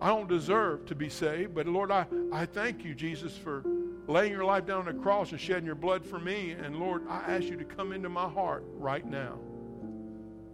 I 0.00 0.08
don't 0.08 0.28
deserve 0.28 0.86
to 0.86 0.94
be 0.94 1.08
saved, 1.08 1.54
but 1.54 1.66
Lord, 1.66 1.90
I, 1.90 2.06
I 2.32 2.46
thank 2.46 2.84
you, 2.84 2.94
Jesus, 2.94 3.36
for 3.36 3.64
laying 4.06 4.32
your 4.32 4.44
life 4.44 4.66
down 4.66 4.86
on 4.86 4.96
the 4.96 5.02
cross 5.02 5.32
and 5.32 5.40
shedding 5.40 5.64
your 5.64 5.74
blood 5.74 6.04
for 6.04 6.18
me. 6.18 6.50
And 6.50 6.76
Lord, 6.76 7.02
I 7.08 7.20
ask 7.20 7.44
you 7.44 7.56
to 7.56 7.64
come 7.64 7.92
into 7.92 8.08
my 8.08 8.28
heart 8.28 8.64
right 8.74 9.04
now. 9.04 9.38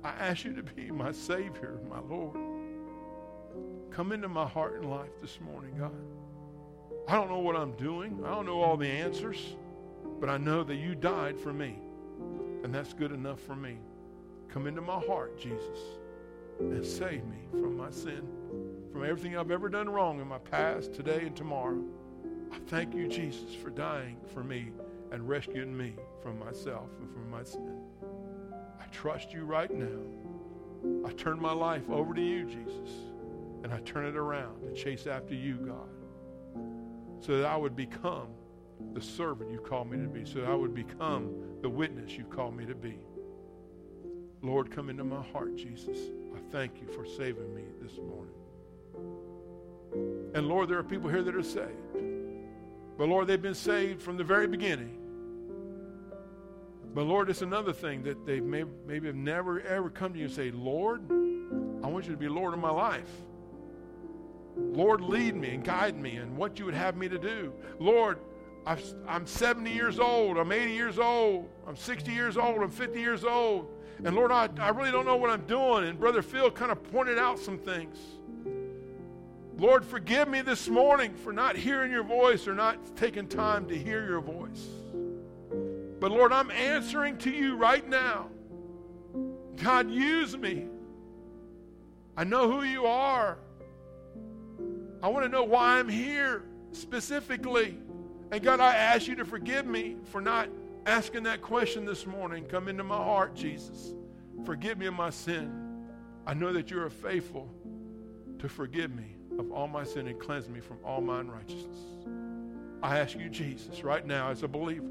I 0.04 0.10
ask 0.10 0.44
you 0.44 0.54
to 0.54 0.62
be 0.62 0.90
my 0.90 1.12
Savior, 1.12 1.80
my 1.88 2.00
Lord. 2.00 2.38
Come 3.90 4.12
into 4.12 4.28
my 4.28 4.46
heart 4.46 4.76
and 4.76 4.88
life 4.88 5.10
this 5.20 5.38
morning, 5.40 5.74
God. 5.78 5.92
I 7.08 7.16
don't 7.16 7.28
know 7.28 7.40
what 7.40 7.56
I'm 7.56 7.72
doing. 7.72 8.22
I 8.24 8.30
don't 8.30 8.46
know 8.46 8.62
all 8.62 8.76
the 8.76 8.86
answers, 8.86 9.56
but 10.20 10.30
I 10.30 10.38
know 10.38 10.62
that 10.62 10.76
you 10.76 10.94
died 10.94 11.38
for 11.38 11.52
me. 11.52 11.76
And 12.62 12.74
that's 12.74 12.92
good 12.92 13.12
enough 13.12 13.40
for 13.40 13.56
me. 13.56 13.78
Come 14.48 14.66
into 14.66 14.80
my 14.80 14.98
heart, 15.00 15.38
Jesus, 15.38 15.78
and 16.58 16.84
save 16.84 17.24
me 17.24 17.38
from 17.52 17.76
my 17.76 17.90
sin, 17.90 18.26
from 18.92 19.04
everything 19.04 19.36
I've 19.36 19.50
ever 19.50 19.68
done 19.68 19.88
wrong 19.88 20.20
in 20.20 20.28
my 20.28 20.38
past, 20.38 20.92
today, 20.92 21.20
and 21.26 21.36
tomorrow. 21.36 21.82
I 22.52 22.58
thank 22.66 22.94
you, 22.94 23.06
Jesus, 23.08 23.54
for 23.54 23.70
dying 23.70 24.16
for 24.34 24.42
me 24.42 24.70
and 25.12 25.28
rescuing 25.28 25.76
me 25.76 25.94
from 26.22 26.38
myself 26.38 26.88
and 27.00 27.10
from 27.12 27.30
my 27.30 27.44
sin. 27.44 27.80
I 28.80 28.84
trust 28.92 29.32
you 29.32 29.44
right 29.44 29.72
now. 29.72 31.06
I 31.06 31.12
turn 31.12 31.40
my 31.40 31.52
life 31.52 31.88
over 31.90 32.14
to 32.14 32.22
you, 32.22 32.44
Jesus, 32.44 32.90
and 33.62 33.72
I 33.72 33.78
turn 33.80 34.06
it 34.06 34.16
around 34.16 34.62
to 34.62 34.72
chase 34.72 35.06
after 35.06 35.34
you, 35.34 35.56
God, 35.56 35.88
so 37.20 37.38
that 37.38 37.46
I 37.46 37.56
would 37.56 37.76
become 37.76 38.28
the 38.94 39.00
servant 39.00 39.50
you've 39.50 39.64
called 39.64 39.90
me 39.90 39.98
to 39.98 40.08
be, 40.08 40.24
so 40.24 40.44
I 40.44 40.54
would 40.54 40.74
become 40.74 41.32
the 41.62 41.68
witness 41.68 42.12
you've 42.12 42.30
called 42.30 42.56
me 42.56 42.66
to 42.66 42.74
be. 42.74 42.98
Lord, 44.42 44.70
come 44.70 44.88
into 44.88 45.04
my 45.04 45.22
heart, 45.22 45.56
Jesus. 45.56 45.96
I 46.34 46.38
thank 46.50 46.80
you 46.80 46.88
for 46.88 47.04
saving 47.04 47.54
me 47.54 47.64
this 47.80 47.96
morning. 47.98 48.34
And 50.34 50.48
Lord, 50.48 50.68
there 50.68 50.78
are 50.78 50.84
people 50.84 51.10
here 51.10 51.22
that 51.22 51.34
are 51.34 51.42
saved. 51.42 51.68
But 52.96 53.08
Lord, 53.08 53.26
they've 53.26 53.40
been 53.40 53.54
saved 53.54 54.02
from 54.02 54.16
the 54.16 54.24
very 54.24 54.46
beginning. 54.46 54.96
But 56.94 57.04
Lord, 57.04 57.30
it's 57.30 57.42
another 57.42 57.72
thing 57.72 58.02
that 58.04 58.26
they 58.26 58.40
may, 58.40 58.64
maybe 58.86 59.06
have 59.06 59.16
never 59.16 59.60
ever 59.60 59.90
come 59.90 60.12
to 60.12 60.18
you 60.18 60.26
and 60.26 60.34
say, 60.34 60.50
Lord, 60.50 61.02
I 61.82 61.86
want 61.86 62.06
you 62.06 62.12
to 62.12 62.18
be 62.18 62.28
Lord 62.28 62.52
of 62.52 62.60
my 62.60 62.70
life. 62.70 63.10
Lord, 64.56 65.00
lead 65.00 65.36
me 65.36 65.54
and 65.54 65.64
guide 65.64 65.96
me 65.96 66.16
in 66.16 66.36
what 66.36 66.58
you 66.58 66.64
would 66.64 66.74
have 66.74 66.96
me 66.96 67.08
to 67.08 67.18
do. 67.18 67.52
Lord, 67.78 68.18
i 68.66 68.76
am 69.08 69.26
70 69.26 69.72
years 69.72 69.98
old. 69.98 70.36
I'm 70.36 70.52
80 70.52 70.72
years 70.72 70.98
old. 70.98 71.48
I'm 71.66 71.76
60 71.76 72.12
years 72.12 72.36
old. 72.36 72.62
I'm 72.62 72.70
50 72.70 73.00
years 73.00 73.24
old. 73.24 73.68
And 74.04 74.14
Lord, 74.14 74.32
I, 74.32 74.48
I 74.58 74.70
really 74.70 74.90
don't 74.90 75.06
know 75.06 75.16
what 75.16 75.30
I'm 75.30 75.46
doing. 75.46 75.84
And 75.84 75.98
Brother 75.98 76.22
Phil 76.22 76.50
kind 76.50 76.70
of 76.70 76.82
pointed 76.92 77.18
out 77.18 77.38
some 77.38 77.58
things. 77.58 77.96
Lord, 79.56 79.84
forgive 79.84 80.28
me 80.28 80.40
this 80.40 80.68
morning 80.68 81.14
for 81.14 81.32
not 81.32 81.56
hearing 81.56 81.92
your 81.92 82.02
voice 82.02 82.48
or 82.48 82.54
not 82.54 82.96
taking 82.96 83.26
time 83.26 83.68
to 83.68 83.76
hear 83.76 84.06
your 84.06 84.20
voice. 84.20 84.66
But 86.00 86.12
Lord, 86.12 86.32
I'm 86.32 86.50
answering 86.50 87.18
to 87.18 87.30
you 87.30 87.56
right 87.56 87.86
now. 87.86 88.28
God, 89.56 89.90
use 89.90 90.36
me. 90.36 90.66
I 92.16 92.24
know 92.24 92.50
who 92.50 92.62
you 92.62 92.86
are. 92.86 93.38
I 95.02 95.08
want 95.08 95.24
to 95.24 95.28
know 95.28 95.44
why 95.44 95.78
I'm 95.78 95.88
here 95.88 96.44
specifically. 96.72 97.76
And 98.32 98.42
God, 98.42 98.60
I 98.60 98.76
ask 98.76 99.08
you 99.08 99.16
to 99.16 99.24
forgive 99.24 99.66
me 99.66 99.96
for 100.04 100.20
not 100.20 100.48
asking 100.86 101.24
that 101.24 101.42
question 101.42 101.84
this 101.84 102.06
morning. 102.06 102.44
Come 102.44 102.68
into 102.68 102.84
my 102.84 102.96
heart, 102.96 103.34
Jesus. 103.34 103.92
Forgive 104.44 104.78
me 104.78 104.86
of 104.86 104.94
my 104.94 105.10
sin. 105.10 105.84
I 106.26 106.34
know 106.34 106.52
that 106.52 106.70
you 106.70 106.80
are 106.80 106.90
faithful 106.90 107.52
to 108.38 108.48
forgive 108.48 108.94
me 108.94 109.16
of 109.38 109.50
all 109.50 109.66
my 109.66 109.84
sin 109.84 110.06
and 110.06 110.18
cleanse 110.18 110.48
me 110.48 110.60
from 110.60 110.78
all 110.84 111.00
my 111.00 111.20
unrighteousness. 111.20 111.78
I 112.82 112.98
ask 112.98 113.18
you, 113.18 113.28
Jesus, 113.28 113.82
right 113.82 114.06
now 114.06 114.30
as 114.30 114.42
a 114.42 114.48
believer, 114.48 114.86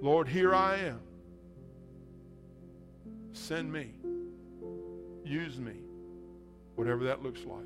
Lord, 0.00 0.28
here 0.28 0.54
I 0.54 0.76
am. 0.76 1.00
Send 3.32 3.72
me. 3.72 3.94
Use 5.24 5.58
me. 5.58 5.76
Whatever 6.74 7.04
that 7.04 7.22
looks 7.22 7.44
like. 7.44 7.64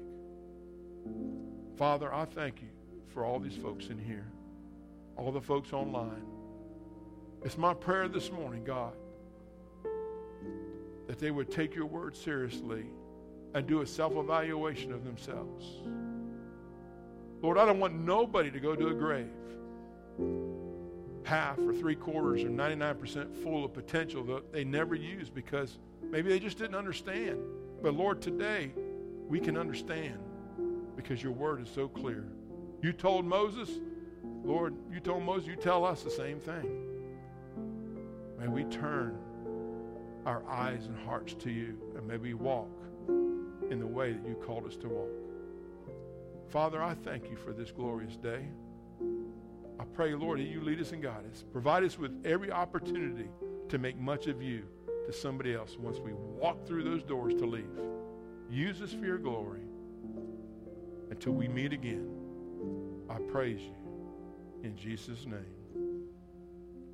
Father, 1.77 2.13
I 2.15 2.25
thank 2.25 2.63
you 2.63 2.69
for 3.19 3.25
all 3.25 3.41
these 3.41 3.57
folks 3.57 3.89
in 3.89 3.99
here, 3.99 4.25
all 5.17 5.33
the 5.33 5.41
folks 5.41 5.73
online. 5.73 6.23
It's 7.45 7.59
my 7.59 7.75
prayer 7.75 8.07
this 8.07 8.31
morning, 8.31 8.63
God, 8.63 8.93
that 11.09 11.19
they 11.19 11.33
would 11.33 11.51
take 11.51 11.75
your 11.75 11.87
word 11.87 12.17
seriously 12.17 12.85
and 13.55 13.67
do 13.67 13.81
a 13.81 13.87
self 13.89 14.15
evaluation 14.15 14.93
of 14.93 15.03
themselves. 15.03 15.65
Lord, 17.43 17.59
I 17.59 17.67
don't 17.67 17.81
want 17.81 17.95
nobody 17.95 18.53
to 18.53 18.61
go 18.61 18.77
to 18.77 18.87
a 18.87 18.95
grave 18.95 19.27
half 21.25 21.59
or 21.59 21.75
three 21.75 21.97
quarters 21.97 22.45
or 22.45 22.51
99% 22.51 23.35
full 23.43 23.65
of 23.65 23.75
potential 23.75 24.23
that 24.27 24.53
they 24.53 24.63
never 24.63 24.95
used 24.95 25.35
because 25.35 25.81
maybe 26.05 26.29
they 26.29 26.39
just 26.39 26.57
didn't 26.57 26.77
understand. 26.77 27.41
But 27.83 27.95
Lord, 27.95 28.23
today 28.23 28.71
we 29.27 29.41
can 29.41 29.57
understand 29.57 30.21
because 30.95 31.21
your 31.21 31.33
word 31.33 31.61
is 31.61 31.69
so 31.69 31.89
clear. 31.89 32.29
You 32.83 32.93
told 32.93 33.25
Moses, 33.25 33.69
Lord, 34.45 34.75
you 34.93 35.01
told 35.01 35.25
Moses, 35.25 35.49
you 35.49 35.57
tell 35.57 35.85
us 35.85 36.03
the 36.03 36.11
same 36.11 36.39
thing. 36.39 36.87
May 38.39 38.47
we 38.47 38.65
turn 38.65 39.19
our 40.25 40.49
eyes 40.49 40.87
and 40.87 40.97
hearts 40.97 41.35
to 41.35 41.51
you, 41.51 41.77
and 41.97 42.07
may 42.07 42.19
we 42.19 42.35
walk 42.35 42.71
in 43.09 43.81
the 43.81 43.87
way 43.87 44.13
that 44.13 44.27
you 44.27 44.35
called 44.35 44.67
us 44.67 44.77
to 44.77 44.89
walk. 44.89 45.09
Father, 46.49 46.83
I 46.83 46.95
thank 46.95 47.31
you 47.31 47.37
for 47.37 47.53
this 47.53 47.73
glorious 47.73 48.17
day. 48.17 48.47
I 49.81 49.85
pray, 49.85 50.15
Lord, 50.15 50.39
that 50.41 50.47
you 50.49 50.61
lead 50.61 50.81
us 50.81 50.93
and 50.93 51.03
guide 51.03 51.25
us. 51.31 51.45
Provide 51.53 51.85
us 51.85 51.99
with 51.99 52.13
every 52.25 52.51
opportunity 52.51 53.29
to 53.69 53.79
make 53.79 53.99
much 53.99 54.27
of 54.29 54.41
you 54.43 54.65
to 55.07 55.13
somebody 55.13 55.55
else 55.55 55.77
once 55.79 55.99
we 55.99 56.13
walk 56.13 56.67
through 56.67 56.85
those 56.85 57.03
doors 57.03 57.35
to 57.35 57.47
leave. 57.47 57.65
Use 58.51 58.81
us 58.81 58.93
for 58.93 59.05
your 59.05 59.19
glory 59.19 59.63
until 61.11 61.33
we 61.33 61.49
meet 61.49 61.73
again. 61.73 62.18
I 63.11 63.19
praise 63.33 63.61
you 63.61 63.75
in 64.63 64.77
Jesus' 64.77 65.25
name. 65.25 66.05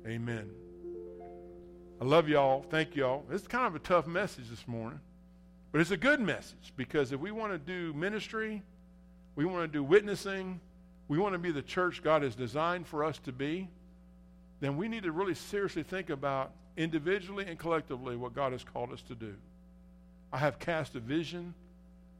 Amen. 0.07 0.49
I 1.99 2.05
love 2.05 2.29
y'all. 2.29 2.65
Thank 2.69 2.95
y'all. 2.95 3.23
It's 3.31 3.47
kind 3.47 3.65
of 3.65 3.75
a 3.75 3.79
tough 3.79 4.07
message 4.07 4.49
this 4.49 4.67
morning, 4.67 4.99
but 5.71 5.81
it's 5.81 5.91
a 5.91 5.97
good 5.97 6.19
message 6.19 6.73
because 6.75 7.11
if 7.11 7.19
we 7.19 7.31
want 7.31 7.53
to 7.53 7.57
do 7.57 7.93
ministry, 7.93 8.61
we 9.35 9.45
want 9.45 9.63
to 9.63 9.67
do 9.67 9.83
witnessing, 9.83 10.59
we 11.07 11.17
want 11.17 11.33
to 11.33 11.39
be 11.39 11.51
the 11.51 11.61
church 11.61 12.03
God 12.03 12.21
has 12.23 12.35
designed 12.35 12.87
for 12.87 13.03
us 13.03 13.17
to 13.19 13.31
be, 13.31 13.69
then 14.59 14.77
we 14.77 14.87
need 14.87 15.03
to 15.03 15.11
really 15.11 15.35
seriously 15.35 15.83
think 15.83 16.09
about 16.09 16.51
individually 16.77 17.45
and 17.47 17.57
collectively 17.57 18.15
what 18.15 18.33
God 18.33 18.51
has 18.51 18.63
called 18.63 18.91
us 18.91 19.01
to 19.03 19.15
do. 19.15 19.35
I 20.31 20.37
have 20.37 20.59
cast 20.59 20.95
a 20.95 20.99
vision. 20.99 21.53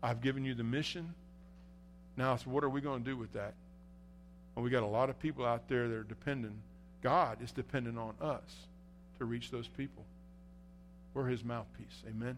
I've 0.01 0.21
given 0.21 0.45
you 0.45 0.53
the 0.53 0.63
mission. 0.63 1.13
Now, 2.17 2.37
what 2.45 2.63
are 2.63 2.69
we 2.69 2.81
going 2.81 3.03
to 3.03 3.09
do 3.09 3.17
with 3.17 3.33
that? 3.33 3.53
And 4.55 4.63
we 4.63 4.69
got 4.69 4.83
a 4.83 4.87
lot 4.87 5.09
of 5.09 5.19
people 5.19 5.45
out 5.45 5.67
there 5.67 5.87
that 5.87 5.95
are 5.95 6.03
dependent. 6.03 6.55
God 7.01 7.41
is 7.41 7.51
dependent 7.51 7.97
on 7.97 8.13
us 8.21 8.67
to 9.19 9.25
reach 9.25 9.51
those 9.51 9.67
people. 9.67 10.03
We're 11.13 11.27
his 11.27 11.43
mouthpiece. 11.43 12.03
Amen. 12.09 12.37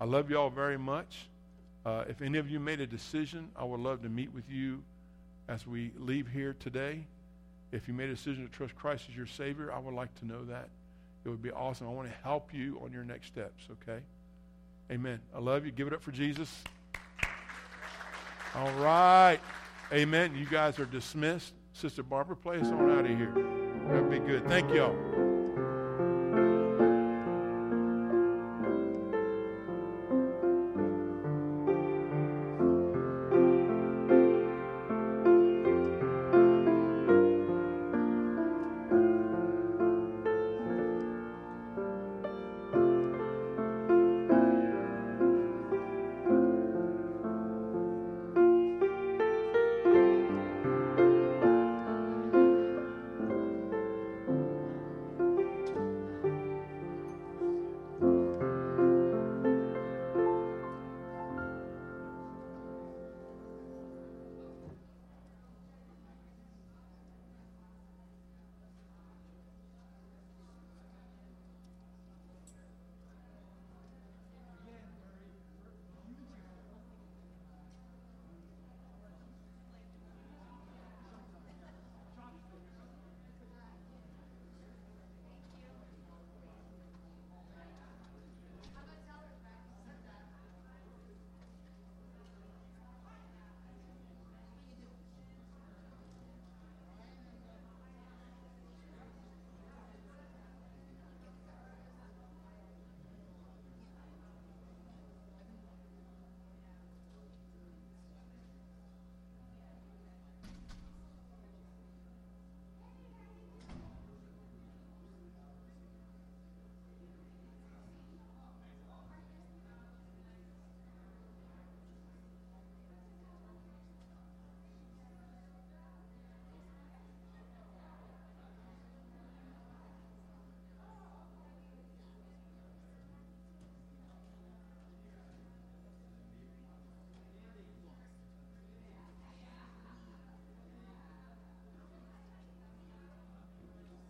I 0.00 0.04
love 0.04 0.30
you 0.30 0.38
all 0.38 0.50
very 0.50 0.78
much. 0.78 1.26
Uh, 1.84 2.04
if 2.08 2.20
any 2.20 2.38
of 2.38 2.50
you 2.50 2.60
made 2.60 2.80
a 2.80 2.86
decision, 2.86 3.48
I 3.56 3.64
would 3.64 3.80
love 3.80 4.02
to 4.02 4.08
meet 4.08 4.32
with 4.34 4.50
you 4.50 4.82
as 5.48 5.66
we 5.66 5.92
leave 5.98 6.28
here 6.28 6.54
today. 6.58 7.04
If 7.72 7.88
you 7.88 7.94
made 7.94 8.10
a 8.10 8.14
decision 8.14 8.46
to 8.46 8.52
trust 8.52 8.74
Christ 8.74 9.04
as 9.08 9.16
your 9.16 9.26
Savior, 9.26 9.72
I 9.72 9.78
would 9.78 9.94
like 9.94 10.14
to 10.20 10.26
know 10.26 10.44
that. 10.46 10.68
It 11.24 11.28
would 11.28 11.42
be 11.42 11.50
awesome. 11.50 11.86
I 11.86 11.90
want 11.90 12.08
to 12.08 12.14
help 12.22 12.52
you 12.52 12.80
on 12.84 12.92
your 12.92 13.04
next 13.04 13.28
steps, 13.28 13.64
okay? 13.70 14.00
Amen. 14.90 15.20
I 15.34 15.40
love 15.40 15.66
you. 15.66 15.72
Give 15.72 15.86
it 15.86 15.92
up 15.92 16.02
for 16.02 16.12
Jesus. 16.12 16.62
All 18.54 18.72
right. 18.72 19.40
Amen. 19.92 20.34
You 20.34 20.46
guys 20.46 20.78
are 20.78 20.86
dismissed. 20.86 21.54
Sister 21.72 22.02
Barbara, 22.02 22.36
play 22.36 22.60
us 22.60 22.66
on 22.68 22.90
out 22.90 23.04
of 23.04 23.06
here. 23.06 23.32
That'd 23.88 24.10
be 24.10 24.18
good. 24.18 24.48
Thank 24.48 24.72
y'all. 24.72 25.35